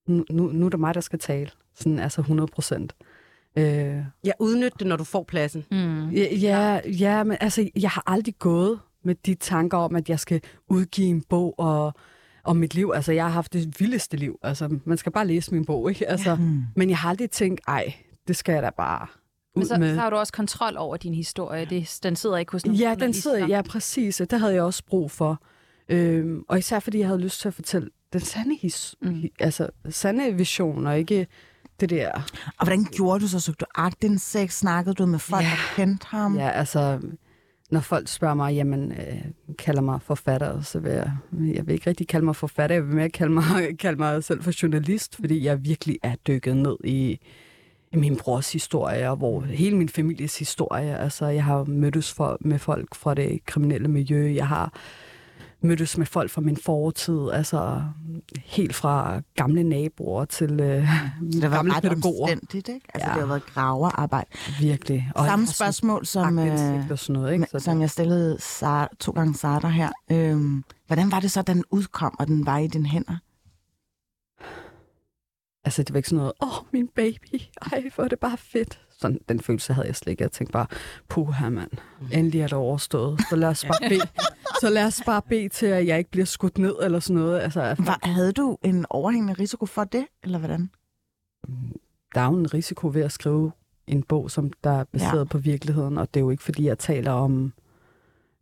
nu, 0.08 0.26
nu, 0.30 0.48
nu 0.48 0.66
er 0.66 0.70
det 0.70 0.80
mig, 0.80 0.94
der 0.94 1.02
skal 1.02 1.20
tale. 1.20 1.52
Sådan, 1.76 2.00
altså 2.00 2.22
100 2.22 2.48
procent. 2.48 2.96
Øh, 3.58 4.04
ja, 4.24 4.32
udnyt 4.40 4.74
det, 4.80 4.88
når 4.88 4.96
du 4.96 5.04
får 5.04 5.24
pladsen. 5.24 5.66
Mm. 5.72 6.10
Ja, 6.10 6.36
ja, 6.36 6.80
ja, 6.86 7.24
men 7.24 7.38
altså, 7.42 7.70
jeg 7.76 7.90
har 7.90 8.04
aldrig 8.08 8.36
gået 8.40 8.80
med 9.04 9.16
de 9.16 9.36
tanker 9.36 9.78
om, 9.78 9.96
at 9.96 10.10
jeg 10.10 10.20
skal 10.20 10.42
udgive 10.70 11.08
en 11.08 11.24
bog 11.30 11.60
og, 11.60 11.94
om 12.44 12.56
mit 12.56 12.76
liv. 12.76 12.92
Altså, 12.96 13.12
jeg 13.12 13.24
har 13.24 13.32
haft 13.32 13.54
det 13.54 13.80
vildeste 13.80 14.18
liv. 14.18 14.40
Altså, 14.44 14.80
man 14.86 14.98
skal 14.98 15.12
bare 15.12 15.28
læse 15.28 15.54
min 15.54 15.66
bog, 15.66 15.90
ikke? 15.90 16.10
Altså, 16.10 16.30
ja. 16.30 16.36
mm. 16.36 16.64
Men 16.76 16.90
jeg 16.90 16.98
har 16.98 17.10
aldrig 17.10 17.32
tænkt, 17.32 17.62
ej, 17.68 17.94
det 18.28 18.36
skal 18.36 18.54
jeg 18.54 18.64
da 18.64 18.70
bare 18.70 19.08
ud 19.56 19.62
men 19.62 19.68
så, 19.68 19.78
med. 19.78 19.96
så 19.96 20.02
har 20.02 20.10
du 20.10 20.16
også 20.16 20.34
kontrol 20.34 20.78
over 20.78 20.98
din 20.98 21.14
historie. 21.14 21.66
Det, 21.66 22.00
den 22.04 22.16
sidder 22.16 22.38
ikke 22.38 22.52
hos 22.52 22.66
nogen 22.66 22.80
Ja, 22.80 22.96
den 23.00 23.14
sidder, 23.14 23.48
ja, 23.48 23.62
præcis. 23.62 24.22
Det 24.30 24.40
havde 24.40 24.54
jeg 24.54 24.64
også 24.64 24.84
brug 24.86 25.12
for. 25.12 25.42
Øhm, 25.90 26.44
og 26.50 26.58
især 26.58 26.80
fordi 26.80 27.00
jeg 27.00 27.08
havde 27.08 27.22
lyst 27.22 27.42
til 27.42 27.48
at 27.48 27.54
fortælle 27.54 27.90
den 28.14 28.22
sande, 28.22 28.58
his, 28.62 28.96
mm. 29.02 29.24
altså, 29.40 29.70
sande 29.90 30.34
vision, 30.34 30.88
og 30.88 31.00
ikke 31.00 31.28
det 31.80 31.90
der... 31.90 32.12
Og 32.58 32.66
hvordan 32.66 32.84
gjorde 32.84 33.20
du 33.20 33.28
så? 33.28 33.40
Søgte 33.40 33.66
du 33.66 33.66
agtindsigt? 33.76 34.54
Snakkede 34.54 34.96
du 34.96 35.06
med 35.06 35.20
folk, 35.20 35.44
ja. 35.44 35.50
der 35.50 35.76
kendte 35.76 36.08
ham? 36.10 36.36
Ja, 36.36 36.50
altså, 36.50 37.00
når 37.72 37.80
folk 37.80 38.08
spørger 38.08 38.36
mig, 38.36 38.56
jamen, 38.56 38.92
øh, 38.92 39.22
kalder 39.58 39.82
mig 39.82 40.02
forfatter, 40.02 40.62
så 40.62 40.80
vil 40.80 40.92
jeg, 40.92 41.12
jeg 41.54 41.68
vil 41.68 41.74
ikke 41.74 41.90
rigtig 41.90 42.08
kalde 42.08 42.26
mig 42.26 42.36
forfatter, 42.36 42.76
jeg 42.76 42.88
vil 42.88 42.96
mere 42.96 43.10
kalde 43.10 43.34
mig, 43.34 43.44
kalde 43.80 43.98
mig 43.98 44.24
selv 44.24 44.44
for 44.44 44.52
journalist, 44.64 45.16
fordi 45.16 45.46
jeg 45.46 45.66
virkelig 45.66 45.98
er 46.04 46.16
dykket 46.28 46.58
ned 46.58 46.78
i, 46.84 47.20
i 47.92 47.98
min 47.98 48.18
brors 48.18 48.54
historie, 48.54 49.10
og 49.10 49.18
hvor 49.18 49.42
hele 49.42 49.78
min 49.78 49.90
families 49.90 50.40
historie, 50.40 50.98
altså 50.98 51.26
jeg 51.26 51.44
har 51.44 51.64
mødtes 51.64 52.14
for, 52.14 52.38
med 52.42 52.60
folk 52.60 52.96
fra 52.96 53.14
det 53.14 53.46
kriminelle 53.46 53.88
miljø, 53.88 54.34
jeg 54.34 54.48
har 54.48 54.74
mødtes 55.62 55.98
med 55.98 56.06
folk 56.06 56.32
fra 56.32 56.42
min 56.42 56.58
fortid, 56.58 57.30
altså 57.34 57.82
helt 58.46 58.76
fra 58.76 59.22
gamle 59.36 59.64
naboer 59.64 60.26
til 60.26 60.52
øh, 60.60 60.90
det 61.32 61.42
var 61.42 61.50
gamle 61.50 61.74
ret 61.74 61.84
pædagoger. 61.84 62.28
ikke? 62.30 62.82
Altså, 62.94 63.10
ja. 63.10 63.14
det 63.14 63.22
har 63.22 63.26
været 63.26 63.46
graverarbejde. 63.46 64.30
Virkelig. 64.60 65.12
Og 65.16 65.26
Samme 65.26 65.48
spørgsmål, 65.48 66.06
som, 66.06 66.40
øh, 66.40 66.90
og 66.92 67.00
sådan 67.00 67.14
noget, 67.22 67.34
ikke? 67.34 67.48
Så 67.52 67.60
som 67.60 67.82
jeg 67.82 67.90
stillede 67.90 68.38
Sarah, 68.40 68.88
to 69.00 69.12
gange 69.12 69.36
Sarah 69.36 69.72
her. 69.72 69.90
Øhm, 70.12 70.64
hvordan 70.88 71.12
var 71.12 71.20
det 71.20 71.32
så, 71.32 71.42
den 71.42 71.64
udkom, 71.72 72.16
og 72.20 72.28
den 72.28 72.46
var 72.46 72.58
i 72.58 72.68
dine 72.68 72.88
hænder? 72.88 73.16
Altså, 75.68 75.84
det 75.84 75.94
var 75.94 75.98
ikke 75.98 76.10
sådan 76.10 76.18
noget, 76.18 76.34
åh, 76.42 76.60
oh, 76.60 76.66
min 76.72 76.88
baby, 76.88 77.42
ej, 77.72 77.90
hvor 77.96 78.04
er 78.04 78.08
det 78.08 78.20
bare 78.20 78.38
fedt. 78.38 78.82
Sådan, 79.00 79.20
den 79.30 79.40
følelse 79.40 79.74
havde 79.74 79.88
jeg 79.88 79.96
slet 79.96 80.12
ikke. 80.12 80.24
Jeg 80.24 80.32
tænkte 80.32 80.52
bare, 80.52 80.68
puha 81.10 81.50
mand, 81.50 81.72
mm. 82.02 82.08
endelig 82.12 82.42
er 82.42 82.48
det 82.48 82.54
overstået. 82.54 83.20
Så 83.30 83.36
lad 83.36 83.50
os 83.50 83.66
bare 83.66 83.90
bede, 83.90 84.08
så 84.62 84.70
lad 84.70 84.86
os 84.86 85.02
bare 85.06 85.22
bede 85.22 85.50
til, 85.50 85.66
at 85.66 85.88
jeg 85.88 85.98
ikke 85.98 86.12
bliver 86.12 86.26
skudt 86.26 86.58
ned 86.58 86.76
eller 86.82 87.00
sådan 87.00 87.22
noget. 87.22 87.40
Altså, 87.40 87.76
Var, 87.80 88.00
havde 88.04 88.32
du 88.32 88.58
en 88.64 88.86
overhængende 88.90 89.34
risiko 89.34 89.66
for 89.66 89.84
det, 89.84 90.06
eller 90.24 90.38
hvordan? 90.38 90.70
Der 92.16 92.22
er 92.22 92.26
jo 92.26 92.38
en 92.38 92.54
risiko 92.54 92.92
ved 92.94 93.02
at 93.02 93.12
skrive 93.12 93.52
en 93.88 94.04
bog, 94.04 94.32
som 94.32 94.52
der 94.64 94.72
er 94.72 94.84
baseret 94.84 95.20
ja. 95.20 95.24
på 95.24 95.38
virkeligheden, 95.38 95.98
og 95.98 96.14
det 96.14 96.20
er 96.20 96.24
jo 96.24 96.30
ikke, 96.30 96.44
fordi 96.44 96.66
jeg 96.66 96.80
taler 96.80 97.12
om 97.12 97.54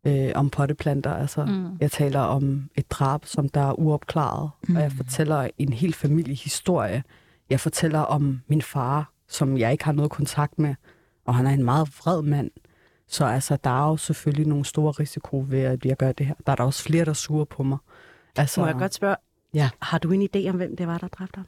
øh, 0.05 0.31
om 0.35 0.49
potteplanter. 0.49 1.13
Altså, 1.13 1.45
mm. 1.45 1.77
Jeg 1.79 1.91
taler 1.91 2.19
om 2.19 2.69
et 2.75 2.91
drab, 2.91 3.25
som 3.25 3.49
der 3.49 3.61
er 3.61 3.79
uopklaret, 3.79 4.49
mm. 4.67 4.75
og 4.75 4.81
jeg 4.81 4.91
mm. 4.91 4.97
fortæller 4.97 5.49
en 5.57 5.73
hel 5.73 5.93
familiehistorie. 5.93 7.03
Jeg 7.49 7.59
fortæller 7.59 7.99
om 7.99 8.41
min 8.47 8.61
far, 8.61 9.11
som 9.27 9.57
jeg 9.57 9.71
ikke 9.71 9.85
har 9.85 9.91
noget 9.91 10.11
kontakt 10.11 10.59
med, 10.59 10.75
og 11.25 11.35
han 11.35 11.47
er 11.47 11.51
en 11.51 11.63
meget 11.63 11.87
vred 11.99 12.21
mand. 12.21 12.51
Så 13.07 13.25
altså, 13.25 13.57
der 13.63 13.69
er 13.69 13.89
jo 13.89 13.97
selvfølgelig 13.97 14.47
nogle 14.47 14.65
store 14.65 14.91
risiko 14.91 15.45
ved, 15.47 15.59
at 15.59 15.85
jeg 15.85 15.97
gør 15.97 16.11
det 16.11 16.25
her. 16.25 16.35
Der 16.45 16.51
er 16.51 16.55
der 16.55 16.63
også 16.63 16.83
flere, 16.83 17.05
der 17.05 17.13
suger 17.13 17.45
på 17.45 17.63
mig. 17.63 17.77
Altså, 18.35 18.61
Må 18.61 18.67
jeg 18.67 18.75
godt 18.75 18.93
spørge, 18.93 19.15
ja. 19.53 19.69
har 19.81 19.97
du 19.97 20.11
en 20.11 20.29
idé 20.35 20.49
om, 20.49 20.55
hvem 20.55 20.75
det 20.75 20.87
var, 20.87 20.97
der 20.97 21.07
dræbte 21.07 21.37
ham? 21.37 21.45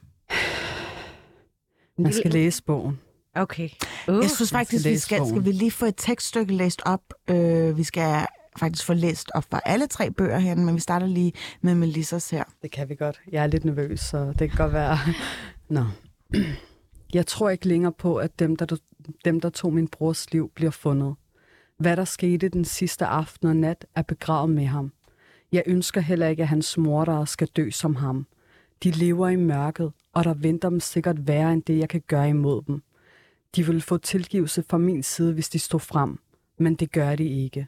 Man 2.04 2.14
skal 2.14 2.32
læse 2.32 2.64
bogen. 2.64 3.00
Okay. 3.36 3.70
Uh, 4.08 4.16
jeg 4.22 4.30
synes 4.30 4.52
faktisk, 4.52 4.86
vi 4.86 4.98
skal, 4.98 5.28
skal 5.28 5.46
vi 5.46 5.52
lige 5.52 5.72
få 5.72 5.86
et 5.86 5.94
tekststykke 5.98 6.54
læst 6.54 6.82
op. 6.86 7.02
Uh, 7.32 7.78
vi 7.78 7.84
skal 7.84 8.26
faktisk 8.58 8.86
få 8.86 8.94
læst 8.94 9.32
op 9.34 9.46
for 9.52 9.58
alle 9.58 9.88
tre 9.88 10.12
bøger 10.12 10.40
her, 10.40 10.56
men 10.56 10.76
vi 10.76 10.80
starter 10.80 11.08
lige 11.08 11.34
med 11.62 11.76
Melissas 11.76 12.30
her. 12.30 12.44
Det 12.62 12.72
kan 12.72 12.90
vi 12.90 12.96
godt. 12.96 13.22
Jeg 13.32 13.44
er 13.44 13.48
lidt 13.48 13.66
nervøs, 13.66 14.00
så 14.00 14.34
det 14.40 14.50
kan 14.50 14.58
godt 14.58 14.74
være... 14.74 14.98
Nå. 15.70 15.86
Jeg 17.14 17.26
tror 17.26 17.50
ikke 17.50 17.68
længere 17.68 17.92
på, 17.92 18.16
at 18.16 18.40
dem 18.40 18.56
der, 18.56 18.78
dem, 19.26 19.42
der 19.42 19.50
tog 19.50 19.74
min 19.74 19.88
brors 19.88 20.32
liv, 20.32 20.52
bliver 20.56 20.72
fundet. 20.72 21.16
Hvad 21.80 21.98
der 21.98 22.06
skete 22.06 22.50
den 22.50 22.66
sidste 22.66 23.06
aften 23.06 23.48
og 23.48 23.56
nat, 23.56 23.86
er 23.96 24.02
begravet 24.02 24.50
med 24.50 24.66
ham. 24.66 24.92
Jeg 25.52 25.64
ønsker 25.66 26.02
heller 26.02 26.28
ikke, 26.28 26.42
at 26.42 26.48
hans 26.48 26.78
mordere 26.78 27.28
skal 27.28 27.48
dø 27.48 27.70
som 27.70 27.96
ham. 27.96 28.28
De 28.84 28.92
lever 28.92 29.28
i 29.28 29.36
mørket, 29.36 29.92
og 30.14 30.24
der 30.24 30.34
venter 30.34 30.70
dem 30.70 30.80
sikkert 30.80 31.28
værre 31.28 31.54
end 31.54 31.64
det, 31.64 31.78
jeg 31.78 31.90
kan 31.90 32.02
gøre 32.08 32.30
imod 32.30 32.62
dem. 32.68 32.84
De 33.56 33.66
vil 33.66 33.82
få 33.82 33.98
tilgivelse 33.98 34.64
fra 34.70 34.78
min 34.78 35.04
side, 35.04 35.34
hvis 35.34 35.50
de 35.50 35.60
stod 35.60 35.80
frem, 35.80 36.20
men 36.60 36.76
det 36.76 36.92
gør 36.92 37.16
de 37.16 37.26
ikke. 37.44 37.68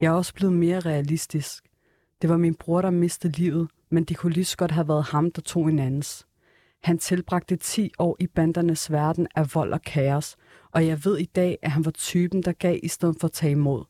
Jeg 0.00 0.06
er 0.06 0.16
også 0.16 0.34
blevet 0.34 0.54
mere 0.54 0.80
realistisk. 0.80 1.64
Det 2.22 2.30
var 2.30 2.36
min 2.36 2.54
bror, 2.54 2.82
der 2.82 2.90
mistede 2.90 3.36
livet, 3.36 3.68
men 3.90 4.04
det 4.04 4.16
kunne 4.16 4.32
lige 4.32 4.44
så 4.44 4.56
godt 4.56 4.70
have 4.70 4.88
været 4.88 5.04
ham, 5.04 5.30
der 5.30 5.42
tog 5.42 5.68
en 5.68 5.78
andens. 5.78 6.26
Han 6.82 6.98
tilbragte 6.98 7.56
10 7.56 7.92
år 7.98 8.16
i 8.20 8.26
bandernes 8.26 8.92
verden 8.92 9.26
af 9.34 9.54
vold 9.54 9.72
og 9.72 9.82
kaos, 9.82 10.36
og 10.72 10.86
jeg 10.86 11.04
ved 11.04 11.18
i 11.18 11.24
dag, 11.24 11.58
at 11.62 11.70
han 11.70 11.84
var 11.84 11.90
typen, 11.90 12.42
der 12.42 12.52
gav 12.52 12.78
i 12.82 12.88
stedet 12.88 13.16
for 13.20 13.28
at 13.28 13.32
tage 13.32 13.52
imod. 13.52 13.84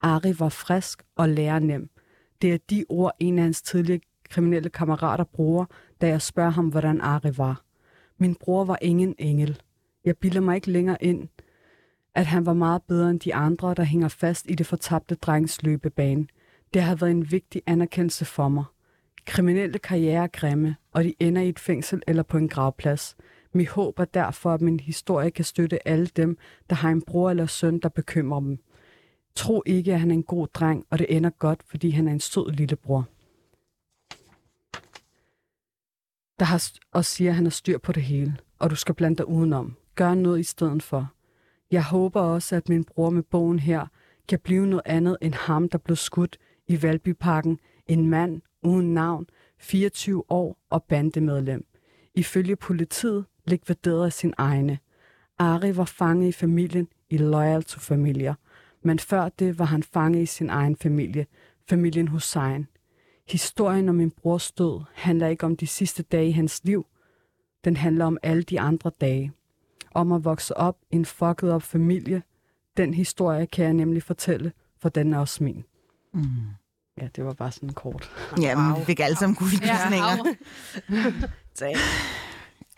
Ari 0.00 0.34
var 0.38 0.48
frisk 0.48 1.02
og 1.16 1.28
nem. 1.28 1.90
Det 2.42 2.52
er 2.52 2.58
de 2.70 2.84
ord, 2.88 3.12
en 3.18 3.38
af 3.38 3.44
hans 3.44 3.62
tidligere 3.62 4.00
kriminelle 4.30 4.70
kammerater 4.70 5.24
bruger, 5.24 5.64
da 6.00 6.08
jeg 6.08 6.22
spørger 6.22 6.50
ham, 6.50 6.68
hvordan 6.68 7.00
Ari 7.00 7.38
var. 7.38 7.62
Min 8.18 8.34
bror 8.34 8.64
var 8.64 8.78
ingen 8.82 9.14
engel. 9.18 9.60
Jeg 10.04 10.16
bilder 10.16 10.40
mig 10.40 10.54
ikke 10.54 10.70
længere 10.70 11.04
ind, 11.04 11.28
at 12.18 12.26
han 12.26 12.46
var 12.46 12.52
meget 12.52 12.82
bedre 12.82 13.10
end 13.10 13.20
de 13.20 13.34
andre, 13.34 13.74
der 13.74 13.82
hænger 13.82 14.08
fast 14.08 14.46
i 14.48 14.54
det 14.54 14.66
fortabte 14.66 15.14
drengs 15.14 15.62
løbebane. 15.62 16.26
Det 16.74 16.82
har 16.82 16.94
været 16.94 17.10
en 17.10 17.30
vigtig 17.30 17.62
anerkendelse 17.66 18.24
for 18.24 18.48
mig. 18.48 18.64
Kriminelle 19.26 19.78
karriere 19.78 20.22
er 20.22 20.26
grimme, 20.26 20.76
og 20.92 21.04
de 21.04 21.14
ender 21.20 21.42
i 21.42 21.48
et 21.48 21.58
fængsel 21.58 22.02
eller 22.06 22.22
på 22.22 22.38
en 22.38 22.48
gravplads. 22.48 23.16
Mit 23.52 23.68
håb 23.68 23.98
er 23.98 24.04
derfor, 24.04 24.54
at 24.54 24.60
min 24.60 24.80
historie 24.80 25.30
kan 25.30 25.44
støtte 25.44 25.88
alle 25.88 26.06
dem, 26.06 26.38
der 26.70 26.76
har 26.76 26.90
en 26.90 27.02
bror 27.02 27.30
eller 27.30 27.46
søn, 27.46 27.78
der 27.78 27.88
bekymrer 27.88 28.40
dem. 28.40 28.58
Tro 29.34 29.62
ikke, 29.66 29.92
at 29.92 30.00
han 30.00 30.10
er 30.10 30.14
en 30.14 30.22
god 30.22 30.46
dreng, 30.46 30.86
og 30.90 30.98
det 30.98 31.06
ender 31.16 31.30
godt, 31.30 31.62
fordi 31.66 31.90
han 31.90 32.08
er 32.08 32.12
en 32.12 32.20
sød 32.20 32.52
lillebror. 32.52 33.08
Der 36.38 36.44
har 36.44 36.58
st- 36.58 36.90
og 36.92 37.04
siger, 37.04 37.30
at 37.30 37.36
han 37.36 37.44
har 37.44 37.50
styr 37.50 37.78
på 37.78 37.92
det 37.92 38.02
hele, 38.02 38.36
og 38.58 38.70
du 38.70 38.76
skal 38.76 38.94
blande 38.94 39.16
dig 39.16 39.28
udenom. 39.28 39.76
Gør 39.94 40.14
noget 40.14 40.40
i 40.40 40.42
stedet 40.42 40.82
for. 40.82 41.12
Jeg 41.70 41.84
håber 41.84 42.20
også, 42.20 42.56
at 42.56 42.68
min 42.68 42.84
bror 42.84 43.10
med 43.10 43.22
bogen 43.22 43.58
her 43.58 43.86
kan 44.28 44.38
blive 44.38 44.66
noget 44.66 44.82
andet 44.84 45.16
end 45.22 45.34
ham, 45.34 45.68
der 45.68 45.78
blev 45.78 45.96
skudt 45.96 46.38
i 46.66 46.82
Valbyparken. 46.82 47.58
En 47.86 48.06
mand 48.06 48.40
uden 48.62 48.94
navn, 48.94 49.26
24 49.58 50.24
år 50.30 50.58
og 50.70 50.84
bandemedlem. 50.84 51.66
Ifølge 52.14 52.56
politiet 52.56 53.24
likvideret 53.44 54.04
af 54.04 54.12
sin 54.12 54.34
egne. 54.38 54.78
Ari 55.38 55.76
var 55.76 55.84
fanget 55.84 56.28
i 56.28 56.32
familien 56.32 56.88
i 57.10 57.16
Loyal 57.16 57.62
to 57.62 57.80
Familier, 57.80 58.34
men 58.82 58.98
før 58.98 59.28
det 59.28 59.58
var 59.58 59.64
han 59.64 59.82
fanget 59.82 60.22
i 60.22 60.26
sin 60.26 60.50
egen 60.50 60.76
familie, 60.76 61.26
familien 61.68 62.08
Hussein. 62.08 62.66
Historien 63.28 63.88
om 63.88 63.94
min 63.94 64.10
brors 64.10 64.52
død 64.52 64.84
handler 64.94 65.26
ikke 65.26 65.46
om 65.46 65.56
de 65.56 65.66
sidste 65.66 66.02
dage 66.02 66.28
i 66.28 66.32
hans 66.32 66.64
liv. 66.64 66.86
Den 67.64 67.76
handler 67.76 68.04
om 68.04 68.18
alle 68.22 68.42
de 68.42 68.60
andre 68.60 68.90
dage. 69.00 69.32
Om 69.94 70.12
at 70.12 70.24
vokse 70.24 70.56
op 70.56 70.76
i 70.90 70.96
en 70.96 71.04
fucket 71.04 71.52
op 71.52 71.62
familie. 71.62 72.22
Den 72.76 72.94
historie 72.94 73.46
kan 73.46 73.64
jeg 73.64 73.74
nemlig 73.74 74.02
fortælle, 74.02 74.52
for 74.80 74.88
den 74.88 75.12
er 75.14 75.18
også 75.18 75.44
min. 75.44 75.64
Mm. 76.14 76.22
Ja, 77.00 77.08
det 77.16 77.24
var 77.24 77.32
bare 77.32 77.52
sådan 77.52 77.68
kort. 77.72 78.10
Ja, 78.40 78.56
men 78.56 78.80
vi 78.80 78.84
fik 78.84 79.00
alle 79.00 79.16
sammen 79.16 79.36
kuldegysninger. 79.36 80.34
Ja, 81.60 81.72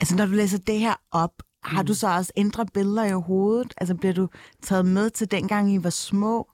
Altså, 0.00 0.16
når 0.16 0.26
du 0.26 0.32
læser 0.32 0.58
det 0.58 0.78
her 0.78 0.94
op, 1.10 1.32
har 1.62 1.82
du 1.82 1.94
så 1.94 2.08
også 2.16 2.32
ændret 2.36 2.72
billeder 2.72 3.04
i 3.04 3.12
hovedet? 3.12 3.74
Altså, 3.76 3.94
bliver 3.94 4.14
du 4.14 4.28
taget 4.62 4.86
med 4.86 5.10
til 5.10 5.30
dengang, 5.30 5.72
I 5.74 5.84
var 5.84 5.90
små? 5.90 6.50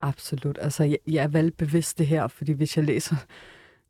Absolut. 0.00 0.58
Altså, 0.60 0.84
jeg, 0.84 0.98
jeg 1.06 1.22
er 1.24 1.28
vel 1.28 1.50
bevidst 1.50 1.98
det 1.98 2.06
her, 2.06 2.28
fordi 2.28 2.52
hvis 2.52 2.76
jeg 2.76 2.84
læser 2.84 3.16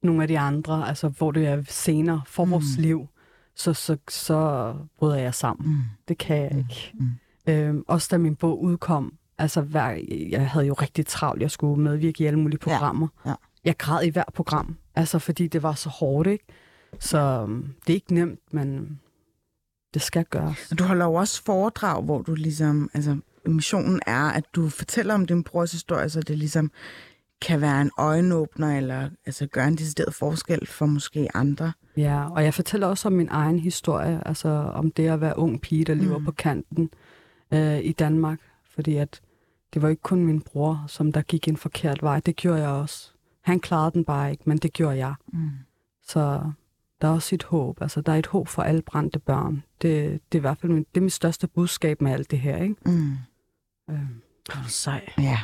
nogle 0.02 0.22
af 0.22 0.28
de 0.28 0.38
andre, 0.38 0.88
altså 0.88 1.08
hvor 1.08 1.30
det 1.30 1.46
er 1.46 1.62
senere 1.68 2.22
for 2.26 2.44
vores 2.44 2.76
Mm. 2.76 2.82
liv, 2.82 3.08
så, 3.56 3.72
så, 3.74 3.96
så 4.08 4.74
bryder 4.98 5.16
jeg 5.16 5.34
sammen. 5.34 5.70
Mm. 5.72 5.82
Det 6.08 6.18
kan 6.18 6.36
jeg 6.36 6.58
ikke. 6.58 6.92
Mm. 6.94 7.08
Øhm, 7.46 7.84
også 7.88 8.08
da 8.10 8.18
min 8.18 8.36
bog 8.36 8.62
udkom, 8.62 9.14
altså 9.38 9.60
hver, 9.60 9.98
jeg 10.30 10.50
havde 10.50 10.66
jo 10.66 10.72
rigtig 10.72 11.06
travlt, 11.06 11.42
jeg 11.42 11.50
skulle 11.50 11.82
medvirke 11.82 12.24
i 12.24 12.26
alle 12.26 12.38
mulige 12.38 12.58
Ja, 12.66 12.72
programmer. 12.72 13.08
ja. 13.26 13.34
Jeg 13.64 13.76
græd 13.78 14.04
i 14.04 14.08
hver 14.08 14.24
program, 14.34 14.76
altså 14.94 15.18
fordi 15.18 15.46
det 15.46 15.62
var 15.62 15.72
så 15.72 15.88
hårdt, 15.88 16.28
ikke? 16.28 16.44
Så 17.00 17.18
øhm, 17.18 17.74
det 17.86 17.92
er 17.92 17.94
ikke 17.94 18.14
nemt, 18.14 18.40
men 18.52 19.00
det 19.94 20.02
skal 20.02 20.24
gøres. 20.24 20.72
Du 20.78 20.84
holder 20.84 21.04
jo 21.04 21.14
også 21.14 21.42
foredrag, 21.44 22.02
hvor 22.02 22.22
du 22.22 22.34
ligesom, 22.34 22.90
altså 22.94 23.16
missionen 23.46 24.00
er, 24.06 24.24
at 24.24 24.44
du 24.54 24.68
fortæller 24.68 25.14
om 25.14 25.26
din 25.26 25.42
brors 25.44 25.72
historie, 25.72 26.08
så 26.08 26.20
det 26.20 26.38
ligesom 26.38 26.70
kan 27.42 27.60
være 27.60 27.80
en 27.82 27.90
øjenåbner, 27.98 28.76
eller 28.76 29.10
altså 29.26 29.46
gøre 29.46 29.68
en 29.68 29.76
decideret 29.76 30.14
forskel 30.14 30.66
for 30.66 30.86
måske 30.86 31.28
andre. 31.36 31.72
Ja, 31.96 32.30
og 32.30 32.44
jeg 32.44 32.54
fortæller 32.54 32.86
også 32.86 33.08
om 33.08 33.12
min 33.12 33.28
egen 33.30 33.58
historie, 33.58 34.22
altså 34.28 34.48
om 34.48 34.90
det 34.90 35.08
at 35.08 35.20
være 35.20 35.38
ung 35.38 35.60
pige, 35.60 35.84
der 35.84 35.94
lever 35.94 36.18
Mm. 36.18 36.24
på 36.24 36.32
kanten 36.32 36.90
øh, 37.54 37.78
i 37.78 37.92
Danmark. 37.92 38.38
Fordi 38.74 38.96
at 38.96 39.20
det 39.74 39.82
var 39.82 39.88
ikke 39.88 40.02
kun 40.02 40.24
min 40.24 40.40
bror, 40.40 40.84
som 40.88 41.12
der 41.12 41.22
gik 41.22 41.48
en 41.48 41.56
forkert 41.56 42.02
vej. 42.02 42.20
Det 42.20 42.36
gjorde 42.36 42.60
jeg 42.60 42.68
også. 42.68 43.10
Han 43.40 43.60
klarede 43.60 43.90
den 43.94 44.04
bare 44.04 44.30
ikke, 44.30 44.42
men 44.46 44.58
det 44.58 44.72
gjorde 44.72 44.96
jeg. 44.96 45.14
Mm. 45.32 45.50
Så 46.02 46.40
der 47.00 47.08
er 47.08 47.12
også 47.12 47.34
et 47.34 47.42
håb. 47.42 47.82
Altså, 47.82 48.00
der 48.00 48.12
er 48.12 48.16
et 48.16 48.26
håb 48.26 48.48
for 48.48 48.62
alle 48.62 48.82
brændte 48.82 49.18
børn. 49.18 49.62
Det, 49.82 50.20
det 50.32 50.38
er 50.38 50.40
i 50.40 50.40
hvert 50.40 50.58
fald 50.58 50.72
min, 50.72 50.86
det 50.94 51.00
er 51.00 51.04
mit 51.04 51.12
største 51.12 51.46
budskab 51.46 52.00
med 52.00 52.12
alt 52.12 52.30
det 52.30 52.38
her, 52.38 52.56
ikke? 52.62 52.76
Mm. 52.86 53.12
Øh, 53.90 53.98
Sej. 54.66 55.08
Ja. 55.18 55.38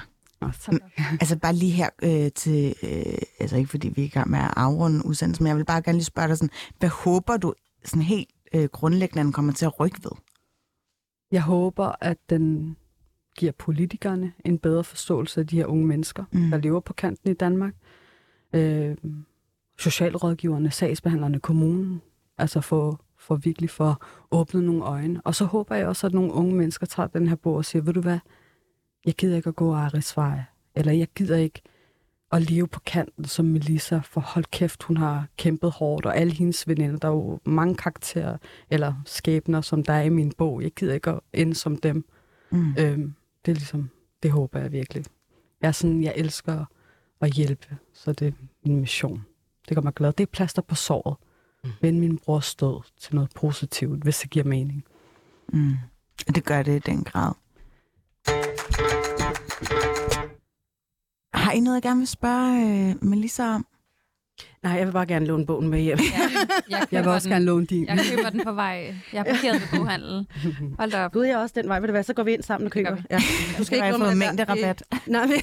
Altså 1.20 1.38
bare 1.38 1.52
lige 1.54 1.72
her 1.72 1.88
øh, 2.02 2.32
til, 2.34 2.74
øh, 2.82 3.18
altså 3.40 3.56
ikke 3.56 3.70
fordi 3.70 3.88
vi 3.88 4.02
er 4.02 4.06
i 4.06 4.08
gang 4.08 4.30
med 4.30 4.38
at 4.38 4.50
afrunde 4.56 5.06
udsendelsen, 5.06 5.44
men 5.44 5.48
jeg 5.48 5.56
vil 5.56 5.64
bare 5.64 5.82
gerne 5.82 5.98
lige 5.98 6.04
spørge 6.04 6.28
dig 6.28 6.38
sådan, 6.38 6.54
hvad 6.78 6.88
håber 6.88 7.36
du 7.36 7.54
sådan 7.84 8.02
helt 8.02 8.28
øh, 8.54 8.64
grundlæggende, 8.72 9.20
at 9.20 9.24
den 9.24 9.32
kommer 9.32 9.52
til 9.52 9.64
at 9.66 9.80
rykke 9.80 9.98
ved? 10.04 10.10
jeg 11.32 11.42
håber, 11.42 11.92
at 12.00 12.18
den 12.30 12.76
giver 13.38 13.52
politikerne 13.52 14.32
en 14.44 14.58
bedre 14.58 14.84
forståelse 14.84 15.40
af 15.40 15.46
de 15.46 15.56
her 15.56 15.66
unge 15.66 15.86
mennesker, 15.86 16.24
Mm. 16.32 16.50
der 16.50 16.56
lever 16.58 16.80
på 16.80 16.92
kanten 16.92 17.30
i 17.30 17.34
Danmark. 17.34 17.74
Øh, 18.52 18.96
socialrådgiverne, 19.78 20.70
sagsbehandlerne, 20.70 21.40
kommunen. 21.40 22.02
Altså 22.38 22.60
for, 22.60 23.04
for 23.18 23.36
virkelig 23.36 23.70
for 23.70 23.88
at 23.90 23.96
åbne 24.30 24.62
nogle 24.62 24.82
øjne. 24.84 25.20
Og 25.24 25.34
så 25.34 25.44
håber 25.44 25.74
jeg 25.74 25.86
også, 25.86 26.06
at 26.06 26.14
nogle 26.14 26.32
unge 26.32 26.54
mennesker 26.54 26.86
tager 26.86 27.06
den 27.06 27.28
her 27.28 27.36
bog 27.36 27.54
og 27.54 27.64
siger, 27.64 27.82
ved 27.82 27.92
du 27.94 28.00
hvad, 28.00 28.18
jeg 29.06 29.14
gider 29.14 29.36
ikke 29.36 29.48
at 29.48 29.56
gå 29.56 29.74
Aris 29.74 30.16
vej. 30.16 30.40
Eller 30.74 30.92
jeg 30.92 31.08
gider 31.16 31.36
ikke 31.36 31.62
at 32.32 32.50
leve 32.50 32.68
på 32.68 32.80
kanten 32.80 33.24
som 33.24 33.44
Melissa, 33.44 33.98
for 33.98 34.20
hold 34.20 34.44
kæft, 34.44 34.82
hun 34.82 34.96
har 34.96 35.26
kæmpet 35.36 35.70
hårdt, 35.70 36.06
og 36.06 36.16
alle 36.16 36.32
hendes 36.32 36.68
veninder, 36.68 36.98
der 36.98 37.08
er 37.08 37.12
jo 37.12 37.40
mange 37.44 37.74
karakterer 37.74 38.36
eller 38.70 38.94
skæbner, 39.06 39.60
som 39.60 39.82
der 39.82 39.92
er 39.92 40.02
i 40.02 40.08
min 40.08 40.32
bog. 40.32 40.62
Jeg 40.62 40.70
gider 40.70 40.94
ikke 40.94 41.10
at 41.10 41.20
ende 41.32 41.54
som 41.54 41.76
dem. 41.76 42.04
Mm. 42.50 42.74
Øhm, 42.78 43.14
det 43.44 43.50
er 43.50 43.56
ligesom, 43.56 43.90
det 44.22 44.30
håber 44.30 44.60
jeg 44.60 44.72
virkelig. 44.72 45.04
Jeg 45.62 45.68
er 45.68 45.72
sådan, 45.72 46.02
jeg 46.02 46.12
elsker 46.16 46.64
at 47.20 47.32
hjælpe, 47.32 47.76
så 47.92 48.12
det 48.12 48.28
er 48.28 48.32
min 48.64 48.80
mission. 48.80 49.24
Det 49.68 49.76
gør 49.76 49.82
mig 49.82 49.94
glad. 49.94 50.12
Det 50.12 50.22
er 50.24 50.30
plaster 50.32 50.62
på 50.62 50.74
såret. 50.74 51.16
Mm. 51.64 51.70
Vend 51.80 51.98
min 51.98 52.18
brors 52.18 52.54
død 52.54 52.80
til 53.00 53.14
noget 53.14 53.30
positivt, 53.34 54.02
hvis 54.02 54.18
det 54.18 54.30
giver 54.30 54.44
mening. 54.44 54.84
Mm. 55.52 55.76
Det 56.34 56.44
gør 56.44 56.62
det 56.62 56.76
i 56.76 56.90
den 56.90 57.04
grad. 57.04 57.32
Har 61.34 61.52
I 61.52 61.60
noget, 61.60 61.74
jeg 61.74 61.82
gerne 61.82 61.98
vil 61.98 62.08
spørge 62.08 62.88
øh, 62.90 63.04
Melissa 63.04 63.42
om? 63.54 63.66
Nej, 64.62 64.72
jeg 64.72 64.86
vil 64.86 64.92
bare 64.92 65.06
gerne 65.06 65.26
låne 65.26 65.46
bogen 65.46 65.68
med 65.68 65.80
hjem. 65.80 65.98
Ja, 65.98 66.30
jeg, 66.70 66.86
Jeg 66.92 67.04
vil 67.04 67.12
også 67.12 67.28
den. 67.28 67.34
gerne 67.34 67.44
låne 67.44 67.66
din. 67.66 67.86
Jeg 67.86 67.98
køber 68.16 68.30
den 68.30 68.40
på 68.44 68.52
vej. 68.52 68.94
Jeg 69.12 69.20
er 69.26 69.34
parkeret 69.34 69.60
ved 69.60 69.78
boghandel. 69.78 70.26
Hold 70.78 70.90
da 70.90 71.04
op. 71.04 71.12
Gud, 71.12 71.24
jeg 71.24 71.32
er 71.32 71.38
også 71.38 71.52
den 71.60 71.68
vej. 71.68 71.80
Vil 71.80 71.86
det 71.88 71.94
være, 71.94 72.02
så 72.02 72.12
går 72.14 72.22
vi 72.22 72.32
ind 72.32 72.42
sammen 72.42 72.66
og 72.66 72.72
køber. 72.72 72.94
vi. 72.94 73.02
Ja. 73.10 73.18
Du 73.58 73.64
skal 73.64 73.76
ikke 73.78 73.90
gå 73.90 73.98
med 73.98 74.06
der- 74.06 74.14
mængderabat. 74.14 74.82
Nej, 75.06 75.26
men... 75.26 75.36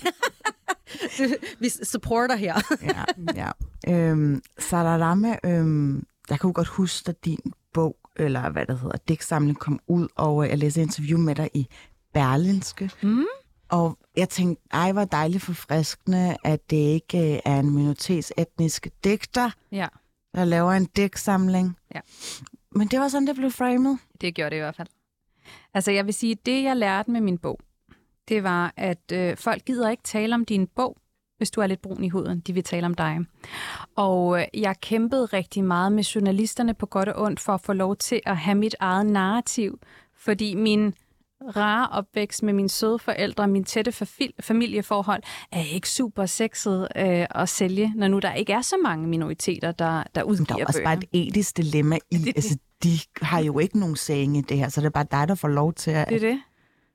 vi 1.62 1.70
supporter 1.84 2.36
her. 2.36 2.56
ja, 2.82 3.04
ja. 3.36 3.52
Øhm, 3.94 4.42
Sadarame, 4.60 5.46
øhm, 5.46 5.96
jeg 6.30 6.40
kan 6.40 6.48
jo 6.48 6.52
godt 6.56 6.68
huske, 6.68 7.10
at 7.10 7.26
din 7.26 7.40
bog, 7.74 7.96
eller 8.16 8.50
hvad 8.50 8.66
det 8.66 8.80
hedder, 8.80 8.98
digtsamling 9.08 9.60
kom 9.60 9.80
ud, 9.88 10.08
og 10.16 10.44
øh, 10.44 10.50
jeg 10.50 10.58
læste 10.58 10.82
interview 10.82 11.20
med 11.20 11.36
dig 11.36 11.50
i 11.54 11.68
Berlinske. 12.14 12.92
Mm. 13.04 13.26
Og 13.70 13.98
jeg 14.18 14.30
tænkte, 14.30 14.64
ej, 14.72 14.92
hvor 14.92 15.06
dejligt 15.06 15.44
forfriskende, 15.44 16.38
at 16.44 16.70
det 16.70 16.78
ikke 16.78 17.34
øh, 17.34 17.40
er 17.46 17.60
en 17.60 17.76
minoritetsetnisk 17.76 18.88
digter, 19.04 19.52
Ja, 19.72 19.88
der 20.36 20.46
laver 20.46 20.72
en 20.72 20.86
digtsamling. 20.86 21.78
Ja. 21.96 22.00
Men 22.72 22.88
det 22.88 23.00
var 23.00 23.08
sådan, 23.08 23.28
det 23.28 23.36
blev 23.36 23.52
framet. 23.52 24.00
det 24.22 24.36
gjorde 24.36 24.50
det 24.50 24.56
i 24.56 24.60
hvert 24.60 24.76
fald. 24.76 24.88
Altså, 25.74 25.92
jeg 25.92 26.06
vil 26.06 26.14
sige, 26.14 26.36
det 26.46 26.64
jeg 26.64 26.78
lærte 26.78 27.12
med 27.12 27.22
min 27.22 27.38
bog, 27.38 27.60
det 28.28 28.44
var, 28.44 28.74
at 28.78 29.12
øh, 29.14 29.38
folk 29.38 29.66
gider 29.66 29.90
ikke 29.90 30.04
tale 30.04 30.36
om 30.36 30.46
din 30.46 30.68
bog, 30.68 30.98
hvis 31.38 31.52
du 31.52 31.62
er 31.62 31.68
lidt 31.68 31.82
brun 31.82 32.04
i 32.04 32.10
huden. 32.10 32.40
De 32.40 32.54
vil 32.54 32.64
tale 32.64 32.86
om 32.86 32.94
dig. 32.94 33.18
Og 33.96 34.40
øh, 34.42 34.46
jeg 34.54 34.76
kæmpede 34.82 35.26
rigtig 35.26 35.64
meget 35.64 35.92
med 35.92 36.04
journalisterne 36.04 36.74
på 36.74 36.86
godt 36.86 37.10
og 37.10 37.24
ondt 37.24 37.40
for 37.40 37.54
at 37.54 37.62
få 37.62 37.74
lov 37.74 37.96
til 37.96 38.22
at 38.26 38.38
have 38.38 38.56
mit 38.56 38.76
eget 38.80 39.06
narrativ. 39.06 39.80
Fordi 40.18 40.56
min 40.56 40.94
rare 41.56 41.88
opvækst 41.92 42.44
med 42.44 42.54
mine 42.54 42.70
søde 42.70 43.00
forældre 43.00 43.44
og 43.44 43.50
min 43.50 43.64
tætte 43.64 43.92
fa- 43.92 44.30
familieforhold 44.40 45.24
er 45.52 45.62
ikke 45.74 45.90
super 45.90 46.26
sexet 46.26 46.88
øh, 46.96 47.26
at 47.36 47.50
sælge, 47.50 47.92
når 47.96 48.08
nu 48.08 48.20
der 48.20 48.34
ikke 48.34 48.54
er 48.54 48.62
så 48.62 48.76
mange 48.84 49.08
minoriteter, 49.08 49.72
der, 49.72 50.04
der 50.16 50.24
udgiver 50.24 50.46
der 50.46 50.64
er 50.64 50.66
også 50.66 50.80
bøger. 50.80 50.96
bare 50.96 50.98
et 51.14 51.28
etisk 51.28 51.58
dilemma 51.58 51.98
i, 52.12 52.18
Det- 52.18 52.34
altså, 52.36 52.58
de 52.84 52.90
har 53.22 53.40
jo 53.40 53.60
ikke 53.60 53.80
nogen 53.80 53.96
saying 53.96 54.38
i 54.38 54.42
det 54.42 54.58
her, 54.58 54.70
så 54.70 54.82
det 54.82 54.86
er 54.88 54.92
bare 54.92 55.06
dig, 55.12 55.28
der 55.28 55.36
får 55.36 55.48
lov 55.48 55.74
til 55.74 55.92
at... 55.92 56.10
Det 56.10 56.16
er 56.24 56.30
det. 56.30 56.40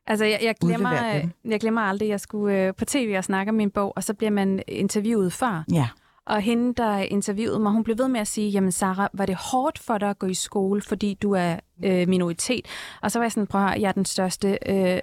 Altså, 0.06 0.24
jeg, 0.24 0.38
jeg, 0.42 0.54
glemmer, 0.60 1.14
øh, 1.16 1.24
jeg 1.44 1.60
glemmer 1.60 1.80
aldrig, 1.80 2.06
at 2.06 2.10
jeg 2.10 2.20
skulle 2.20 2.56
øh, 2.66 2.74
på 2.74 2.84
tv 2.84 3.14
og 3.18 3.24
snakke 3.24 3.50
om 3.50 3.54
min 3.56 3.70
bog, 3.70 3.92
og 3.96 4.04
så 4.04 4.14
bliver 4.14 4.30
man 4.30 4.62
interviewet 4.68 5.32
før. 5.32 5.64
Ja. 5.72 5.88
Og 6.26 6.40
hende, 6.40 6.74
der 6.74 6.96
interviewede 6.96 7.58
mig, 7.58 7.72
hun 7.72 7.84
blev 7.84 7.98
ved 7.98 8.08
med 8.08 8.20
at 8.20 8.28
sige, 8.28 8.50
jamen 8.50 8.72
Sarah, 8.72 9.08
var 9.12 9.26
det 9.26 9.36
hårdt 9.36 9.78
for 9.78 9.98
dig 9.98 10.10
at 10.10 10.18
gå 10.18 10.26
i 10.26 10.34
skole, 10.34 10.82
fordi 10.82 11.14
du 11.14 11.32
er 11.32 11.56
øh, 11.84 12.08
minoritet? 12.08 12.66
Og 13.02 13.10
så 13.10 13.18
var 13.18 13.24
jeg 13.24 13.32
sådan, 13.32 13.46
prøv 13.46 13.60
at 13.60 13.68
høre, 13.70 13.80
jeg 13.80 13.88
er 13.88 13.92
den 13.92 14.04
største 14.04 14.58
øh, 14.66 15.00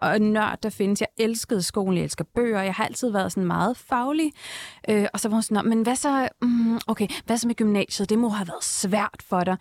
og 0.00 0.18
nørd, 0.20 0.58
der 0.62 0.70
findes. 0.70 1.00
Jeg 1.00 1.08
elskede 1.18 1.62
skolen, 1.62 1.96
jeg 1.96 2.04
elsker 2.04 2.24
bøger, 2.34 2.62
jeg 2.62 2.74
har 2.74 2.84
altid 2.84 3.10
været 3.10 3.32
sådan 3.32 3.46
meget 3.46 3.76
faglig. 3.76 4.32
Øh, 4.90 5.06
og 5.12 5.20
så 5.20 5.28
var 5.28 5.34
hun 5.34 5.42
sådan, 5.42 5.64
"Nå, 5.64 5.68
men 5.68 5.82
hvad 5.82 5.96
så, 5.96 6.28
mm, 6.42 6.78
okay, 6.86 7.08
hvad 7.26 7.36
så 7.38 7.46
med 7.46 7.54
gymnasiet? 7.54 8.10
Det 8.10 8.18
må 8.18 8.28
have 8.28 8.48
været 8.48 8.64
svært 8.64 9.22
for 9.28 9.40
dig. 9.44 9.56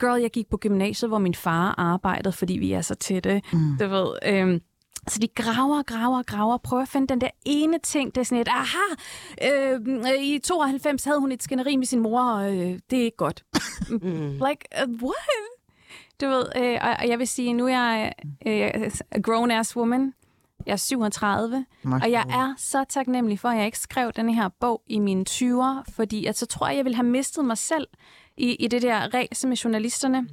Girl, 0.00 0.20
jeg 0.20 0.30
gik 0.30 0.50
på 0.50 0.56
gymnasiet, 0.56 1.10
hvor 1.10 1.18
min 1.18 1.34
far 1.34 1.74
arbejdede, 1.78 2.32
fordi 2.32 2.52
vi 2.58 2.72
er 2.72 2.80
så 2.80 2.94
tætte. 2.94 3.42
Mm. 3.52 3.76
Du 3.80 3.88
ved, 3.88 4.08
øhm, 4.26 4.60
så 5.08 5.18
de 5.18 5.28
graver, 5.28 5.82
graver, 5.82 6.22
graver, 6.22 6.56
prøver 6.58 6.82
at 6.82 6.88
finde 6.88 7.06
den 7.06 7.20
der 7.20 7.30
ene 7.44 7.78
ting, 7.78 8.14
det 8.14 8.20
er 8.20 8.24
sådan 8.24 8.40
et, 8.40 8.48
aha, 8.48 8.94
øh, 9.42 10.24
i 10.24 10.38
92 10.38 11.04
havde 11.04 11.20
hun 11.20 11.32
et 11.32 11.42
skænderi 11.42 11.76
med 11.76 11.86
sin 11.86 12.00
mor, 12.00 12.22
og 12.22 12.56
øh, 12.58 12.78
det 12.90 12.98
er 12.98 13.04
ikke 13.04 13.16
godt. 13.16 13.44
Mm. 13.90 14.32
like, 14.32 14.64
uh, 14.84 14.90
what? 15.02 15.16
Du 16.20 16.26
ved, 16.26 16.44
øh, 16.56 16.78
og, 16.82 16.96
og 16.98 17.08
jeg 17.08 17.18
vil 17.18 17.28
sige, 17.28 17.52
nu 17.52 17.66
er 17.66 17.70
jeg 17.70 18.12
øh, 18.46 18.90
a 19.10 19.18
grown-ass 19.28 19.76
woman. 19.76 20.12
Jeg 20.66 20.72
er 20.72 20.76
37, 20.76 21.66
og 22.02 22.10
jeg 22.10 22.24
er 22.30 22.54
så 22.58 22.84
taknemmelig 22.88 23.38
for, 23.40 23.48
at 23.48 23.56
jeg 23.56 23.66
ikke 23.66 23.78
skrev 23.78 24.12
den 24.16 24.34
her 24.34 24.48
bog 24.60 24.82
i 24.86 24.98
mine 24.98 25.24
20'er, 25.30 25.92
fordi 25.92 26.26
at 26.26 26.36
så 26.38 26.46
tror 26.46 26.68
jeg, 26.68 26.76
jeg 26.76 26.84
ville 26.84 26.96
have 26.96 27.06
mistet 27.06 27.44
mig 27.44 27.58
selv 27.58 27.86
i, 28.36 28.54
i 28.54 28.66
det 28.68 28.82
der 28.82 29.14
race 29.14 29.48
med 29.48 29.56
journalisterne. 29.56 30.28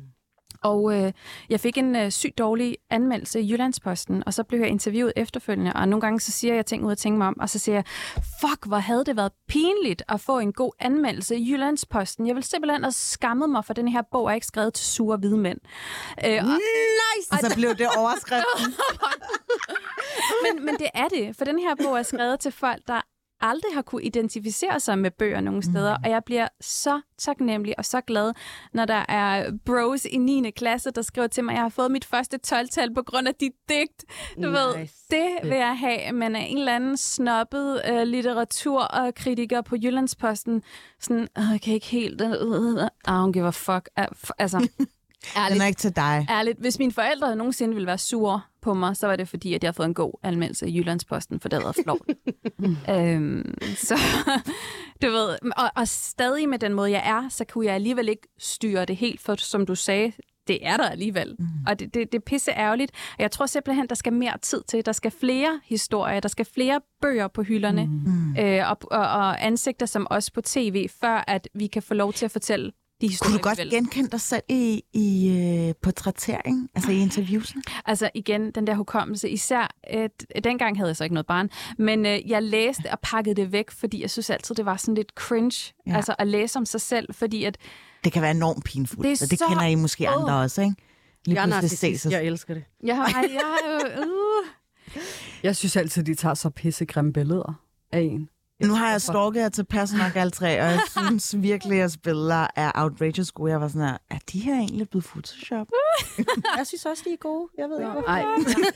Og 0.63 0.93
øh, 0.93 1.11
jeg 1.49 1.59
fik 1.59 1.77
en 1.77 1.95
øh, 1.95 2.11
sygt 2.11 2.37
dårlig 2.37 2.77
anmeldelse 2.89 3.39
i 3.39 3.51
Jyllandsposten, 3.51 4.23
og 4.25 4.33
så 4.33 4.43
blev 4.43 4.59
jeg 4.59 4.69
interviewet 4.69 5.13
efterfølgende, 5.15 5.73
og 5.73 5.87
nogle 5.87 6.01
gange 6.01 6.19
så 6.19 6.31
siger 6.31 6.55
jeg 6.55 6.65
ting 6.65 6.85
ud 6.85 6.91
at 6.91 6.97
tænke 6.97 7.17
mig 7.17 7.27
om, 7.27 7.39
og 7.39 7.49
så 7.49 7.59
siger 7.59 7.75
jeg, 7.75 7.83
fuck, 8.41 8.65
hvor 8.65 8.77
havde 8.77 9.05
det 9.05 9.15
været 9.17 9.31
pinligt 9.47 10.03
at 10.07 10.21
få 10.21 10.39
en 10.39 10.53
god 10.53 10.71
anmeldelse 10.79 11.35
i 11.35 11.51
Jyllandsposten. 11.51 12.27
Jeg 12.27 12.35
vil 12.35 12.43
simpelthen 12.43 12.83
have 12.83 12.91
skammet 12.91 13.49
mig, 13.49 13.65
for 13.65 13.73
den 13.73 13.87
her 13.87 14.01
bog 14.11 14.29
er 14.29 14.33
ikke 14.33 14.47
skrevet 14.47 14.73
til 14.73 14.85
sure 14.85 15.17
hvide 15.17 15.37
mænd. 15.37 15.59
Øh, 16.25 16.37
og, 16.37 16.43
Nice! 16.43 17.31
Og 17.31 17.37
så 17.39 17.53
blev 17.55 17.69
det 17.69 17.87
overskriften. 17.97 18.73
men, 20.43 20.65
men 20.65 20.75
det 20.75 20.87
er 20.93 21.07
det, 21.07 21.35
for 21.35 21.45
den 21.45 21.59
her 21.59 21.75
bog 21.75 21.99
er 21.99 22.03
skrevet 22.03 22.39
til 22.39 22.51
folk, 22.51 22.81
der 22.87 23.01
aldrig 23.41 23.73
har 23.73 23.81
kunne 23.81 24.03
identificere 24.03 24.79
sig 24.79 24.99
med 24.99 25.11
bøger 25.11 25.41
nogen 25.41 25.63
steder, 25.63 25.97
mm. 25.97 26.03
og 26.03 26.09
jeg 26.09 26.23
bliver 26.25 26.47
så 26.61 27.01
taknemmelig 27.17 27.79
og 27.79 27.85
så 27.85 28.01
glad, 28.01 28.33
når 28.73 28.85
der 28.85 29.05
er 29.09 29.51
bros 29.65 30.05
i 30.05 30.17
9. 30.17 30.51
klasse, 30.51 30.91
der 30.91 31.01
skriver 31.01 31.27
til 31.27 31.43
mig, 31.43 31.51
at 31.51 31.55
jeg 31.55 31.63
har 31.63 31.69
fået 31.69 31.91
mit 31.91 32.05
første 32.05 32.39
12-tal 32.47 32.93
på 32.93 33.01
grund 33.03 33.27
af 33.27 33.35
dit 33.35 33.53
digt. 33.69 34.05
Du 34.35 34.41
nice. 34.41 34.51
ved, 34.51 34.75
det 35.11 35.49
vil 35.49 35.57
jeg 35.57 35.77
have, 35.77 36.11
men 36.11 36.35
er 36.35 36.39
en 36.39 36.57
eller 36.57 36.75
anden 36.75 36.97
snobbet 36.97 37.81
uh, 37.91 38.01
litteraturkritiker 38.01 39.61
på 39.61 39.75
Jyllandsposten, 39.75 40.63
sådan, 40.99 41.27
jeg 41.37 41.59
kan 41.63 41.73
ikke 41.73 41.87
helt, 41.87 42.21
uh, 42.21 42.29
uh, 42.29 42.83
I 42.83 43.09
don't 43.09 43.31
give 43.31 43.47
a 43.47 43.49
fuck. 43.49 43.89
Altså, 44.37 44.67
Ærligt, 45.37 45.53
Den 45.53 45.61
er 45.61 45.65
ikke 45.65 45.79
til 45.79 45.95
dig. 45.95 46.27
Ærligt, 46.29 46.59
hvis 46.59 46.79
mine 46.79 46.91
forældre 46.91 47.35
nogensinde 47.35 47.73
ville 47.73 47.87
være 47.87 47.97
sure 47.97 48.41
på 48.67 48.73
mig, 48.73 48.97
så 48.97 49.07
var 49.07 49.15
det 49.15 49.27
fordi, 49.27 49.53
at 49.53 49.63
jeg 49.63 49.67
har 49.67 49.73
fået 49.73 49.87
en 49.87 49.93
god 49.93 50.13
anmeldelse 50.23 50.67
i 50.67 50.77
Jyllandsposten, 50.77 51.39
for 51.39 51.49
det 51.49 51.63
havde 51.63 51.73
været 51.85 53.15
øhm, 53.15 53.55
så 53.75 53.95
du 55.01 55.07
ved, 55.07 55.37
og, 55.57 55.71
og 55.75 55.87
stadig 55.87 56.49
med 56.49 56.59
den 56.59 56.73
måde, 56.73 56.91
jeg 56.91 57.03
er, 57.05 57.29
så 57.29 57.45
kunne 57.45 57.65
jeg 57.65 57.75
alligevel 57.75 58.09
ikke 58.09 58.27
styre 58.37 58.85
det 58.85 58.95
helt, 58.95 59.21
for 59.21 59.35
som 59.35 59.65
du 59.65 59.75
sagde, 59.75 60.11
det 60.47 60.59
er 60.61 60.77
der 60.77 60.89
alligevel. 60.89 61.35
Mm. 61.39 61.45
Og 61.67 61.79
det, 61.79 61.93
det, 61.93 62.11
det 62.11 62.17
er 62.17 62.23
pisse 62.25 62.51
ærgerligt. 62.51 62.91
Og 63.17 63.21
jeg 63.21 63.31
tror 63.31 63.45
simpelthen, 63.45 63.87
der 63.87 63.95
skal 63.95 64.13
mere 64.13 64.37
tid 64.41 64.61
til. 64.67 64.85
Der 64.85 64.91
skal 64.91 65.11
flere 65.11 65.59
historier, 65.65 66.19
der 66.19 66.29
skal 66.29 66.45
flere 66.45 66.81
bøger 67.01 67.27
på 67.27 67.43
hylderne, 67.43 67.85
mm. 67.85 68.37
øh, 68.39 68.69
og, 68.69 68.77
og, 68.91 68.99
og 68.99 69.45
ansigter 69.45 69.85
som 69.85 70.07
os 70.09 70.31
på 70.31 70.41
tv, 70.41 70.89
før 71.01 71.23
at 71.27 71.47
vi 71.53 71.67
kan 71.67 71.81
få 71.81 71.93
lov 71.93 72.13
til 72.13 72.25
at 72.25 72.31
fortælle 72.31 72.71
de 73.01 73.07
historier, 73.07 73.31
Kunne 73.31 73.37
du 73.37 73.43
godt 73.43 73.69
genkende 73.69 74.09
dig 74.09 74.21
selv 74.21 74.43
i, 74.49 74.83
i 74.93 75.29
uh, 75.69 75.75
portrættering, 75.81 76.69
altså 76.75 76.91
i 76.91 76.97
interviewsen? 76.97 77.63
Altså 77.85 78.09
igen, 78.13 78.51
den 78.51 78.67
der 78.67 78.75
hukommelse. 78.75 79.29
Især, 79.29 79.75
et, 79.89 80.43
dengang 80.43 80.77
havde 80.77 80.87
jeg 80.87 80.95
så 80.97 81.03
ikke 81.03 81.13
noget 81.13 81.25
barn, 81.25 81.49
men 81.77 81.99
uh, 81.99 82.29
jeg 82.29 82.43
læste 82.43 82.91
og 82.91 82.99
pakkede 82.99 83.35
det 83.35 83.51
væk, 83.51 83.71
fordi 83.71 84.01
jeg 84.01 84.09
synes 84.09 84.29
altid, 84.29 84.55
det 84.55 84.65
var 84.65 84.77
sådan 84.77 84.95
lidt 84.95 85.11
cringe, 85.15 85.73
ja. 85.87 85.95
altså 85.95 86.15
at 86.19 86.27
læse 86.27 86.59
om 86.59 86.65
sig 86.65 86.81
selv, 86.81 87.13
fordi 87.13 87.43
at... 87.43 87.57
Det 88.03 88.13
kan 88.13 88.21
være 88.21 88.31
enormt 88.31 88.63
pinfuldt, 88.63 89.03
det, 89.03 89.21
og 89.21 89.31
det 89.31 89.39
så... 89.39 89.45
kender 89.47 89.63
I 89.65 89.75
måske 89.75 90.09
andre 90.09 90.33
oh. 90.33 90.41
også, 90.41 90.61
ikke? 90.61 90.75
Lige 91.25 91.35
jeg 91.35 91.43
er 91.43 91.45
narcissist, 91.45 92.05
jeg 92.05 92.23
elsker 92.23 92.53
det. 92.53 92.63
Jeg, 92.83 92.95
jeg, 93.15 93.29
jeg, 93.33 94.07
uh. 94.07 94.47
jeg 95.43 95.55
synes 95.55 95.75
altid, 95.75 96.03
de 96.03 96.15
tager 96.15 96.35
så 96.35 96.49
pissegrimme 96.49 97.13
billeder 97.13 97.61
af 97.91 97.99
en. 97.99 98.29
Nu 98.63 98.73
har 98.73 98.91
jeg 98.91 99.01
stalket 99.01 99.39
jer 99.39 99.49
til 99.49 99.63
passe 99.65 99.97
nok 99.97 100.15
alle 100.15 100.31
tre, 100.31 100.61
og 100.61 100.65
jeg 100.71 100.79
synes 101.07 101.35
virkelig, 101.41 101.73
at 101.73 101.79
jeres 101.79 101.97
billeder 101.97 102.47
er 102.55 102.71
outrageous 102.75 103.31
gode. 103.31 103.51
Jeg 103.51 103.61
var 103.61 103.67
sådan 103.67 103.87
her, 103.87 103.97
er 104.09 104.17
de 104.31 104.39
her 104.39 104.53
egentlig 104.53 104.89
blevet 104.89 105.05
Photoshop? 105.05 105.67
jeg 106.57 106.67
synes 106.67 106.85
også, 106.85 107.03
de 107.05 107.13
er 107.13 107.17
gode. 107.17 107.49
Jeg 107.57 107.69
ved 107.69 107.79
ikke, 107.79 107.91
hvorfor. 107.91 108.07
Ej, 108.07 108.25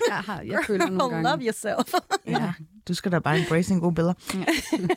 jeg, 0.09 0.17
har, 0.25 0.41
jeg 0.41 0.59
føler 0.67 0.89
nogle 0.89 1.15
gange. 1.15 1.29
Love 1.29 1.41
yourself. 1.45 1.93
ja, 2.27 2.53
du 2.87 2.93
skal 2.93 3.11
da 3.11 3.19
bare 3.19 3.39
embrace 3.39 3.73
en 3.73 3.79
gode 3.79 3.95
billeder. 3.95 4.13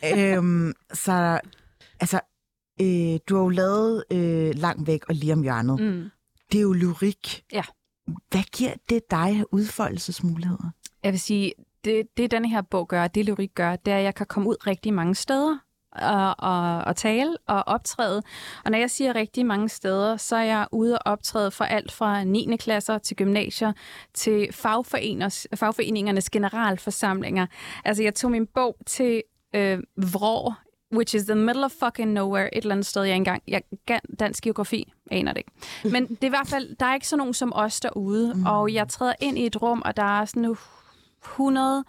Ja. 0.02 0.36
øhm, 0.36 0.72
så 0.92 1.40
altså, 2.00 2.20
øh, 2.80 3.18
du 3.28 3.36
har 3.36 3.42
jo 3.42 3.48
lavet 3.48 4.04
øh, 4.10 4.54
Langt 4.54 4.86
væk 4.86 5.04
og 5.08 5.14
lige 5.14 5.32
om 5.32 5.42
hjørnet. 5.42 5.80
Mm. 5.80 6.10
Det 6.52 6.58
er 6.58 6.62
jo 6.62 6.72
lyrik. 6.72 7.44
Ja. 7.52 7.62
Hvad 8.30 8.42
giver 8.52 8.72
det 8.88 9.02
dig 9.10 9.44
udfoldelsesmuligheder? 9.52 10.70
Jeg 11.02 11.12
vil 11.12 11.20
sige, 11.20 11.52
det, 11.84 12.06
det 12.16 12.30
den 12.30 12.44
her 12.44 12.62
bog 12.62 12.88
gør, 12.88 13.06
det 13.06 13.24
lyrik 13.24 13.54
gør, 13.54 13.76
det 13.76 13.92
er, 13.92 13.98
at 13.98 14.04
jeg 14.04 14.14
kan 14.14 14.26
komme 14.26 14.48
ud 14.48 14.56
rigtig 14.66 14.94
mange 14.94 15.14
steder 15.14 15.58
og, 15.94 16.34
og, 16.38 16.84
og 16.84 16.96
tale 16.96 17.36
og 17.46 17.62
optræde. 17.66 18.22
Og 18.64 18.70
når 18.70 18.78
jeg 18.78 18.90
siger 18.90 19.14
rigtig 19.14 19.46
mange 19.46 19.68
steder, 19.68 20.16
så 20.16 20.36
er 20.36 20.42
jeg 20.42 20.66
ude 20.72 20.98
og 20.98 21.12
optræde 21.12 21.50
fra 21.50 21.66
alt 21.66 21.92
fra 21.92 22.24
9. 22.24 22.56
klasser 22.56 22.98
til 22.98 23.16
gymnasier 23.16 23.72
til 24.14 24.52
fagforeningernes 24.52 26.30
generalforsamlinger. 26.30 27.46
Altså 27.84 28.02
jeg 28.02 28.14
tog 28.14 28.30
min 28.30 28.46
bog 28.46 28.76
til 28.86 29.22
øh, 29.54 29.78
Vrå, 29.96 30.52
which 30.94 31.16
is 31.16 31.24
the 31.24 31.34
middle 31.34 31.64
of 31.64 31.72
fucking 31.84 32.12
nowhere, 32.12 32.54
et 32.54 32.62
eller 32.62 32.74
andet 32.74 32.86
sted, 32.86 33.02
jeg 33.02 33.16
engang... 33.16 33.42
Jeg 33.48 33.62
dansk 34.18 34.42
geografi, 34.42 34.92
aner 35.10 35.32
det 35.32 35.38
ikke. 35.38 35.52
Men 35.92 36.06
det 36.06 36.22
er 36.22 36.26
i 36.26 36.28
hvert 36.28 36.48
fald, 36.48 36.76
der 36.80 36.86
er 36.86 36.94
ikke 36.94 37.08
sådan 37.08 37.18
nogen 37.18 37.34
som 37.34 37.52
os 37.54 37.80
derude, 37.80 38.34
mm. 38.34 38.46
og 38.46 38.72
jeg 38.74 38.88
træder 38.88 39.14
ind 39.20 39.38
i 39.38 39.46
et 39.46 39.62
rum, 39.62 39.82
og 39.84 39.96
der 39.96 40.20
er 40.20 40.24
sådan 40.24 40.56
100 41.24 41.84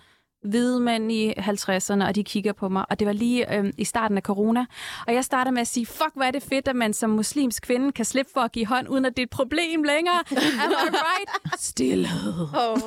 hvide 0.46 0.80
mænd 0.80 1.12
i 1.12 1.34
50'erne, 1.38 2.06
og 2.06 2.16
de 2.16 2.24
kigger 2.24 2.54
på 2.54 2.70
mig. 2.70 2.86
Og 2.90 3.00
det 3.00 3.08
var 3.08 3.14
lige 3.14 3.58
øh, 3.58 3.74
i 3.78 3.84
starten 3.84 4.18
af 4.18 4.24
corona. 4.24 4.66
Og 5.08 5.14
jeg 5.14 5.26
starter 5.26 5.52
med 5.52 5.62
at 5.62 5.68
sige, 5.68 5.86
fuck, 5.86 6.12
hvor 6.14 6.24
er 6.24 6.32
det 6.32 6.44
fedt, 6.44 6.68
at 6.68 6.76
man 6.76 6.94
som 6.94 7.10
muslimsk 7.10 7.64
kvinde 7.64 7.92
kan 7.92 8.06
slippe 8.06 8.32
for 8.34 8.42
at 8.42 8.52
give 8.52 8.66
hånd, 8.66 8.90
uden 8.90 9.06
at 9.06 9.18
det 9.18 9.22
er 9.22 9.26
et 9.26 9.30
problem 9.30 9.84
længere. 9.84 10.20
Am 10.20 10.72
I 10.72 10.90
right? 11.10 11.60
Stillhed. 11.62 12.42
Oh. 12.42 12.80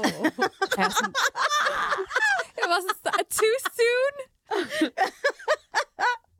Jeg, 0.79 0.93
sådan, 0.93 1.15
jeg 2.59 2.67
var 2.73 2.81
sådan, 2.81 3.25
too 3.31 3.57
soon. 3.77 4.15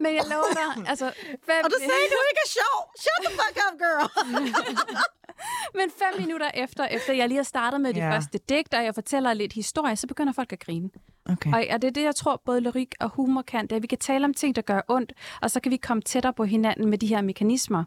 Men 0.01 0.15
jeg 0.15 0.25
lover 0.31 0.53
dig, 0.55 0.89
altså... 0.89 1.13
Fem... 1.47 1.65
Og 1.65 1.71
du 1.71 1.77
sagde, 1.79 2.07
du 2.15 2.21
ikke 2.31 2.43
er 2.47 2.51
sjov. 2.59 2.77
Shut 3.03 3.21
the 3.25 3.33
fuck 3.39 3.57
up, 3.67 3.75
girl. 3.83 5.09
Men 5.79 5.91
fem 5.91 6.21
minutter 6.21 6.51
efter, 6.55 6.85
efter 6.85 7.13
jeg 7.13 7.29
lige 7.29 7.37
har 7.37 7.45
startet 7.45 7.81
med 7.81 7.95
de 7.95 8.01
ja. 8.01 8.15
første 8.15 8.39
digt, 8.49 8.75
og 8.75 8.85
jeg 8.85 8.95
fortæller 8.95 9.33
lidt 9.33 9.53
historie, 9.53 9.97
så 9.97 10.07
begynder 10.07 10.33
folk 10.33 10.53
at 10.53 10.61
grine. 10.61 10.91
Okay. 11.29 11.53
Og, 11.53 11.65
og 11.71 11.83
det 11.83 11.89
er 11.89 11.93
det, 11.93 12.05
jeg 12.05 12.15
tror, 12.15 12.43
både 12.45 12.61
lyrik 12.61 12.95
og 13.01 13.09
humor 13.09 13.43
kan, 13.43 13.63
det 13.63 13.73
er, 13.73 13.77
at 13.77 13.83
vi 13.83 13.87
kan 13.87 13.99
tale 13.99 14.25
om 14.25 14.35
ting, 14.35 14.57
der 14.57 14.63
gør 14.63 14.81
ondt, 14.89 15.13
og 15.43 15.51
så 15.51 15.61
kan 15.61 15.73
vi 15.73 15.77
komme 15.77 16.03
tættere 16.03 16.33
på 16.33 16.45
hinanden 16.45 16.91
med 16.91 16.99
de 16.99 17.07
her 17.07 17.23
mekanismer. 17.23 17.85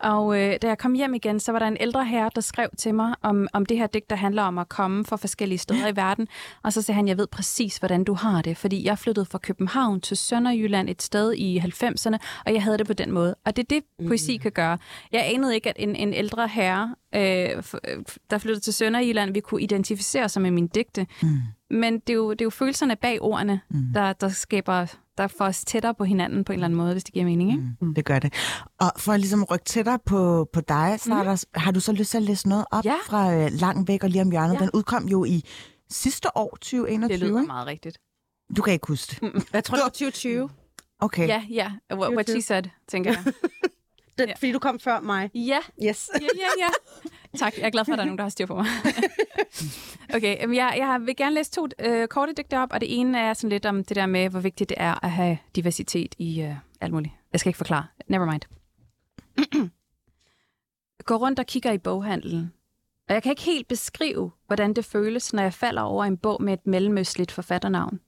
Og 0.00 0.40
øh, 0.40 0.56
da 0.62 0.68
jeg 0.68 0.78
kom 0.78 0.94
hjem 0.94 1.14
igen, 1.14 1.40
så 1.40 1.52
var 1.52 1.58
der 1.58 1.66
en 1.66 1.76
ældre 1.80 2.04
herre, 2.04 2.30
der 2.34 2.40
skrev 2.40 2.68
til 2.78 2.94
mig 2.94 3.14
om, 3.22 3.48
om 3.52 3.66
det 3.66 3.78
her 3.78 3.86
digt, 3.86 4.10
der 4.10 4.16
handler 4.16 4.42
om 4.42 4.58
at 4.58 4.68
komme 4.68 5.04
fra 5.04 5.16
forskellige 5.16 5.58
steder 5.58 5.88
i 5.88 5.96
verden. 5.96 6.28
Og 6.62 6.72
så 6.72 6.82
sagde 6.82 6.96
han, 6.96 7.08
jeg 7.08 7.18
ved 7.18 7.26
præcis, 7.26 7.76
hvordan 7.76 8.04
du 8.04 8.14
har 8.14 8.42
det, 8.42 8.56
fordi 8.56 8.84
jeg 8.84 8.98
flyttede 8.98 9.26
fra 9.26 9.38
København 9.38 10.00
til 10.00 10.16
Sønderjylland 10.16 10.88
et 10.88 11.02
sted 11.02 11.32
i 11.32 11.58
90'erne, 11.58 12.16
og 12.46 12.54
jeg 12.54 12.62
havde 12.62 12.78
det 12.78 12.86
på 12.86 12.92
den 12.92 13.12
måde. 13.12 13.34
Og 13.44 13.56
det 13.56 13.62
er 13.62 13.66
det, 13.80 14.08
poesi 14.08 14.36
mm. 14.36 14.42
kan 14.42 14.52
gøre. 14.52 14.78
Jeg 15.12 15.34
anede 15.34 15.54
ikke, 15.54 15.68
at 15.68 15.76
en, 15.78 15.96
en 15.96 16.14
ældre 16.14 16.48
herre, 16.48 16.94
øh, 17.14 17.20
der 18.30 18.38
flyttede 18.38 18.60
til 18.60 18.74
Sønderjylland, 18.74 19.32
vi 19.32 19.40
kunne 19.40 19.62
identificere 19.62 20.28
sig 20.28 20.42
med 20.42 20.50
min 20.50 20.66
digte. 20.66 21.06
Mm. 21.22 21.28
Men 21.70 21.94
det 21.98 22.10
er, 22.10 22.14
jo, 22.14 22.30
det 22.30 22.40
er 22.40 22.44
jo 22.44 22.50
følelserne 22.50 22.96
bag 22.96 23.22
ordene, 23.22 23.60
mm. 23.70 23.92
der, 23.94 24.12
der 24.12 24.28
skaber 24.28 24.86
der 25.20 25.28
får 25.28 25.44
os 25.44 25.64
tættere 25.64 25.94
på 25.94 26.04
hinanden 26.04 26.44
på 26.44 26.52
en 26.52 26.58
eller 26.58 26.64
anden 26.64 26.76
måde, 26.76 26.92
hvis 26.92 27.04
det 27.04 27.14
giver 27.14 27.24
mening. 27.24 27.50
Ikke? 27.50 27.64
Mm, 27.80 27.94
det 27.94 28.04
gør 28.04 28.18
det. 28.18 28.34
Og 28.78 28.92
for 28.96 29.12
at 29.12 29.20
ligesom 29.20 29.44
rykke 29.44 29.64
tættere 29.64 29.98
på, 30.06 30.48
på 30.52 30.60
dig, 30.60 31.00
så 31.00 31.14
mm. 31.14 31.24
der, 31.24 31.44
har 31.54 31.72
du 31.72 31.80
så 31.80 31.92
lyst 31.92 32.10
til 32.10 32.16
at 32.18 32.22
læse 32.22 32.48
noget 32.48 32.64
op 32.70 32.84
ja. 32.84 32.94
fra 33.06 33.34
øh, 33.34 33.50
Langt 33.52 33.88
væk 33.88 34.04
og 34.04 34.10
lige 34.10 34.22
om 34.22 34.30
hjørnet. 34.30 34.54
Ja. 34.54 34.58
Den 34.58 34.70
udkom 34.74 35.08
jo 35.08 35.24
i 35.24 35.44
sidste 35.90 36.36
år, 36.36 36.50
2021. 36.50 37.18
Det 37.18 37.28
lyder 37.28 37.46
meget 37.46 37.66
rigtigt. 37.66 37.98
Du 38.56 38.62
kan 38.62 38.72
ikke 38.72 38.86
huske 38.88 39.10
det. 39.10 39.34
Mm. 39.34 39.42
Jeg 39.52 39.64
tror, 39.64 39.76
det 39.76 39.82
var 39.82 39.88
2020. 39.88 40.48
Okay. 41.00 41.28
Ja, 41.28 41.44
ja. 41.50 41.72
What, 41.92 42.12
what 42.12 42.30
she 42.30 42.42
said, 42.42 42.62
tænker 42.88 43.10
jeg. 43.10 43.24
Den, 44.18 44.28
ja. 44.28 44.34
Fordi 44.34 44.52
du 44.52 44.58
kom 44.58 44.80
før 44.80 45.00
mig. 45.00 45.30
Ja. 45.34 45.58
Yes. 45.84 46.10
ja, 46.14 46.26
ja, 46.36 46.48
ja. 46.58 46.68
Tak, 47.38 47.58
jeg 47.58 47.66
er 47.66 47.70
glad 47.70 47.84
for, 47.84 47.92
at 47.92 47.96
der 47.96 48.02
er 48.02 48.06
nogen, 48.06 48.18
der 48.18 48.24
har 48.24 48.30
styr 48.30 48.46
på 48.46 48.54
mig. 48.54 48.66
okay, 50.14 50.54
jeg, 50.56 50.74
jeg 50.78 51.00
vil 51.06 51.16
gerne 51.16 51.34
læse 51.34 51.50
to 51.50 51.68
øh, 51.78 52.08
korte 52.08 52.32
digte 52.32 52.58
op, 52.58 52.72
og 52.72 52.80
det 52.80 52.98
ene 53.00 53.18
er 53.18 53.34
sådan 53.34 53.50
lidt 53.50 53.66
om 53.66 53.84
det 53.84 53.96
der 53.96 54.06
med, 54.06 54.28
hvor 54.28 54.40
vigtigt 54.40 54.68
det 54.68 54.76
er 54.80 55.04
at 55.04 55.10
have 55.10 55.38
diversitet 55.56 56.14
i 56.18 56.42
øh, 56.42 56.54
alt 56.80 56.92
muligt. 56.92 57.14
Jeg 57.32 57.40
skal 57.40 57.50
ikke 57.50 57.56
forklare. 57.56 57.86
Never 58.08 58.24
mind. 58.24 58.42
Gå 61.04 61.16
rundt 61.16 61.38
og 61.38 61.46
kigger 61.46 61.72
i 61.72 61.78
boghandlen, 61.78 62.52
og 63.08 63.14
jeg 63.14 63.22
kan 63.22 63.30
ikke 63.30 63.42
helt 63.42 63.68
beskrive, 63.68 64.30
hvordan 64.46 64.74
det 64.74 64.84
føles, 64.84 65.32
når 65.32 65.42
jeg 65.42 65.54
falder 65.54 65.82
over 65.82 66.04
en 66.04 66.16
bog 66.16 66.42
med 66.42 66.52
et 66.52 66.66
mellemøstligt 66.66 67.32
forfatternavn. 67.32 68.00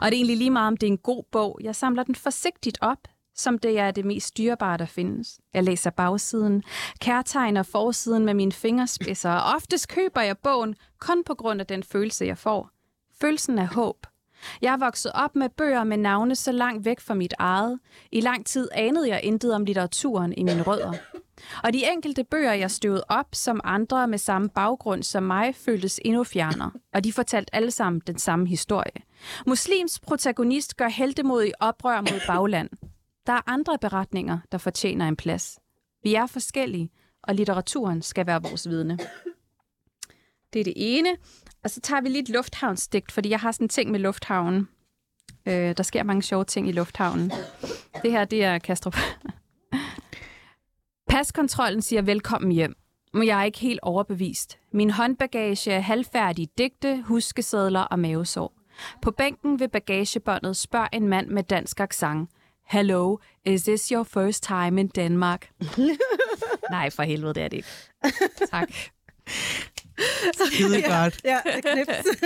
Og 0.00 0.06
det 0.06 0.12
er 0.12 0.18
egentlig 0.18 0.36
lige 0.36 0.50
meget, 0.50 0.66
om 0.66 0.76
det 0.76 0.86
er 0.86 0.90
en 0.90 0.98
god 0.98 1.24
bog. 1.32 1.58
Jeg 1.62 1.76
samler 1.76 2.02
den 2.02 2.14
forsigtigt 2.14 2.78
op, 2.80 3.08
som 3.34 3.58
det 3.58 3.78
er 3.78 3.90
det 3.90 4.04
mest 4.04 4.26
styrbare, 4.26 4.78
der 4.78 4.86
findes. 4.86 5.40
Jeg 5.54 5.64
læser 5.64 5.90
bagsiden, 5.90 6.62
kærtegner 7.00 7.62
forsiden 7.62 8.24
med 8.24 8.34
mine 8.34 8.52
fingerspidser, 8.52 9.30
og 9.30 9.54
oftest 9.54 9.88
køber 9.88 10.20
jeg 10.20 10.38
bogen 10.38 10.74
kun 11.00 11.24
på 11.24 11.34
grund 11.34 11.60
af 11.60 11.66
den 11.66 11.82
følelse, 11.82 12.24
jeg 12.24 12.38
får. 12.38 12.70
Følelsen 13.20 13.58
af 13.58 13.68
håb. 13.68 14.06
Jeg 14.62 14.72
er 14.72 14.76
vokset 14.76 15.12
op 15.14 15.36
med 15.36 15.48
bøger 15.48 15.84
med 15.84 15.96
navne 15.96 16.36
så 16.36 16.52
langt 16.52 16.84
væk 16.84 17.00
fra 17.00 17.14
mit 17.14 17.34
eget. 17.38 17.78
I 18.12 18.20
lang 18.20 18.46
tid 18.46 18.68
anede 18.72 19.08
jeg 19.08 19.20
intet 19.22 19.54
om 19.54 19.64
litteraturen 19.64 20.32
i 20.36 20.42
mine 20.42 20.62
rødder. 20.62 20.92
Og 21.64 21.72
de 21.72 21.90
enkelte 21.92 22.24
bøger, 22.24 22.52
jeg 22.52 22.70
støvede 22.70 23.04
op, 23.08 23.26
som 23.32 23.60
andre 23.64 24.08
med 24.08 24.18
samme 24.18 24.48
baggrund 24.48 25.02
som 25.02 25.22
mig, 25.22 25.54
føltes 25.54 26.00
endnu 26.04 26.24
fjernere. 26.24 26.70
Og 26.94 27.04
de 27.04 27.12
fortalte 27.12 27.54
alle 27.54 27.70
sammen 27.70 28.02
den 28.06 28.18
samme 28.18 28.46
historie. 28.46 29.02
Muslims 29.46 30.00
protagonist 30.00 30.76
gør 30.76 30.88
heldemodig 30.88 31.52
oprør 31.60 32.00
mod 32.00 32.20
bagland. 32.26 32.70
Der 33.30 33.36
er 33.36 33.50
andre 33.50 33.78
beretninger, 33.80 34.38
der 34.52 34.58
fortjener 34.58 35.08
en 35.08 35.16
plads. 35.16 35.58
Vi 36.02 36.14
er 36.14 36.26
forskellige, 36.26 36.90
og 37.22 37.34
litteraturen 37.34 38.02
skal 38.02 38.26
være 38.26 38.42
vores 38.42 38.68
vidne. 38.68 38.98
Det 40.52 40.60
er 40.60 40.64
det 40.64 40.72
ene. 40.76 41.16
Og 41.64 41.70
så 41.70 41.80
tager 41.80 42.00
vi 42.02 42.08
lige 42.08 42.22
et 42.22 42.28
lufthavnsdigt, 42.28 43.12
fordi 43.12 43.30
jeg 43.30 43.40
har 43.40 43.52
sådan 43.52 43.64
en 43.64 43.68
ting 43.68 43.90
med 43.90 44.00
lufthavnen. 44.00 44.68
Øh, 45.46 45.76
der 45.76 45.82
sker 45.82 46.02
mange 46.02 46.22
sjove 46.22 46.44
ting 46.44 46.68
i 46.68 46.72
lufthavnen. 46.72 47.32
Det 48.02 48.10
her, 48.10 48.24
det 48.24 48.44
er 48.44 48.58
Kastrup. 48.58 48.96
Paskontrollen 51.10 51.82
siger 51.82 52.02
velkommen 52.02 52.52
hjem. 52.52 52.76
Men 53.12 53.26
jeg 53.26 53.40
er 53.40 53.44
ikke 53.44 53.58
helt 53.58 53.80
overbevist. 53.82 54.58
Min 54.72 54.90
håndbagage 54.90 55.72
er 55.72 55.80
halvfærdige 55.80 56.48
digte, 56.58 57.02
huskesedler 57.02 57.80
og 57.80 57.98
mavesår. 57.98 58.52
På 59.02 59.10
bænken 59.10 59.60
ved 59.60 59.68
bagagebåndet 59.68 60.56
spørger 60.56 60.88
en 60.92 61.08
mand 61.08 61.28
med 61.28 61.42
dansk 61.42 61.80
accent. 61.80 62.30
Hello, 62.70 63.18
is 63.44 63.62
this 63.62 63.88
your 63.88 64.04
first 64.04 64.42
time 64.42 64.80
in 64.80 64.88
Denmark? 64.88 65.48
Nej, 66.70 66.90
for 66.90 67.02
helvede, 67.02 67.34
det 67.34 67.42
er 67.42 67.48
det 67.48 67.56
ikke. 67.56 67.68
Tak. 68.50 68.68
Skide 70.52 70.82
godt. 70.82 71.20
Ja, 71.24 71.38
det 71.44 71.64
knips. 71.64 72.20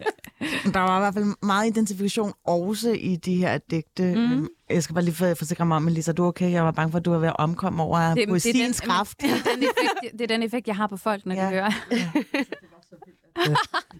Der 0.74 0.78
var 0.80 0.96
i 0.98 1.00
hvert 1.00 1.14
fald 1.14 1.24
meget 1.42 1.66
identifikation 1.70 2.32
også 2.44 2.90
i 2.90 3.16
de 3.16 3.36
her 3.36 3.58
digte. 3.58 4.14
Mm. 4.14 4.48
Jeg 4.70 4.82
skal 4.82 4.94
bare 4.94 5.04
lige 5.04 5.14
for- 5.14 5.34
forsikre 5.34 5.66
mig 5.66 5.76
om, 5.76 5.82
Melissa, 5.82 6.12
du 6.12 6.24
er 6.24 6.28
okay? 6.28 6.50
Jeg 6.52 6.64
var 6.64 6.70
bange 6.70 6.90
for, 6.90 6.98
at 6.98 7.04
du 7.04 7.10
var 7.10 7.18
ved 7.18 7.28
at 7.28 7.36
omkomme 7.38 7.82
over 7.82 8.14
det, 8.14 8.28
poesiens 8.28 8.80
den, 8.80 8.88
kraft. 8.88 9.20
Det 9.20 9.30
er, 9.30 9.34
den 9.54 9.62
effekt, 9.62 10.12
det 10.12 10.20
er 10.20 10.26
den 10.26 10.42
effekt, 10.42 10.66
jeg 10.66 10.76
har 10.76 10.86
på 10.86 10.96
folk, 10.96 11.26
når 11.26 11.34
ja. 11.34 11.42
Ja. 11.42 11.48
de 11.50 11.52
hører. 11.52 12.44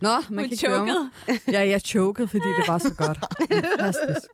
Nå, 0.01 0.09
man 0.09 0.23
Hun 0.29 0.37
kan 0.39 0.45
ikke 0.53 0.69
høre 0.69 0.87
mig. 0.87 0.95
chokede. 1.27 1.41
Ja, 1.59 1.69
jeg 1.69 1.81
chokede, 1.81 2.29
fordi 2.29 2.45
det 2.49 2.69
var 2.69 2.79
så 2.79 2.95
godt. 2.95 3.19
Fantastisk. 3.81 4.29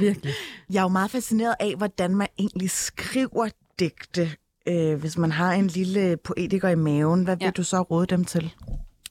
Virkelig. 0.00 0.32
Jeg 0.70 0.78
er 0.78 0.82
jo 0.82 0.88
meget 0.88 1.10
fascineret 1.10 1.54
af, 1.60 1.74
hvordan 1.76 2.16
man 2.16 2.28
egentlig 2.38 2.70
skriver 2.70 3.48
digte. 3.78 4.30
Øh, 4.68 4.94
hvis 5.00 5.18
man 5.18 5.32
har 5.32 5.52
en 5.52 5.66
lille 5.66 6.16
poetiker 6.16 6.68
i 6.68 6.74
maven, 6.74 7.24
hvad 7.24 7.36
vil 7.36 7.44
Ja. 7.44 7.50
du 7.50 7.62
så 7.62 7.82
råde 7.82 8.06
dem 8.06 8.24
til? 8.24 8.54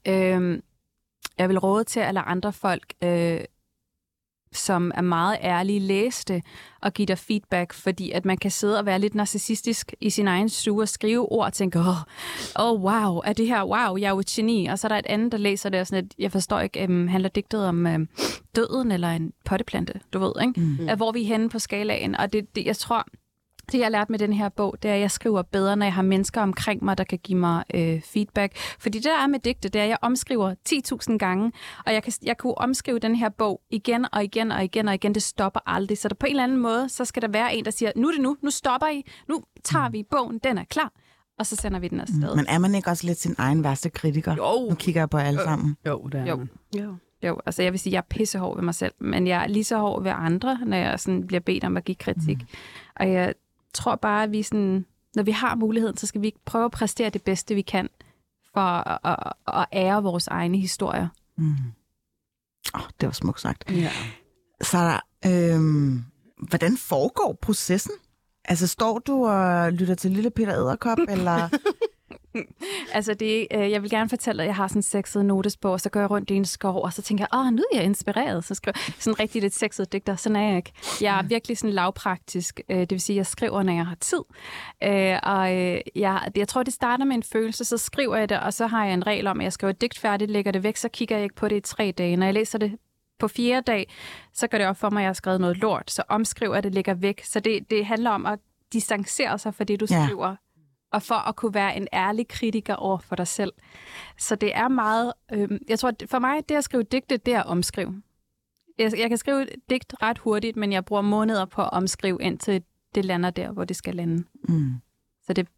Øhm, 0.07 0.61
jeg 1.38 1.49
vil 1.49 1.59
råde 1.59 1.84
til 1.84 1.99
at 1.99 2.13
lade 2.13 2.25
andre 2.25 2.53
folk, 2.53 2.93
øh, 3.03 3.39
som 4.54 4.91
er 4.95 5.02
meget 5.02 5.38
ærlige, 5.41 5.80
læse 5.80 6.26
det 6.28 6.43
og 6.82 6.93
give 6.93 7.06
dig 7.06 7.18
feedback, 7.18 7.74
fordi 7.74 8.12
at 8.12 8.26
man 8.26 8.38
kan 8.38 8.52
sidde 8.52 8.80
og 8.80 8.86
være 8.86 9.00
lidt 9.00 9.16
narcissistisk 9.16 9.93
i 10.02 10.10
sin 10.10 10.28
egen 10.28 10.50
stue 10.50 10.82
og 10.82 10.89
skrive 10.89 11.32
ord 11.32 11.45
og 11.45 11.54
tænke, 11.54 11.80
åh, 11.80 11.88
oh, 11.88 11.95
oh, 12.56 12.82
wow, 12.82 13.22
er 13.26 13.34
det 13.34 13.47
her, 13.47 13.64
wow, 13.64 13.97
jeg 13.97 14.06
er 14.06 14.10
jo 14.10 14.20
et 14.20 14.26
geni. 14.26 14.66
Og 14.66 14.80
så 14.80 14.88
er 14.88 14.89
der 14.89 14.97
et 14.97 15.06
andet, 15.06 15.32
der 15.32 15.38
læser 15.38 15.70
det 15.70 15.80
og 15.80 15.88
sådan, 15.88 16.06
at 16.06 16.14
jeg 16.20 16.32
forstår 16.32 16.60
ikke, 16.60 16.84
øhm, 16.84 17.08
handler 17.08 17.30
digtet 17.30 17.66
om 17.66 17.88
øhm, 17.88 18.08
døden 18.56 18.91
eller 18.91 19.10
en 19.10 19.34
potteplante, 19.45 19.93
du 20.14 20.20
ved, 20.20 20.32
ikke? 20.41 20.60
Mm. 20.60 20.97
Hvor 20.97 21.12
vi 21.12 21.22
er 21.22 21.28
henne 21.28 21.50
på 21.50 21.60
skalaen. 21.60 22.16
Og 22.16 22.34
det, 22.34 22.56
det, 22.56 22.66
jeg 22.66 22.78
tror, 22.78 23.06
det 23.72 23.78
jeg 23.78 23.86
har 23.86 23.91
lært 23.91 24.09
med 24.09 24.20
den 24.20 24.34
her 24.34 24.49
bog, 24.49 24.78
det 24.84 24.91
er, 24.91 24.95
at 24.95 25.01
jeg 25.01 25.11
skriver 25.11 25.41
bedre, 25.41 25.76
når 25.76 25.86
jeg 25.86 25.93
har 25.93 26.01
mennesker 26.01 26.41
omkring 26.41 26.84
mig, 26.84 26.97
der 26.97 27.03
kan 27.03 27.20
give 27.24 27.38
mig 27.39 27.63
øh, 27.74 28.01
feedback. 28.01 28.57
Fordi 28.80 28.97
det, 28.97 29.05
der 29.05 29.24
er 29.24 29.28
med 29.28 29.39
digte, 29.39 29.70
det 29.70 29.80
er, 29.80 29.84
at 29.84 29.89
jeg 29.89 29.97
omskriver 30.01 30.55
10.000 31.11 31.17
gange, 31.17 31.51
og 31.86 31.93
jeg 31.93 32.03
kan, 32.03 32.13
jeg 32.24 32.38
kunne 32.38 32.57
omskrive 32.57 32.99
den 32.99 33.15
her 33.15 33.30
bog 33.30 33.61
igen 33.70 34.05
og 34.13 34.24
igen 34.24 34.51
og 34.51 34.63
igen 34.63 34.88
og 34.88 34.93
igen. 34.93 35.13
Det 35.15 35.24
stopper 35.24 35.59
aldrig. 35.65 35.97
Så 35.97 36.07
der 36.07 36.15
på 36.15 36.26
en 36.26 36.30
eller 36.30 36.43
anden 36.43 36.57
måde, 36.57 36.89
så 36.89 37.05
skal 37.05 37.22
der 37.22 37.28
være 37.28 37.55
en, 37.55 37.65
der 37.65 37.72
siger, 37.72 37.91
nu 37.95 38.07
er 38.07 38.11
det 38.11 38.22
nu, 38.22 38.38
nu 38.41 38.49
stopper 38.49 38.88
I, 38.88 39.05
nu 39.30 39.43
tager 39.63 39.89
vi 39.89 40.03
bogen, 40.11 40.39
den 40.43 40.57
er 40.57 40.63
klar, 40.70 40.91
og 41.39 41.45
så 41.45 41.55
sender 41.55 41.80
vi 41.80 41.88
den 41.88 41.99
afsted. 41.99 42.36
Men 42.36 42.45
er 42.49 42.57
man 42.59 42.76
ikke 42.76 42.89
også 42.89 43.07
lidt 43.07 43.20
sin 43.20 43.36
egen 43.38 43.63
værste 43.63 43.89
kritiker? 43.89 44.36
Jo. 44.36 44.70
Nu 44.70 44.76
kigger 44.76 45.01
jeg 45.01 45.09
på 45.09 45.17
alle 45.17 45.39
sammen. 45.43 45.78
Jo, 45.88 46.09
det 46.11 46.20
er 46.20 46.26
Jo. 46.26 46.36
man. 46.36 46.49
Jo. 46.78 46.95
Jo, 47.24 47.39
altså 47.45 47.63
jeg 47.63 47.72
vil 47.72 47.80
sige, 47.80 47.91
at 47.91 47.93
jeg 47.93 47.99
er 47.99 48.15
pissehård 48.17 48.55
ved 48.57 48.63
mig 48.63 48.76
selv, 48.76 48.93
men 48.99 49.28
jeg 49.28 49.43
er 49.43 49.47
lige 49.47 49.63
så 49.63 49.78
hård 49.78 50.03
ved 50.03 50.11
andre, 50.15 50.59
når 50.65 50.78
jeg 50.78 50.99
sådan 50.99 51.28
bliver 51.28 51.39
bedt 51.39 51.63
om 51.63 51.78
at 51.78 51.84
give 51.86 51.95
kritik. 51.95 52.38
Mm. 52.38 52.47
Og 52.95 53.11
jeg 53.11 53.34
tror 53.74 53.95
bare, 53.95 54.24
at 54.24 54.32
vi 54.32 54.43
sådan, 54.43 54.86
når 55.15 55.24
vi 55.24 55.32
har 55.32 55.55
muligheden, 55.55 55.97
så 55.97 56.07
skal 56.07 56.22
vi 56.22 56.34
prøve 56.45 56.65
at 56.65 56.72
præstere 56.72 57.09
det 57.09 57.24
bedste, 57.24 57.55
vi 57.55 57.61
kan, 57.61 57.89
for 58.53 58.61
at, 58.61 58.99
at, 59.03 59.34
at 59.47 59.65
ære 59.74 60.03
vores 60.03 60.28
egne 60.28 60.57
historier. 60.57 61.07
Mm. 61.38 61.55
Oh, 62.74 62.82
det 63.01 63.07
var 63.07 63.13
smukt 63.13 63.41
sagt. 63.41 63.72
Ja. 63.72 63.91
Så 64.61 64.78
der, 64.78 64.99
øhm, 65.26 66.03
hvordan 66.49 66.78
foregår 66.78 67.38
processen? 67.41 67.93
Altså, 68.45 68.67
står 68.67 68.99
du 68.99 69.28
og 69.28 69.74
lytter 69.74 69.95
til 69.95 70.11
Lille 70.11 70.30
Peter 70.30 70.53
Æderkop, 70.55 70.97
eller... 71.09 71.49
Altså, 72.93 73.13
det, 73.13 73.47
øh, 73.53 73.71
jeg 73.71 73.82
vil 73.82 73.89
gerne 73.89 74.09
fortælle, 74.09 74.43
at 74.43 74.47
jeg 74.47 74.55
har 74.55 74.67
sådan 74.67 74.80
en 74.80 74.84
sexet 74.84 75.25
notesbog, 75.25 75.71
og 75.71 75.82
så 75.82 75.89
går 75.89 75.99
jeg 75.99 76.11
rundt 76.11 76.30
i 76.30 76.34
en 76.36 76.45
skov, 76.45 76.84
og 76.84 76.93
så 76.93 77.01
tænker 77.01 77.25
jeg, 77.32 77.39
åh, 77.39 77.51
nu 77.53 77.63
er 77.71 77.77
jeg 77.77 77.84
inspireret. 77.84 78.43
Så 78.43 78.55
skriver 78.55 78.73
jeg 78.88 78.93
sådan 78.99 79.19
rigtig 79.19 79.41
lidt 79.41 79.53
sexet 79.55 79.91
digter. 79.91 80.15
Sådan 80.15 80.36
er 80.36 80.47
jeg 80.47 80.57
ikke. 80.57 80.71
Jeg 81.01 81.19
er 81.19 81.23
virkelig 81.23 81.57
sådan 81.57 81.73
lavpraktisk. 81.73 82.61
Øh, 82.69 82.80
det 82.80 82.91
vil 82.91 83.01
sige, 83.01 83.15
at 83.15 83.17
jeg 83.17 83.25
skriver, 83.25 83.63
når 83.63 83.73
jeg 83.73 83.86
har 83.86 83.95
tid. 83.95 84.21
Øh, 84.84 85.17
og 85.23 85.55
øh, 85.57 85.82
jeg, 85.95 86.32
jeg 86.36 86.47
tror, 86.47 86.63
det 86.63 86.73
starter 86.73 87.05
med 87.05 87.15
en 87.15 87.23
følelse, 87.23 87.65
så 87.65 87.77
skriver 87.77 88.15
jeg 88.15 88.30
det, 88.30 88.39
og 88.39 88.53
så 88.53 88.67
har 88.67 88.86
jeg 88.86 88.93
en 88.93 89.07
regel 89.07 89.27
om, 89.27 89.39
at 89.39 89.43
jeg 89.43 89.53
skriver 89.53 89.71
et 89.71 89.82
digt 89.82 89.99
færdigt, 89.99 90.32
lægger 90.32 90.51
det 90.51 90.63
væk, 90.63 90.77
så 90.77 90.89
kigger 90.89 91.15
jeg 91.15 91.23
ikke 91.23 91.36
på 91.36 91.47
det 91.47 91.55
i 91.55 91.59
tre 91.61 91.93
dage. 91.97 92.15
Når 92.15 92.25
jeg 92.25 92.34
læser 92.34 92.57
det 92.57 92.71
på 93.19 93.27
fjerde 93.27 93.61
dag, 93.61 93.91
så 94.34 94.47
går 94.47 94.57
det 94.57 94.67
op 94.67 94.77
for 94.77 94.89
mig, 94.89 94.99
at 94.99 95.03
jeg 95.03 95.09
har 95.09 95.13
skrevet 95.13 95.41
noget 95.41 95.57
lort. 95.57 95.91
Så 95.91 96.03
omskriver 96.09 96.53
jeg 96.53 96.63
det, 96.63 96.73
lægger 96.73 96.93
væk. 96.93 97.23
Så 97.25 97.39
det, 97.39 97.69
det 97.69 97.86
handler 97.86 98.09
om 98.11 98.25
at 98.25 98.39
distancere 98.73 99.39
sig 99.39 99.53
fra 99.55 99.63
det, 99.63 99.80
du 99.80 99.86
Ja. 99.91 100.05
skriver 100.05 100.36
og 100.91 101.03
for 101.03 101.15
at 101.15 101.35
kunne 101.35 101.53
være 101.53 101.77
en 101.77 101.87
ærlig 101.93 102.27
kritiker 102.27 102.75
over 102.75 102.97
for 102.97 103.15
dig 103.15 103.27
selv. 103.27 103.53
Så 104.17 104.35
det 104.35 104.55
er 104.55 104.67
meget... 104.67 105.13
Øh, 105.33 105.49
jeg 105.69 105.79
tror, 105.79 105.93
for 106.09 106.19
mig, 106.19 106.49
det 106.49 106.55
at 106.55 106.63
skrive 106.63 106.83
digte, 106.83 107.17
det 107.17 107.33
er 107.33 107.39
at 107.39 107.45
omskrive. 107.45 108.01
Jeg, 108.77 108.91
jeg 108.97 109.09
kan 109.09 109.17
skrive 109.17 109.47
digt 109.69 109.95
ret 110.01 110.17
hurtigt, 110.17 110.57
men 110.57 110.71
jeg 110.71 110.85
bruger 110.85 111.01
måneder 111.01 111.45
på 111.45 111.61
at 111.61 111.69
omskrive, 111.71 112.17
indtil 112.21 112.63
det 112.95 113.05
lander 113.05 113.29
der, 113.29 113.51
hvor 113.51 113.65
det 113.65 113.75
skal 113.75 113.95
lande. 113.95 114.23
Mm. 114.47 114.73
Så 115.25 115.33
det 115.33 115.45
er 115.45 115.49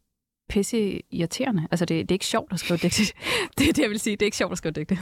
pisse 0.50 1.02
irriterende. 1.12 1.68
Altså, 1.72 1.86
det, 1.86 2.10
det 2.10 2.12
er 2.12 2.16
ikke 2.16 2.26
sjovt 2.26 2.54
at 2.54 2.60
skrive 2.60 2.78
digte. 2.78 3.04
Det 3.58 3.70
er 3.70 3.74
det, 3.74 3.82
jeg 3.82 3.90
vil 3.90 4.00
sige. 4.00 4.16
Det 4.16 4.22
er 4.22 4.28
ikke 4.28 4.38
sjovt 4.38 4.52
at 4.52 4.58
skrive 4.58 4.72
digte. 4.72 5.00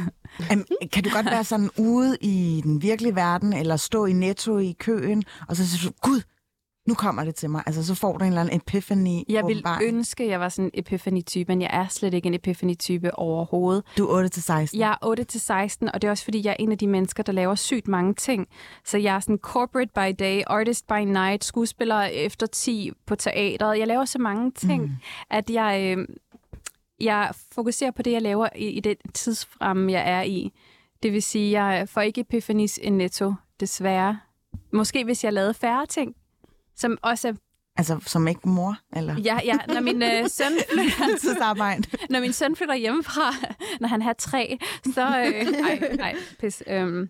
Am, 0.52 0.66
kan 0.94 1.04
du 1.04 1.10
godt 1.14 1.26
være 1.26 1.44
sådan 1.44 1.70
ude 1.78 2.18
i 2.22 2.62
den 2.64 2.82
virkelige 2.82 3.16
verden, 3.16 3.54
eller 3.54 3.76
stå 3.76 4.06
i 4.06 4.14
netto 4.14 4.58
i 4.58 4.76
køen, 4.80 5.24
og 5.48 5.56
så 5.56 5.68
siger 5.68 5.90
du, 5.90 5.96
gud, 6.02 6.22
nu 6.90 6.96
kommer 6.96 7.24
det 7.24 7.36
til 7.36 7.50
mig. 7.50 7.64
Altså, 7.66 7.86
så 7.86 7.96
får 7.96 8.18
du 8.18 8.24
en 8.24 8.28
eller 8.28 8.42
anden 8.42 8.56
epiphany. 8.56 9.24
Jeg 9.30 9.48
vil 9.48 9.64
ønske, 9.84 10.24
at 10.24 10.30
jeg 10.30 10.40
var 10.40 10.50
sådan 10.50 10.66
en 10.66 10.72
epiphany-type, 10.74 11.52
men 11.52 11.62
jeg 11.62 11.70
er 11.74 11.88
slet 11.88 12.14
ikke 12.14 12.28
en 12.28 12.34
epiphany-type 12.34 13.16
overhovedet. 13.16 13.84
Du 13.98 14.08
er 14.08 14.28
8-16. 14.74 14.78
Jeg 14.80 14.98
er 15.02 15.86
8-16, 15.86 15.92
og 15.94 16.02
det 16.02 16.08
er 16.08 16.12
også 16.12 16.24
fordi, 16.24 16.46
jeg 16.46 16.52
er 16.52 16.56
en 16.60 16.72
af 16.72 16.78
de 16.78 16.88
mennesker, 16.88 17.24
der 17.24 17.32
laver 17.34 17.56
sygt 17.56 17.88
mange 17.88 18.14
ting. 18.14 18.48
Så 18.86 18.98
jeg 18.98 19.16
er 19.16 19.20
sådan 19.20 19.38
corporate 19.38 19.92
by 19.96 20.24
day, 20.24 20.42
artist 20.48 20.88
by 20.88 21.00
night, 21.00 21.44
skuespiller 21.44 22.02
efter 22.02 22.48
10 22.48 22.92
på 23.06 23.16
teateret. 23.16 23.80
Jeg 23.80 23.88
laver 23.88 24.06
så 24.06 24.20
mange 24.20 24.52
ting, 24.52 24.84
mm. 24.84 24.92
at 25.30 25.50
jeg, 25.50 25.98
øh, 25.98 26.08
jeg 27.02 27.32
fokuserer 27.52 27.92
på 27.92 28.02
det, 28.02 28.12
jeg 28.12 28.22
laver 28.22 28.48
i, 28.56 28.68
i 28.68 28.80
det 28.80 28.98
tidsfremme, 29.14 29.92
jeg 29.92 30.12
er 30.12 30.22
i. 30.22 30.54
Det 31.04 31.14
vil 31.14 31.24
sige, 31.24 31.64
jeg 31.64 31.90
får 31.90 32.02
ikke 32.02 32.22
epifanis 32.22 32.80
en 32.84 32.98
netto, 32.98 33.34
desværre. 33.60 34.20
Måske 34.74 35.04
hvis 35.04 35.24
jeg 35.24 35.34
lavede 35.34 35.54
færre 35.54 35.86
ting, 35.86 36.16
som 36.80 36.98
også 37.02 37.28
er... 37.28 37.34
Altså, 37.78 38.00
som 38.06 38.28
ikke 38.28 38.50
mor, 38.50 38.78
eller? 38.96 39.16
Ja, 39.20 39.40
ja, 39.46 39.58
når 39.68 39.82
min 39.82 40.04
øh, 40.04 40.30
søn 40.30 40.52
flytter, 41.22 41.86
når 42.14 42.20
min 42.20 42.34
søn 42.34 42.56
flytter 42.56 42.76
hjemmefra, 42.76 43.34
når 43.82 43.88
han 43.88 44.02
har 44.02 44.14
tre, 44.14 44.58
så... 44.94 45.02
Øh, 45.08 45.46
ej, 45.70 45.96
ej, 46.00 46.16
pis. 46.40 46.64
Øhm. 46.68 47.10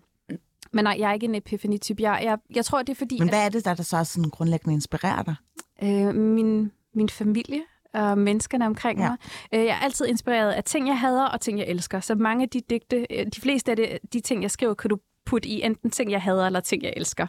Men 0.72 0.84
nej, 0.84 0.96
jeg 0.98 1.08
er 1.10 1.14
ikke 1.14 1.26
en 1.26 1.34
epiphany-type. 1.34 2.02
Jeg, 2.02 2.20
jeg, 2.24 2.38
jeg 2.54 2.64
tror, 2.64 2.78
det 2.82 2.88
er 2.88 2.94
fordi, 2.96 3.18
Men 3.18 3.28
hvad 3.28 3.44
er 3.44 3.48
det, 3.48 3.64
der, 3.64 3.74
der 3.74 3.82
så 3.82 4.04
sådan 4.04 4.30
grundlæggende 4.30 4.74
inspirerer 4.74 5.22
dig? 5.22 5.34
øh, 5.82 6.14
min, 6.14 6.72
min 6.94 7.08
familie 7.08 7.62
og 7.94 8.18
menneskerne 8.18 8.66
omkring 8.66 9.00
Ja. 9.00 9.08
mig. 9.08 9.16
Øh, 9.54 9.60
jeg 9.66 9.68
er 9.76 9.84
altid 9.84 10.06
inspireret 10.06 10.52
af 10.52 10.64
ting, 10.64 10.88
jeg 10.88 10.98
hader 10.98 11.24
og 11.24 11.40
ting, 11.40 11.58
jeg 11.58 11.66
elsker. 11.66 12.00
Så 12.00 12.14
mange 12.14 12.42
af 12.42 12.48
de 12.48 12.60
digte, 12.70 13.06
øh, 13.10 13.26
de 13.26 13.40
fleste 13.40 13.70
af 13.70 13.76
det, 13.76 13.98
de 14.12 14.20
ting, 14.20 14.42
jeg 14.42 14.50
skriver, 14.50 14.74
kan 14.74 14.90
du 14.90 14.98
putte 15.26 15.48
i 15.48 15.62
enten 15.62 15.90
ting, 15.90 16.10
jeg 16.10 16.22
hader, 16.22 16.46
eller 16.46 16.60
ting, 16.60 16.82
jeg 16.82 16.92
elsker. 16.96 17.26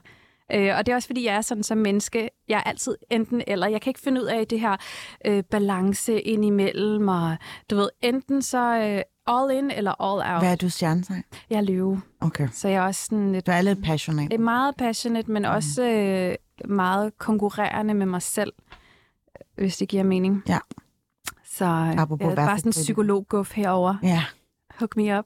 Øh, 0.54 0.78
og 0.78 0.86
det 0.86 0.92
er 0.92 0.96
også, 0.96 1.08
fordi 1.08 1.26
jeg 1.26 1.36
er 1.36 1.42
sådan 1.42 1.64
som 1.64 1.78
menneske. 1.78 2.30
Jeg 2.48 2.58
er 2.58 2.64
altid 2.64 2.96
enten 3.10 3.42
eller. 3.48 3.68
Jeg 3.68 3.82
kan 3.82 3.90
ikke 3.90 4.00
finde 4.00 4.22
ud 4.22 4.26
af 4.26 4.48
det 4.48 4.60
her 4.60 4.78
øh, 5.26 5.44
balance 5.44 6.22
ind 6.22 6.46
imellem. 6.46 7.08
Og, 7.08 7.38
du 7.70 7.76
ved, 7.76 7.90
enten 8.02 8.42
så 8.42 8.78
øh, 8.78 9.02
all 9.28 9.52
in 9.58 9.72
eller 9.72 10.02
all 10.02 10.34
out. 10.34 10.42
Hvad 10.44 10.52
er 10.52 10.56
du 10.56 10.70
stjernetegn? 10.70 11.24
Jeg 11.50 11.58
er 11.58 11.62
løve. 11.62 12.02
Okay. 12.22 12.48
Så 12.52 12.68
jeg 12.68 12.78
er 12.78 12.82
også 12.88 13.06
sådan 13.06 13.32
lidt 13.32 13.46
Du 13.48 13.52
er 13.52 13.62
lidt 13.62 13.84
passionate. 13.84 14.34
er 14.34 14.40
meget 14.40 14.76
passionate, 14.78 15.32
men 15.32 15.46
også 15.46 15.84
øh, 15.84 16.36
meget 16.70 17.18
konkurrerende 17.18 17.94
med 17.94 18.06
mig 18.06 18.22
selv, 18.22 18.54
hvis 19.56 19.78
det 19.78 19.88
giver 19.90 20.04
mening. 20.04 20.44
Ja. 20.48 20.60
Så 21.46 21.66
øh, 21.66 22.02
Apropos 22.02 22.36
bare 22.36 22.58
sådan 22.58 22.70
en 22.70 22.72
psykologguff 22.72 23.54
herover. 23.56 23.96
Ja. 24.04 24.24
Hook 24.80 24.98
me 24.98 25.20
up. 25.20 25.26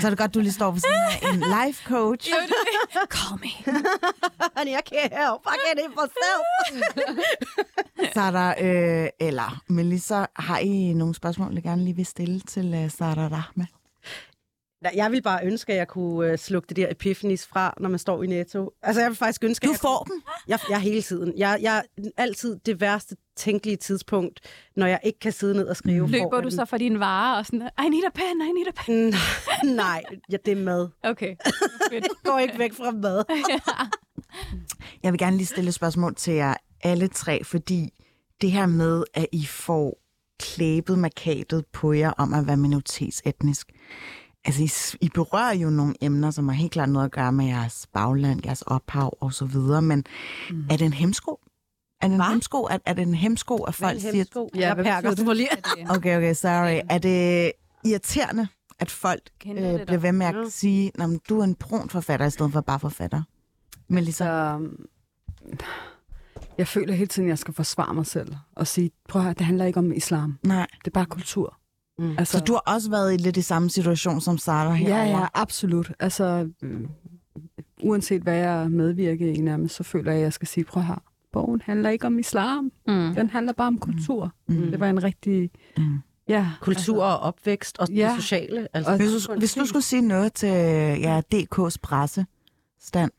Så 0.00 0.06
er 0.06 0.10
det 0.10 0.18
godt, 0.18 0.34
du 0.34 0.40
lige 0.40 0.52
står 0.52 0.72
for 0.72 0.80
sådan 0.80 1.34
en 1.34 1.44
life 1.66 1.84
coach. 1.88 2.28
Call 3.08 3.40
me. 3.40 3.50
Honey, 4.56 4.70
I 4.72 4.82
can't 4.94 5.14
help. 5.22 5.40
I 5.46 5.56
can't 5.64 5.80
help 5.80 5.94
myself. 6.02 6.42
Sara, 8.14 8.62
øh, 8.62 9.08
eller 9.20 9.62
Melissa, 9.68 10.24
har 10.36 10.58
I 10.58 10.92
nogle 10.92 11.14
spørgsmål, 11.14 11.54
jeg 11.54 11.62
gerne 11.62 11.84
lige 11.84 11.96
vil 11.96 12.06
stille 12.06 12.40
til 12.40 12.84
uh, 12.84 12.90
Sara 12.90 13.28
Rahma? 13.28 13.66
Jeg 14.94 15.12
vil 15.12 15.22
bare 15.22 15.40
ønske, 15.44 15.72
at 15.72 15.78
jeg 15.78 15.88
kunne 15.88 16.32
uh, 16.32 16.38
slukke 16.38 16.68
det 16.68 16.76
der 16.76 16.90
epiphanies 16.90 17.46
fra, 17.46 17.74
når 17.80 17.88
man 17.88 17.98
står 17.98 18.22
i 18.22 18.26
Netto. 18.26 18.70
Altså, 18.82 19.00
jeg 19.00 19.10
vil 19.10 19.16
faktisk 19.16 19.44
ønske, 19.44 19.64
at 19.64 19.68
Du 19.68 19.72
jeg 19.72 19.80
får 19.80 20.04
kunne... 20.06 20.14
dem. 20.14 20.22
Jeg, 20.48 20.58
jeg 20.70 20.80
hele 20.80 21.02
tiden. 21.02 21.32
Jeg, 21.36 21.58
jeg 21.62 21.76
er 21.76 22.10
altid 22.16 22.56
det 22.66 22.80
værste 22.80 23.16
tænkelige 23.36 23.76
tidspunkt, 23.76 24.40
når 24.76 24.86
jeg 24.86 25.00
ikke 25.02 25.18
kan 25.18 25.32
sidde 25.32 25.54
ned 25.54 25.66
og 25.66 25.76
skrive. 25.76 26.08
får 26.08 26.12
Løber 26.12 26.36
jeg 26.36 26.44
du 26.44 26.50
så 26.50 26.64
for 26.64 26.76
dine 26.78 27.00
varer 27.00 27.38
og 27.38 27.46
sådan, 27.46 27.60
I 27.86 27.88
need 27.88 28.04
a 28.06 28.10
pen, 28.14 28.40
I 28.40 28.52
need 28.52 28.66
a 28.66 28.82
pen. 28.84 29.14
Nej, 29.76 30.02
ja, 30.30 30.36
det 30.44 30.58
er 30.58 30.62
mad. 30.64 30.88
Okay. 31.02 31.36
Fedt. 31.90 32.06
Gå 32.24 32.38
ikke 32.38 32.58
væk 32.58 32.72
fra 32.72 32.90
mad. 32.90 33.24
Jeg 35.02 35.12
vil 35.12 35.18
gerne 35.18 35.36
lige 35.36 35.46
stille 35.46 35.68
et 35.68 35.74
spørgsmål 35.74 36.14
til 36.14 36.34
jer 36.34 36.54
alle 36.82 37.08
tre, 37.08 37.44
fordi 37.44 37.90
det 38.40 38.52
her 38.52 38.66
med, 38.66 39.04
at 39.14 39.26
I 39.32 39.46
får 39.46 39.98
klæbet 40.40 40.98
markatet 40.98 41.64
på 41.72 41.92
jer 41.92 42.10
om 42.10 42.34
at 42.34 42.46
være 42.46 42.56
minoritetsetnisk. 42.56 43.72
Altså, 44.46 44.62
I, 44.62 44.96
I 45.04 45.08
berører 45.08 45.54
jo 45.54 45.70
nogle 45.70 45.94
emner, 46.00 46.30
som 46.30 46.48
har 46.48 46.54
helt 46.54 46.72
klart 46.72 46.88
noget 46.88 47.06
at 47.06 47.12
gøre 47.12 47.32
med 47.32 47.46
jeres 47.46 47.86
bagland, 47.92 48.40
jeres 48.44 48.62
ophav 48.62 49.16
og 49.20 49.32
så 49.32 49.44
videre, 49.44 49.82
men 49.82 50.04
mm. 50.50 50.66
er 50.70 50.76
det 50.76 50.84
en 50.84 50.92
hemsko? 50.92 51.40
Er 52.00 52.06
det 52.06 52.14
en 52.14 52.20
Hva? 52.20 52.30
hemsko? 52.30 52.62
Er, 52.62 52.78
er 52.86 52.92
det 52.92 53.02
en 53.02 53.14
hemsko, 53.14 53.56
at 53.56 53.74
folk 53.74 54.00
siger... 54.00 54.24
Ja, 54.54 54.60
jeg 54.60 54.74
hvad 54.74 54.84
perker, 54.84 55.10
betyder 55.10 55.34
lige... 55.34 55.48
Okay, 55.88 56.16
okay, 56.16 56.34
sorry. 56.34 56.80
Er 56.90 56.98
det 56.98 57.52
irriterende, 57.84 58.48
at 58.78 58.90
folk 58.90 59.22
øh, 59.46 59.52
bliver 59.52 59.84
dig? 59.84 60.02
ved 60.02 60.12
med 60.12 60.26
at 60.26 60.34
sige, 60.50 60.92
at 60.98 61.10
du 61.28 61.40
er 61.40 61.44
en 61.44 61.54
brun 61.54 61.90
forfatter, 61.90 62.26
i 62.26 62.30
stedet 62.30 62.52
for 62.52 62.60
bare 62.60 62.80
forfatter? 62.80 63.22
Melissa? 63.88 64.24
Så, 64.24 64.60
jeg 66.58 66.68
føler 66.68 66.94
hele 66.94 67.06
tiden, 67.06 67.28
at 67.28 67.30
jeg 67.30 67.38
skal 67.38 67.54
forsvare 67.54 67.94
mig 67.94 68.06
selv 68.06 68.34
og 68.54 68.66
sige, 68.66 68.90
prøv 69.08 69.20
at 69.20 69.24
høre, 69.24 69.34
det 69.34 69.46
handler 69.46 69.64
ikke 69.64 69.78
om 69.78 69.92
islam. 69.92 70.38
Nej. 70.42 70.66
Det 70.78 70.86
er 70.86 70.94
bare 70.94 71.06
kultur. 71.06 71.58
Mm. 71.98 72.14
Altså, 72.18 72.38
Så 72.38 72.44
du 72.44 72.52
har 72.52 72.62
også 72.74 72.90
været 72.90 73.14
i 73.14 73.16
lidt 73.16 73.36
i 73.36 73.42
samme 73.42 73.70
situation 73.70 74.20
som 74.20 74.38
Sara 74.38 74.72
her? 74.74 74.88
Ja, 74.96 75.04
ja, 75.18 75.26
absolut. 75.34 75.92
Altså, 76.00 76.48
øh, 76.62 76.80
uanset 77.82 78.22
hvad 78.22 78.36
jeg 78.36 78.70
medvirker 78.70 79.26
i 79.26 79.36
nærmest, 79.36 79.74
så 79.74 79.82
føler 79.82 80.10
jeg, 80.12 80.18
at 80.20 80.24
jeg 80.24 80.32
skal 80.32 80.48
sige, 80.48 80.64
prøv 80.64 80.82
her, 80.82 81.02
bogen 81.32 81.62
handler 81.64 81.90
ikke 81.90 82.06
om 82.06 82.18
islam. 82.18 82.72
Mm. 82.86 83.14
Den 83.14 83.30
handler 83.30 83.52
bare 83.52 83.66
om 83.68 83.78
kultur. 83.78 84.32
Mm. 84.48 84.70
Det 84.70 84.80
var 84.80 84.90
en 84.90 85.02
rigtig... 85.04 85.50
Mm. 85.78 85.98
Ja, 86.28 86.50
Kultur 86.60 87.04
og 87.04 87.18
opvækst 87.18 87.78
og 87.78 87.88
Ja. 87.90 88.08
det 88.14 88.22
sociale. 88.22 88.68
Altså, 88.76 88.90
Og- 88.92 88.96
Hvis 88.98 89.24
du, 89.26 89.34
hvis 89.38 89.54
du 89.54 89.66
skulle 89.66 89.82
sige 89.84 90.02
noget 90.02 90.32
til 90.32 90.48
ja, 91.00 91.20
DK's 91.34 91.76
pressestand, 91.82 93.10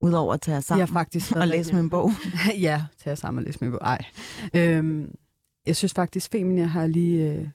udover 0.00 0.34
at 0.34 0.40
tage 0.40 0.54
jeg 0.54 0.64
sammen 0.64 0.86
har 0.86 0.92
faktisk 0.92 1.32
og 1.36 1.48
læse 1.48 1.74
min 1.74 1.90
bog. 1.90 2.10
ja, 2.60 2.82
tag 3.02 3.10
jer 3.10 3.14
sammen 3.14 3.38
og 3.38 3.44
læse 3.44 3.58
min 3.60 3.70
bog. 3.70 3.80
Ej. 3.82 4.04
Øhm, 4.54 5.14
jeg 5.66 5.76
synes 5.76 5.94
faktisk, 5.94 6.30
Femina 6.32 6.64
har 6.64 6.86
lige 6.86 7.32
øh, 7.32 7.48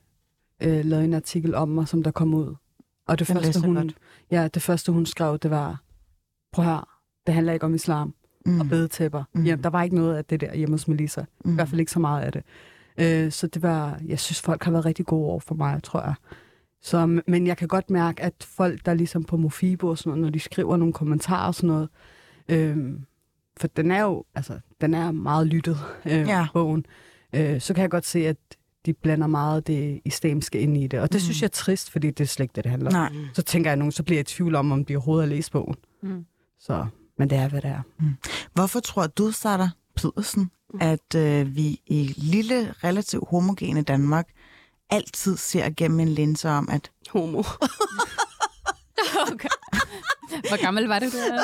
øh, 0.79 0.85
lavet 0.85 1.03
en 1.03 1.13
artikel 1.13 1.55
om 1.55 1.69
mig, 1.69 1.87
som 1.87 2.03
der 2.03 2.11
kom 2.11 2.33
ud. 2.33 2.55
Og 3.07 3.19
det 3.19 3.27
Den 3.27 3.35
første, 3.35 3.61
hun, 3.61 3.75
godt. 3.75 3.95
ja, 4.31 4.47
det 4.47 4.61
første, 4.61 4.91
hun 4.91 5.05
skrev, 5.05 5.37
det 5.39 5.51
var, 5.51 5.81
prøv 6.53 6.65
her, 6.65 6.87
det 7.25 7.33
handler 7.33 7.53
ikke 7.53 7.65
om 7.65 7.73
islam 7.75 8.13
Mm. 8.45 8.59
og 8.59 8.67
bedetæpper. 8.69 9.23
Mm. 9.33 9.43
Ja, 9.43 9.55
der 9.55 9.69
var 9.69 9.83
ikke 9.83 9.95
noget 9.95 10.15
af 10.15 10.25
det 10.25 10.41
der 10.41 10.55
hjemme 10.55 10.73
hos 10.73 10.87
Melissa. 10.87 11.23
Mm. 11.45 11.51
I 11.51 11.55
hvert 11.55 11.69
fald 11.69 11.79
ikke 11.79 11.91
så 11.91 11.99
meget 11.99 12.21
af 12.23 12.31
det. 12.31 12.43
Øh, 12.97 13.31
så 13.31 13.47
det 13.47 13.61
var, 13.63 13.99
jeg 14.05 14.19
synes, 14.19 14.41
folk 14.41 14.63
har 14.63 14.71
været 14.71 14.85
rigtig 14.85 15.05
gode 15.05 15.25
over 15.25 15.39
for 15.39 15.55
mig, 15.55 15.83
tror 15.83 16.01
jeg. 16.01 16.13
Så, 16.81 17.21
men 17.27 17.47
jeg 17.47 17.57
kan 17.57 17.67
godt 17.67 17.89
mærke, 17.89 18.21
at 18.23 18.33
folk, 18.39 18.85
der 18.85 18.93
ligesom 18.93 19.23
på 19.23 19.37
Mofibo 19.37 19.87
og 19.87 19.97
sådan 19.97 20.09
noget, 20.09 20.21
når 20.21 20.29
de 20.29 20.39
skriver 20.39 20.77
nogle 20.77 20.93
kommentarer 20.93 21.47
og 21.47 21.55
sådan 21.55 21.67
noget, 21.67 21.89
øh, 22.49 22.77
for 23.57 23.67
den 23.67 23.91
er 23.91 24.01
jo, 24.01 24.23
altså, 24.35 24.59
den 24.81 24.93
er 24.93 25.11
meget 25.11 25.47
lyttet, 25.47 25.77
øh, 26.05 26.11
ja. 26.11 26.47
bogen, 26.53 26.85
øh, 27.33 27.61
så 27.61 27.73
kan 27.73 27.81
jeg 27.81 27.89
godt 27.89 28.05
se, 28.05 28.27
at 28.27 28.37
de 28.85 28.93
blander 28.93 29.27
meget 29.27 29.67
det 29.67 30.01
islamiske 30.05 30.59
ind 30.59 30.77
i 30.77 30.87
det. 30.87 30.99
Og 30.99 31.07
det 31.13 31.15
Mm. 31.15 31.17
mm. 31.17 31.23
synes 31.23 31.41
jeg 31.41 31.47
er 31.47 31.51
trist, 31.51 31.91
fordi 31.91 32.07
det 32.11 32.19
er 32.23 32.27
slet 32.27 32.43
ikke 32.43 32.53
det, 32.55 32.63
det 32.63 32.71
handler 32.71 32.89
om. 32.89 33.11
Nej. 33.13 33.23
Så 33.33 33.41
tænker 33.41 33.69
jeg 33.69 33.77
nogen, 33.77 33.91
så 33.91 34.03
bliver 34.03 34.17
jeg 34.17 34.21
i 34.21 34.33
tvivl 34.33 34.55
om, 34.55 34.71
om 34.71 34.85
de 34.85 34.95
overhovedet 34.95 35.29
har 35.29 35.35
læst 35.35 35.51
bogen. 35.51 35.75
Mm. 36.03 36.25
Så, 36.59 36.85
men 37.17 37.29
det 37.29 37.37
er, 37.37 37.47
hvad 37.49 37.61
det 37.61 37.69
er. 37.69 37.81
Hvorfor 38.53 38.79
tror 38.79 39.07
du, 39.07 39.31
Sara 39.31 39.69
Pedersen, 39.95 40.51
at 40.81 41.15
øh, 41.15 41.55
vi 41.55 41.81
i 41.87 42.13
lille, 42.17 42.73
relativt 42.83 43.23
homogene 43.29 43.81
Danmark 43.81 44.27
altid 44.89 45.37
ser 45.37 45.69
gennem 45.77 45.99
en 45.99 46.09
linse 46.09 46.49
om, 46.49 46.69
at 46.71 46.91
Homo. 47.09 47.43
Okay. 49.31 49.49
Hvor 50.49 50.61
gammel 50.61 50.85
var 50.85 50.99
du 50.99 51.05
der? 51.15 51.41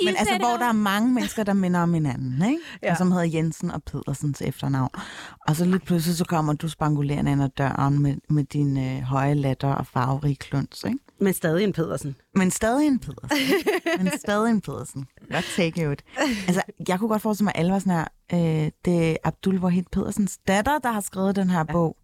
Men 0.04 0.14
altså, 0.18 0.36
hvor 0.38 0.56
der 0.56 0.64
er 0.64 0.72
mange 0.72 1.14
mennesker, 1.14 1.44
der 1.44 1.52
minder 1.52 1.80
om 1.80 1.94
hinanden, 1.94 2.50
ikke? 2.50 2.62
Ja. 2.82 2.86
Ja. 2.86 2.92
Og 2.92 2.98
som 2.98 3.12
hedder 3.12 3.24
Jensen 3.26 3.70
og 3.70 3.82
Pedersen 3.82 4.34
til 4.34 4.48
efternavn. 4.48 4.90
Og 5.48 5.56
så 5.56 5.64
lige 5.64 5.78
pludselig, 5.78 6.16
så 6.16 6.24
kommer 6.24 6.52
du 6.52 6.68
spangulerende 6.68 7.32
ind 7.32 7.42
ad 7.42 7.48
døren 7.48 8.02
med, 8.02 8.16
med 8.28 8.44
din 8.44 8.78
øh, 8.78 9.00
høje 9.02 9.34
latter 9.34 9.68
og 9.68 9.86
farverige 9.86 10.36
kluns, 10.36 10.84
ikke? 10.84 10.98
Men 11.20 11.32
stadig 11.32 11.64
en 11.64 11.72
Pedersen. 11.72 12.16
Men 12.34 12.50
stadig 12.50 12.86
en 12.86 12.98
Pedersen. 12.98 13.38
Men 13.98 14.10
stadig 14.18 14.50
en 14.50 14.60
Pedersen. 14.60 15.06
Godt 15.32 15.44
take 15.56 15.92
it. 15.92 16.02
Altså, 16.46 16.62
jeg 16.88 16.98
kunne 16.98 17.08
godt 17.08 17.22
forestille 17.22 17.44
mig, 17.44 17.52
at 17.54 17.60
alle 17.60 17.72
var 17.72 17.78
sådan 17.78 17.92
her, 17.92 18.64
øh, 18.64 18.70
det 18.84 19.10
er 19.10 19.16
Abdul 19.24 19.58
Wahid 19.58 19.82
Pedersens 19.92 20.38
datter, 20.48 20.78
der 20.78 20.90
har 20.92 21.00
skrevet 21.00 21.36
den 21.36 21.50
her 21.50 21.64
bog. 21.64 21.96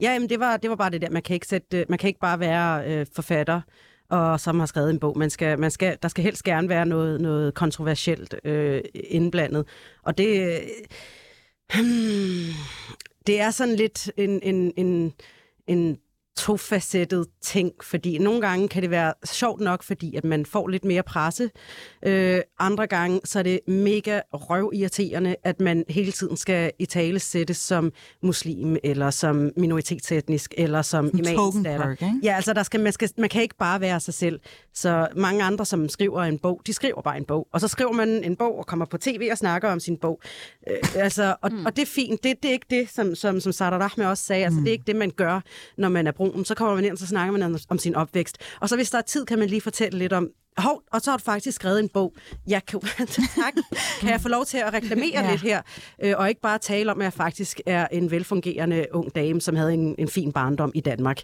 Ja, 0.00 0.12
jamen, 0.12 0.28
det 0.28 0.40
var, 0.40 0.56
det 0.56 0.70
var 0.70 0.76
bare 0.76 0.90
det 0.90 1.02
der. 1.02 1.10
Man 1.10 1.22
kan 1.22 1.34
ikke, 1.34 1.46
sætte, 1.46 1.86
man 1.88 1.98
kan 1.98 2.08
ikke 2.08 2.20
bare 2.20 2.40
være 2.40 2.90
øh, 2.92 3.06
forfatter, 3.14 3.60
og 4.10 4.40
som 4.40 4.58
har 4.58 4.66
skrevet 4.66 4.90
en 4.90 4.98
bog. 4.98 5.18
Man 5.18 5.30
skal, 5.30 5.58
man 5.58 5.70
skal, 5.70 5.98
der 6.02 6.08
skal 6.08 6.24
helst 6.24 6.44
gerne 6.44 6.68
være 6.68 6.86
noget, 6.86 7.20
noget 7.20 7.54
kontroversielt 7.54 8.34
øh, 8.44 8.80
indblandet. 8.94 9.66
Og 10.02 10.18
det, 10.18 10.40
øh, 10.40 10.60
hmm, 11.74 12.52
det 13.26 13.40
er 13.40 13.50
sådan 13.50 13.74
lidt 13.74 14.10
en, 14.16 14.40
en, 14.42 14.72
en, 14.76 15.12
en 15.66 15.98
tofacettet 16.38 17.26
ting, 17.42 17.72
fordi 17.82 18.18
nogle 18.18 18.40
gange 18.40 18.68
kan 18.68 18.82
det 18.82 18.90
være 18.90 19.12
sjovt 19.24 19.60
nok, 19.60 19.82
fordi 19.82 20.16
at 20.16 20.24
man 20.24 20.46
får 20.46 20.68
lidt 20.68 20.84
mere 20.84 21.02
presse. 21.02 21.50
Øh, 22.06 22.40
andre 22.58 22.86
gange 22.86 23.20
så 23.24 23.38
er 23.38 23.42
det 23.42 23.60
mega 23.66 24.20
røvirriterende, 24.32 25.36
at 25.44 25.60
man 25.60 25.84
hele 25.88 26.12
tiden 26.12 26.36
skal 26.36 26.72
i 26.78 26.86
tale 26.86 27.18
sættes 27.18 27.56
som 27.56 27.92
muslim, 28.22 28.76
eller 28.84 29.10
som 29.10 29.50
minoritetsetnisk, 29.56 30.54
eller 30.56 30.82
som 30.82 31.10
imansdatter. 31.14 31.96
Ja, 32.22 32.34
altså 32.34 32.52
der 32.52 32.62
skal, 32.62 32.80
man, 32.80 32.92
skal, 32.92 33.10
man 33.18 33.28
kan 33.28 33.42
ikke 33.42 33.56
bare 33.58 33.80
være 33.80 34.00
sig 34.00 34.14
selv. 34.14 34.40
Så 34.74 35.08
mange 35.16 35.44
andre, 35.44 35.64
som 35.64 35.88
skriver 35.88 36.22
en 36.22 36.38
bog, 36.38 36.60
de 36.66 36.72
skriver 36.72 37.02
bare 37.02 37.16
en 37.16 37.24
bog. 37.24 37.48
Og 37.52 37.60
så 37.60 37.68
skriver 37.68 37.92
man 37.92 38.08
en 38.08 38.36
bog 38.36 38.58
og 38.58 38.66
kommer 38.66 38.86
på 38.86 38.98
tv 38.98 39.28
og 39.32 39.38
snakker 39.38 39.68
om 39.68 39.80
sin 39.80 39.96
bog. 39.96 40.20
Øh, 40.70 40.76
altså, 40.94 41.36
og, 41.42 41.52
mm. 41.52 41.66
og 41.66 41.76
det 41.76 41.82
er 41.82 41.86
fint. 41.86 42.24
Det, 42.24 42.42
det 42.42 42.48
er 42.48 42.52
ikke 42.52 42.66
det, 42.70 42.88
som, 42.90 43.14
som, 43.14 43.40
som 43.40 43.52
Sara 43.52 43.78
Rahme 43.78 44.08
også 44.10 44.24
sagde. 44.24 44.44
Altså, 44.44 44.58
mm. 44.58 44.64
Det 44.64 44.70
er 44.70 44.72
ikke 44.72 44.86
det, 44.86 44.96
man 44.96 45.10
gør, 45.10 45.40
når 45.78 45.88
man 45.88 46.06
er 46.06 46.12
brun. 46.32 46.44
Så 46.44 46.54
kommer 46.54 46.74
man 46.74 46.84
ind, 46.84 46.92
og 46.92 46.98
så 46.98 47.06
snakker 47.06 47.32
man 47.32 47.42
om, 47.42 47.56
om 47.68 47.78
sin 47.78 47.94
opvækst. 47.94 48.38
Og 48.60 48.68
så 48.68 48.76
hvis 48.76 48.90
der 48.90 48.98
er 48.98 49.02
tid, 49.02 49.24
kan 49.26 49.38
man 49.38 49.48
lige 49.48 49.60
fortælle 49.60 49.98
lidt 49.98 50.12
om, 50.12 50.28
Hov, 50.58 50.82
og 50.92 51.00
så 51.00 51.10
har 51.10 51.18
du 51.18 51.24
faktisk 51.24 51.54
skrevet 51.56 51.80
en 51.80 51.88
bog. 51.88 52.14
Jeg 52.48 52.66
kan, 52.66 52.80
tak. 53.06 53.54
kan 54.00 54.10
jeg 54.10 54.20
få 54.20 54.28
lov 54.28 54.44
til 54.44 54.58
at 54.58 54.72
reklamere 54.72 55.10
Ja. 55.12 55.22
ja. 55.24 55.30
lidt 55.30 55.42
her, 55.42 55.62
øh, 56.02 56.14
og 56.18 56.28
ikke 56.28 56.40
bare 56.40 56.58
tale 56.58 56.92
om, 56.92 57.00
at 57.00 57.04
jeg 57.04 57.12
faktisk 57.12 57.60
er 57.66 57.86
en 57.92 58.10
velfungerende 58.10 58.86
ung 58.92 59.14
dame, 59.14 59.40
som 59.40 59.56
havde 59.56 59.74
en, 59.74 59.94
en 59.98 60.08
fin 60.08 60.32
barndom 60.32 60.72
i 60.74 60.80
Danmark. 60.80 61.20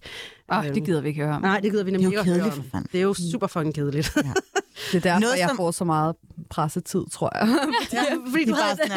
Åh, 0.53 0.59
oh, 0.59 0.65
det 0.65 0.85
gider 0.85 1.01
vi 1.01 1.09
ikke 1.09 1.25
høre 1.25 1.35
om. 1.37 1.43
Nej, 1.43 1.61
det 1.61 1.71
gider 1.71 1.85
vi 1.85 1.91
Det 1.91 1.97
er 1.97 2.01
nemlig 2.01 2.15
jo 2.17 2.21
ikke 2.21 2.31
høre 2.33 2.39
kedeligt 2.39 2.59
om. 2.59 2.65
for 2.65 2.71
fanden. 2.71 2.89
Det 2.93 2.99
er 2.99 3.03
jo 3.03 3.15
super 3.33 3.47
fucking 3.47 3.75
kedeligt. 3.75 4.13
Ja. 4.17 4.23
Det 4.23 4.97
er 4.97 5.01
derfor, 5.11 5.21
Noget, 5.21 5.39
jeg 5.39 5.49
som- 5.49 5.57
får 5.57 5.71
så 5.71 5.85
meget 5.85 6.15
pressetid, 6.51 7.05
tror 7.13 7.31
jeg. 7.39 7.49
fordi 8.31 8.45
Det 8.45 8.51
er 8.51 8.57
bare 8.57 8.77
sådan 8.77 8.91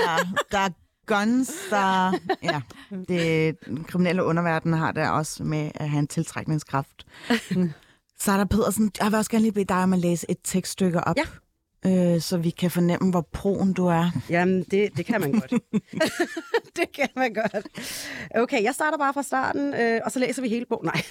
der 0.51 0.57
er 0.59 0.69
guns, 1.07 1.51
der... 1.69 2.19
Ja, 2.43 2.61
det, 3.07 3.55
kriminelle 3.87 4.23
underverden 4.23 4.73
har 4.73 4.91
det 4.91 5.09
også 5.09 5.43
med 5.43 5.71
at 5.75 5.89
have 5.89 5.99
en 5.99 6.07
tiltrækningskraft. 6.07 7.05
Sara 8.19 8.45
Pedersen, 8.45 8.91
jeg 8.99 9.11
vil 9.11 9.17
også 9.17 9.31
gerne 9.31 9.41
lige 9.41 9.51
bede 9.51 9.65
dig 9.65 9.83
om 9.83 9.93
at 9.93 9.99
læse 9.99 10.31
et 10.31 10.37
tekststykke 10.43 11.03
op. 11.03 11.15
Ja. 11.17 11.23
Øh, 11.85 12.21
så 12.21 12.37
vi 12.37 12.49
kan 12.49 12.71
fornemme, 12.71 13.11
hvor 13.11 13.29
proen 13.31 13.73
du 13.73 13.85
er. 13.85 14.11
Jamen, 14.29 14.63
det, 14.63 14.97
det 14.97 15.05
kan 15.05 15.21
man 15.21 15.31
godt. 15.31 15.51
det 16.77 16.91
kan 16.93 17.09
man 17.15 17.33
godt. 17.33 17.67
Okay, 18.35 18.63
jeg 18.63 18.73
starter 18.73 18.97
bare 18.97 19.13
fra 19.13 19.23
starten, 19.23 19.73
øh, 19.73 20.01
og 20.05 20.11
så 20.11 20.19
læser 20.19 20.41
vi 20.41 20.49
hele 20.49 20.65
bogen. 20.65 20.85
Nej. 20.93 21.01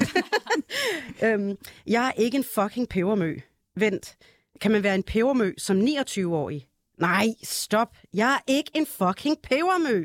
øhm, 1.32 1.57
jeg 1.86 2.07
er 2.07 2.12
ikke 2.22 2.36
en 2.36 2.44
fucking 2.55 2.88
pebermø. 2.88 3.36
Vent. 3.76 4.16
Kan 4.61 4.70
man 4.70 4.82
være 4.82 4.94
en 4.94 5.03
pebermø 5.03 5.53
som 5.59 5.80
29-årig? 5.80 6.66
Nej, 7.01 7.26
stop. 7.42 7.97
Jeg 8.14 8.34
er 8.34 8.38
ikke 8.47 8.70
en 8.74 8.86
fucking 8.86 9.36
pebermø. 9.42 10.05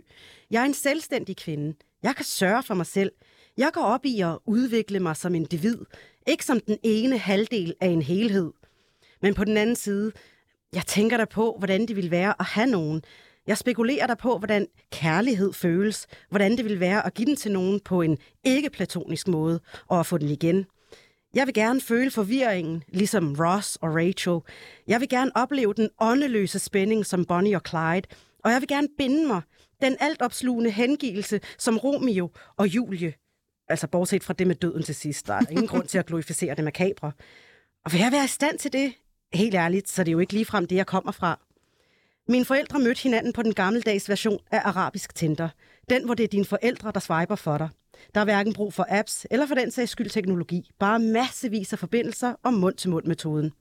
Jeg 0.52 0.62
er 0.62 0.66
en 0.66 0.74
selvstændig 0.74 1.38
kvinde. 1.38 1.78
Jeg 2.04 2.16
kan 2.16 2.26
sørge 2.26 2.64
for 2.64 2.74
mig 2.74 2.86
selv. 2.86 3.12
Jeg 3.58 3.70
går 3.74 3.82
op 3.82 4.06
i 4.06 4.22
at 4.22 4.38
udvikle 4.46 5.00
mig 5.00 5.16
som 5.18 5.36
individ. 5.36 5.78
Ikke 6.28 6.46
som 6.46 6.60
den 6.60 6.78
ene 6.84 7.18
halvdel 7.18 7.74
af 7.82 7.88
en 7.88 8.02
helhed. 8.02 8.52
Men 9.22 9.34
på 9.34 9.44
den 9.46 9.58
anden 9.58 9.76
side, 9.76 10.12
Jeg 10.74 10.86
tænker 10.86 11.18
der 11.18 11.26
på, 11.26 11.56
hvordan 11.58 11.86
det 11.86 11.96
vil 11.96 12.12
være 12.12 12.34
at 12.40 12.46
have 12.46 12.68
nogen. 12.68 13.02
Jeg 13.48 13.58
spekulerer 13.58 14.08
der 14.08 14.16
på, 14.16 14.38
hvordan 14.38 14.68
kærlighed 14.92 15.54
føles, 15.54 16.08
hvordan 16.30 16.58
det 16.58 16.66
vil 16.66 16.80
være 16.80 17.06
at 17.06 17.14
give 17.14 17.26
den 17.26 17.36
til 17.36 17.52
nogen 17.52 17.80
på 17.80 18.02
en 18.02 18.18
ikke-platonisk 18.44 19.28
måde, 19.28 19.60
og 19.88 20.00
at 20.00 20.06
få 20.06 20.18
den 20.18 20.30
igen. 20.30 20.66
Jeg 21.34 21.46
vil 21.46 21.54
gerne 21.54 21.82
føle 21.82 22.12
forvirringen, 22.12 22.84
ligesom 22.88 23.36
Ross 23.40 23.76
og 23.76 23.96
Rachel. 23.96 24.40
Jeg 24.88 25.00
vil 25.00 25.10
gerne 25.10 25.32
opleve 25.36 25.74
den 25.74 25.90
åndeløse 26.00 26.60
spænding 26.60 27.06
som 27.06 27.26
Bonnie 27.26 27.56
og 27.56 27.62
Clyde. 27.68 28.08
Og 28.44 28.52
jeg 28.52 28.62
vil 28.62 28.68
gerne 28.68 28.88
binde 28.98 29.28
mig. 29.28 29.42
Den 29.82 29.98
altopslugende 30.00 30.72
hengivelse 30.72 31.40
som 31.58 31.78
Romeo 31.78 32.30
og 32.58 32.68
Julie. 32.68 33.14
Altså 33.70 33.88
bortset 33.88 34.24
fra 34.24 34.34
det 34.34 34.48
med 34.48 34.56
døden 34.56 34.84
til 34.84 34.96
sidst. 34.96 35.28
Der 35.28 35.34
er 35.34 35.46
ingen 35.50 35.68
grund 35.68 35.88
til 35.88 35.98
at 35.98 36.06
glorificere 36.06 36.56
det 36.56 36.64
makabre. 36.64 37.12
Og 37.86 37.92
vil 37.92 38.00
jeg 38.00 38.12
være 38.12 38.26
i 38.26 38.28
stand 38.28 38.60
til 38.60 38.74
det? 38.74 38.94
Helt 39.34 39.56
ærligt, 39.56 39.90
så 39.90 40.04
det 40.04 40.10
er 40.10 40.14
jo 40.14 40.20
ikke 40.20 40.34
ligefrem 40.34 40.68
det, 40.68 40.76
jeg 40.76 40.88
kommer 40.88 41.12
fra. 41.12 41.40
Mine 42.28 42.46
forældre 42.46 42.80
mødte 42.80 43.04
hinanden 43.04 43.34
på 43.34 43.44
den 43.44 43.54
gammeldags 43.54 44.10
version 44.10 44.40
af 44.52 44.62
arabisk 44.64 45.16
Tinder. 45.16 45.50
Den, 45.90 46.06
hvor 46.06 46.14
det 46.14 46.24
er 46.24 46.28
dine 46.28 46.46
forældre, 46.46 46.92
der 46.92 47.00
swiper 47.00 47.36
for 47.36 47.58
dig. 47.58 47.70
Der 48.16 48.22
er 48.22 48.26
hverken 48.26 48.54
brug 48.54 48.74
for 48.74 48.86
apps 48.90 49.28
eller 49.32 49.46
for 49.46 49.56
den 49.56 49.72
sags 49.72 49.92
skyld 49.92 50.10
teknologi. 50.10 50.70
Bare 50.80 51.00
massevis 51.00 51.74
af 51.74 51.80
forbindelser 51.80 52.34
og 52.44 52.54
mund-til-mund-metoden. 52.54 53.52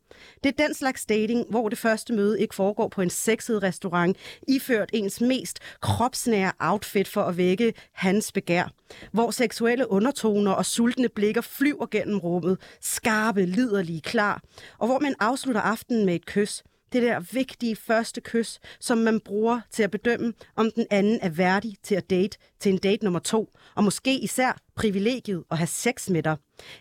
Det 0.45 0.61
er 0.61 0.67
den 0.67 0.75
slags 0.75 1.07
dating, 1.07 1.47
hvor 1.51 1.69
det 1.69 1.79
første 1.79 2.13
møde 2.13 2.41
ikke 2.41 2.55
foregår 2.55 2.89
på 2.89 3.03
en 3.03 3.11
sexet 3.11 3.63
restaurant, 3.63 4.17
iført 4.49 4.91
ens 4.93 5.21
mest 5.21 5.59
kropsnære 5.81 6.53
outfit 6.59 7.09
for 7.09 7.23
at 7.23 7.37
vække 7.37 7.75
hans 7.93 8.33
begær. 8.33 8.73
Hvor 9.13 9.31
seksuelle 9.31 9.91
undertoner 9.91 10.53
og 10.53 10.67
sultne 10.67 11.09
blikker 11.09 11.41
flyver 11.41 11.87
gennem 11.87 12.19
rummet, 12.19 12.59
skarpe, 12.81 13.47
liderlige, 13.47 14.01
klar. 14.01 14.43
Og 14.79 14.87
hvor 14.87 14.99
man 14.99 15.15
afslutter 15.21 15.61
aftenen 15.61 16.07
med 16.07 16.15
et 16.15 16.27
kys– 16.27 16.63
det 16.93 17.03
der 17.03 17.21
vigtige 17.21 17.77
første 17.77 18.21
kys, 18.21 18.61
som 18.81 18.99
man 18.99 19.21
bruger 19.21 19.61
til 19.71 19.83
at 19.83 19.91
bedømme, 19.91 20.33
om 20.57 20.71
den 20.77 20.87
anden 20.91 21.19
er 21.23 21.29
værdig 21.29 21.77
til 21.83 21.95
at 21.95 22.11
date 22.11 22.39
til 22.61 22.73
en 22.73 22.79
date 22.79 23.05
nummer 23.05 23.21
to, 23.21 23.51
og 23.75 23.85
måske 23.85 24.19
især 24.19 24.61
privilegiet 24.77 25.45
at 25.51 25.59
have 25.59 25.67
sex 25.67 26.09
med 26.09 26.23
dig. 26.23 26.37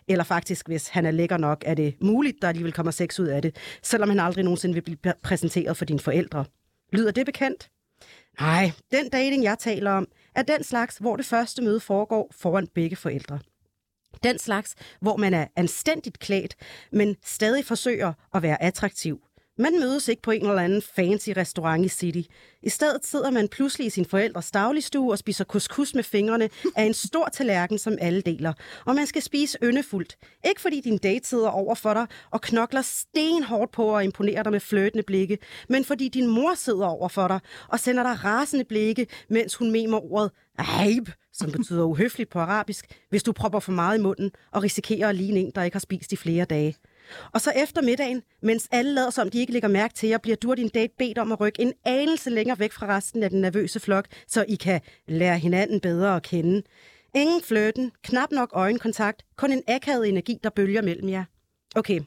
Eller 0.08 0.24
faktisk, 0.24 0.68
hvis 0.68 0.88
han 0.88 1.06
er 1.06 1.12
lækker 1.12 1.38
nok, 1.38 1.64
er 1.66 1.74
det 1.74 1.96
muligt, 2.02 2.42
der 2.42 2.48
alligevel 2.48 2.74
kommer 2.74 2.92
sex 2.92 3.20
ud 3.20 3.28
af 3.28 3.42
det, 3.42 3.56
selvom 3.84 4.10
han 4.10 4.20
aldrig 4.20 4.44
nogensinde 4.44 4.74
vil 4.74 4.82
blive 4.82 5.14
præsenteret 5.24 5.78
for 5.78 5.86
dine 5.86 6.00
forældre. 6.00 6.46
Lyder 6.94 7.12
det 7.12 7.26
bekendt? 7.26 7.70
Nej, 8.40 8.72
den 8.92 9.10
dating, 9.10 9.44
jeg 9.44 9.60
taler 9.60 9.92
om, 9.92 10.08
er 10.36 10.42
den 10.42 10.64
slags, 10.64 10.98
hvor 10.98 11.16
det 11.16 11.26
første 11.26 11.62
møde 11.62 11.80
foregår 11.80 12.32
foran 12.32 12.68
begge 12.68 12.96
forældre. 12.96 13.40
Den 14.24 14.40
slags, 14.40 14.76
hvor 15.02 15.18
man 15.18 15.34
er 15.34 15.48
anstændigt 15.56 16.20
klædt, 16.20 16.56
men 16.92 17.16
stadig 17.26 17.66
forsøger 17.66 18.14
at 18.34 18.42
være 18.42 18.64
attraktiv. 18.64 19.22
Man 19.62 19.80
mødes 19.80 20.08
ikke 20.08 20.22
på 20.22 20.32
en 20.32 20.46
eller 20.46 20.62
anden 20.62 20.82
fancy 20.82 21.30
restaurant 21.38 21.86
i 21.86 21.88
City. 21.88 22.22
I 22.64 22.70
stedet 22.70 23.06
sidder 23.06 23.32
man 23.32 23.48
pludselig 23.48 23.88
i 23.88 23.90
sin 23.90 24.06
forældres 24.06 24.52
dagligstue 24.52 25.12
og 25.12 25.18
spiser 25.18 25.46
couscous 25.46 25.96
med 25.96 26.04
fingrene 26.04 26.50
af 26.76 26.84
en 26.84 26.94
stor 26.94 27.30
tallerken, 27.34 27.78
som 27.78 27.98
alle 28.02 28.22
deler. 28.22 28.54
Og 28.86 28.96
man 28.96 29.08
skal 29.08 29.22
spise 29.22 29.58
yndefuldt. 29.64 30.16
Ikke 30.48 30.62
fordi 30.62 30.82
din 30.82 30.98
date 30.98 31.28
sidder 31.28 31.50
over 31.50 31.76
for 31.76 31.94
dig 31.94 32.08
og 32.32 32.42
knokler 32.42 32.82
stenhårdt 32.82 33.72
på 33.72 33.98
at 33.98 34.04
imponere 34.04 34.44
dig 34.44 34.52
med 34.52 34.60
fløtende 34.60 35.04
blikke, 35.04 35.38
men 35.70 35.86
fordi 35.86 36.08
din 36.08 36.28
mor 36.28 36.56
sidder 36.56 36.88
over 36.88 37.08
for 37.08 37.28
dig 37.28 37.40
og 37.68 37.80
sender 37.80 38.04
dig 38.04 38.24
rasende 38.24 38.66
blikke, 38.66 39.08
mens 39.30 39.56
hun 39.56 39.72
memer 39.72 40.14
ordet 40.14 40.32
Aib, 40.58 41.10
som 41.34 41.52
betyder 41.52 41.84
uhøfligt 41.84 42.30
på 42.30 42.40
arabisk, 42.40 42.86
hvis 43.10 43.24
du 43.24 43.32
propper 43.32 43.60
for 43.60 43.72
meget 43.72 43.98
i 43.98 44.02
munden 44.02 44.32
og 44.52 44.64
risikerer 44.64 45.10
at 45.10 45.16
ligne 45.16 45.40
en, 45.40 45.52
der 45.56 45.64
ikke 45.64 45.76
har 45.76 45.80
spist 45.80 46.12
i 46.12 46.16
flere 46.16 46.46
dage. 46.46 46.76
Og 47.34 47.42
så 47.42 47.52
efter 47.56 47.82
middagen, 47.82 48.22
mens 48.42 48.68
alle 48.72 48.94
lader 48.94 49.10
som 49.10 49.30
de 49.30 49.40
ikke 49.40 49.54
lægger 49.54 49.70
mærke 49.70 49.94
til 49.94 50.10
jer, 50.10 50.18
bliver 50.18 50.36
du 50.36 50.50
og 50.52 50.58
din 50.58 50.70
date 50.70 50.94
bedt 50.98 51.18
om 51.18 51.32
at 51.32 51.40
rykke 51.40 51.62
en 51.62 51.74
anelse 51.86 52.30
længere 52.30 52.60
væk 52.60 52.72
fra 52.72 52.88
resten 52.88 53.24
af 53.24 53.30
den 53.30 53.42
nervøse 53.42 53.80
flok, 53.80 54.06
så 54.28 54.46
I 54.48 54.56
kan 54.56 54.82
lære 55.08 55.38
hinanden 55.38 55.80
bedre 55.80 56.16
at 56.16 56.24
kende. 56.24 56.64
Ingen 57.16 57.42
fløten, 57.42 57.92
knap 58.04 58.32
nok 58.32 58.50
øjenkontakt, 58.54 59.24
kun 59.36 59.52
en 59.52 59.64
akavet 59.68 60.10
energi, 60.10 60.38
der 60.44 60.50
bølger 60.50 60.82
mellem 60.82 61.10
jer. 61.10 61.24
Okay, 61.76 62.00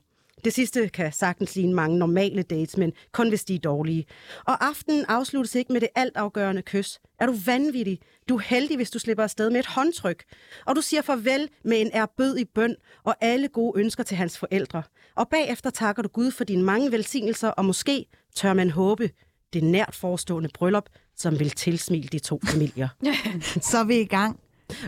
det 0.44 0.52
sidste 0.52 0.88
kan 0.88 1.12
sagtens 1.12 1.56
ligne 1.56 1.74
mange 1.74 1.98
normale 1.98 2.42
dates, 2.42 2.76
men 2.76 2.92
kun 3.12 3.28
hvis 3.28 3.44
de 3.44 3.54
er 3.54 3.58
dårlige. 3.58 4.06
Og 4.44 4.64
aftenen 4.64 5.04
afsluttes 5.08 5.54
ikke 5.54 5.72
med 5.72 5.80
det 5.80 5.88
altafgørende 5.94 6.62
kys. 6.62 7.00
Er 7.18 7.26
du 7.26 7.34
vanvittig? 7.46 7.98
Du 8.28 8.36
er 8.36 8.40
heldig, 8.40 8.76
hvis 8.76 8.90
du 8.90 8.98
slipper 8.98 9.24
afsted 9.24 9.50
med 9.50 9.60
et 9.60 9.66
håndtryk. 9.66 10.24
Og 10.66 10.76
du 10.76 10.80
siger 10.80 11.02
farvel 11.02 11.48
med 11.64 11.80
en 11.80 11.90
erbød 11.92 12.38
i 12.38 12.44
bøn 12.44 12.76
og 13.04 13.16
alle 13.20 13.48
gode 13.48 13.80
ønsker 13.80 14.02
til 14.02 14.16
hans 14.16 14.38
forældre. 14.38 14.82
Og 15.16 15.28
bagefter 15.28 15.70
takker 15.70 16.02
du 16.02 16.08
Gud 16.08 16.30
for 16.30 16.44
dine 16.44 16.62
mange 16.62 16.92
velsignelser, 16.92 17.48
og 17.48 17.64
måske 17.64 18.06
tør 18.34 18.52
man 18.52 18.70
håbe 18.70 19.10
det 19.52 19.62
nært 19.64 19.94
forestående 19.94 20.48
bryllup, 20.54 20.88
som 21.16 21.38
vil 21.38 21.50
tilsmile 21.50 22.08
de 22.08 22.18
to 22.18 22.40
familier. 22.44 22.88
Så 23.70 23.78
er 23.78 23.84
vi 23.84 24.00
i 24.00 24.04
gang. 24.04 24.40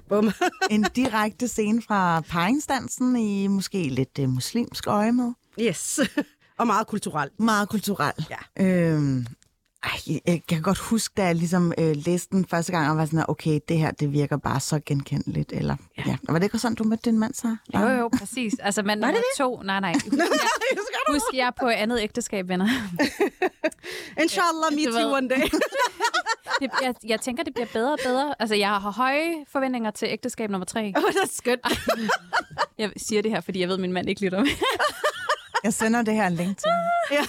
Bum. 0.08 0.30
En 0.70 0.86
direkte 0.96 1.48
scene 1.48 1.82
fra 1.82 2.20
paringsdansen 2.20 3.16
i 3.16 3.46
måske 3.46 3.82
lidt 3.82 4.18
uh, 4.18 4.28
muslimsk 4.28 4.86
øje 4.86 5.12
med. 5.12 5.32
Yes. 5.60 6.00
og 6.58 6.66
meget 6.66 6.86
kulturelt. 6.86 7.40
Meget 7.40 7.68
kulturel. 7.68 8.12
Ja. 8.30 8.64
Øhm, 8.64 9.26
ej, 9.82 10.20
jeg 10.26 10.42
kan 10.48 10.62
godt 10.62 10.78
huske, 10.78 11.12
da 11.16 11.24
jeg 11.24 11.34
ligesom 11.34 11.72
øh, 11.78 11.96
læste 11.96 12.36
den 12.36 12.46
første 12.46 12.72
gang, 12.72 12.90
og 12.90 12.96
var 12.96 13.04
sådan, 13.04 13.24
okay, 13.28 13.60
det 13.68 13.78
her, 13.78 13.90
det 13.90 14.12
virker 14.12 14.36
bare 14.36 14.60
så 14.60 14.80
genkendeligt. 14.86 15.52
Eller, 15.52 15.76
ja. 15.98 16.02
ja. 16.06 16.16
Var 16.28 16.38
det 16.38 16.44
ikke 16.44 16.58
sådan, 16.58 16.74
du 16.74 16.84
mødte 16.84 17.10
din 17.10 17.18
mand 17.18 17.34
så? 17.34 17.56
Jo, 17.74 17.88
jo, 17.88 18.08
præcis. 18.18 18.54
Altså 18.58 18.82
mand 18.82 19.00
nummer 19.00 19.16
to, 19.38 19.62
nej, 19.62 19.80
nej. 19.80 19.92
Husk, 20.02 20.12
jeg, 20.92 21.14
husk, 21.14 21.24
jeg 21.34 21.46
er 21.46 21.50
på 21.60 21.68
andet 21.68 22.00
ægteskab, 22.00 22.48
venner. 22.48 22.68
Inshallah, 24.22 24.72
me 24.72 24.84
too 24.84 25.16
one 25.16 25.28
day. 25.28 25.42
Det, 26.60 26.70
jeg, 26.82 26.94
jeg 27.06 27.20
tænker, 27.20 27.42
det 27.42 27.54
bliver 27.54 27.66
bedre 27.72 27.92
og 27.92 27.98
bedre. 28.04 28.34
Altså, 28.38 28.54
jeg 28.54 28.68
har 28.68 28.90
høje 28.90 29.34
forventninger 29.48 29.90
til 29.90 30.08
ægteskab 30.10 30.50
nummer 30.50 30.64
tre. 30.64 30.92
Åh, 30.96 31.02
det 31.02 31.16
er 31.22 31.28
skønt. 31.32 31.60
Jeg 32.78 32.90
siger 32.96 33.22
det 33.22 33.30
her, 33.30 33.40
fordi 33.40 33.60
jeg 33.60 33.68
ved, 33.68 33.74
at 33.74 33.80
min 33.80 33.92
mand 33.92 34.08
ikke 34.08 34.20
lytter 34.20 34.40
med. 34.40 34.48
Jeg 35.64 35.72
sender 35.72 36.02
det 36.02 36.14
her 36.14 36.28
link 36.28 36.58
til 36.58 36.68
hende. 37.10 37.24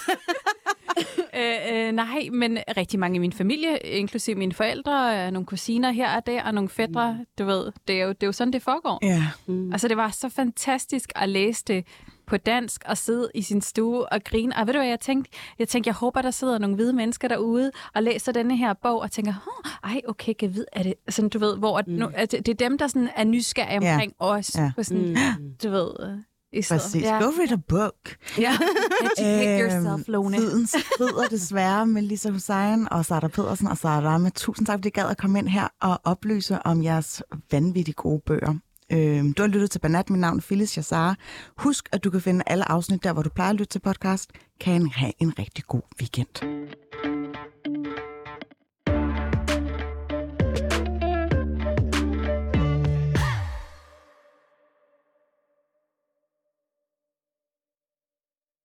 øh, 1.40 1.88
øh, 1.88 1.92
nej, 1.92 2.30
men 2.32 2.58
rigtig 2.78 3.00
mange 3.00 3.16
i 3.16 3.20
min 3.20 3.34
familie, 3.34 3.78
inklusive 3.78 4.36
mine 4.36 4.54
forældre, 4.54 5.26
øh, 5.26 5.32
nogle 5.32 5.46
kusiner 5.46 5.92
her 5.92 6.16
og 6.16 6.26
der, 6.26 6.44
og 6.44 6.54
nogle 6.54 6.70
fædre, 6.70 7.18
du 7.40 7.46
ved, 7.46 7.72
det 7.88 8.00
er, 8.02 8.04
jo, 8.04 8.10
det 8.10 8.24
er 8.24 8.28
jo 8.28 8.32
sådan, 8.32 8.54
det 8.54 8.62
foregår. 8.62 9.00
Ja. 9.02 9.24
Mm. 9.48 9.72
Altså, 9.72 9.88
det 9.88 9.98
var 9.98 10.10
så 10.10 10.30
fantastisk 10.30 11.12
at 11.16 11.30
læse 11.30 11.64
det 11.68 11.88
på 12.28 12.38
dansk 12.38 12.84
og 12.86 12.98
sidde 12.98 13.30
i 13.36 13.42
sin 13.42 13.62
stue 13.62 14.06
og 14.14 14.24
grine. 14.24 14.56
Og 14.58 14.68
ved 14.68 14.74
du 14.74 14.80
hvad, 14.80 14.88
jeg 14.90 15.00
tænkte? 15.00 15.32
Jeg 15.60 15.68
tænkte, 15.68 15.88
jeg 15.88 15.96
håber, 15.96 16.22
der 16.22 16.32
sidder 16.32 16.58
nogle 16.58 16.76
hvide 16.76 16.94
mennesker 16.94 17.28
derude 17.28 17.72
og 17.96 18.04
læser 18.04 18.32
denne 18.32 18.58
her 18.58 18.74
bog 18.74 19.00
og 19.02 19.12
tænker, 19.12 19.34
oh, 19.48 19.92
ej, 19.92 20.02
okay, 20.08 20.34
kan 20.34 20.48
jeg 20.50 20.56
vide, 20.56 20.66
er 20.74 20.84
det 20.84 20.94
sådan, 21.10 21.30
du 21.30 21.40
ved, 21.40 21.58
hvor 21.58 21.78
at 21.78 21.88
nu, 21.88 22.10
at 22.14 22.32
det 22.32 22.48
er 22.48 22.54
dem, 22.54 22.78
der 22.78 22.88
sådan 22.88 23.10
er 23.16 23.24
nysgerrige 23.24 23.84
Ja. 23.86 23.94
omkring 23.94 24.14
os. 24.20 24.56
Ja. 24.58 24.72
På 24.76 24.84
sådan, 24.84 25.18
Mm. 25.40 25.54
du 25.64 25.70
ved, 25.70 25.92
øh, 26.04 26.18
i 26.56 26.62
stedet. 26.62 26.82
Præcis. 26.82 27.02
Ja. 27.02 27.20
Go 27.24 27.26
read 27.40 27.52
a 27.52 27.56
book. 27.70 27.96
Ja. 28.38 28.58
Educate 29.02 29.64
Øhm, 29.76 29.86
yourself, 29.86 30.08
Lone. 30.08 30.38
Tiden 30.38 30.68
skrider 30.68 31.28
desværre 31.30 31.86
med 31.88 32.02
Lisa 32.02 32.30
Hussein 32.30 32.88
og 32.92 33.06
Sara 33.06 33.28
Pedersen 33.28 33.68
og 33.68 33.78
Sara 33.78 34.02
Rame. 34.02 34.30
Tusind 34.30 34.68
tak, 34.68 34.78
fordi 34.78 34.88
I 34.88 34.92
gad 34.92 35.06
at 35.10 35.18
komme 35.18 35.40
ind 35.40 35.48
her 35.48 35.68
og 35.82 36.00
oplyse 36.04 36.60
om 36.66 36.84
jeres 36.84 37.24
vanvittigt 37.52 37.98
gode 37.98 38.22
bøger. 38.26 38.54
Øhm, 38.92 39.34
du 39.34 39.44
har 39.44 39.48
lyttet 39.48 39.72
til 39.72 39.80
Banat. 39.80 40.10
Mit 40.10 40.20
navn 40.20 40.38
er 40.38 40.42
Phyllis 40.42 40.78
Jassar. 40.78 41.18
Husk, 41.58 41.90
at 41.92 42.04
du 42.04 42.10
kan 42.10 42.22
finde 42.22 42.44
alle 42.48 42.72
afsnit 42.72 43.04
der, 43.04 43.14
hvor 43.14 43.22
du 43.22 43.30
plejer 43.30 43.50
at 43.50 43.56
lytte 43.56 43.72
til 43.72 43.80
podcast. 43.80 44.30
Kan 44.62 44.88
have 44.96 45.12
en 45.20 45.40
rigtig 45.40 45.64
god 45.68 45.82
weekend. 46.02 46.28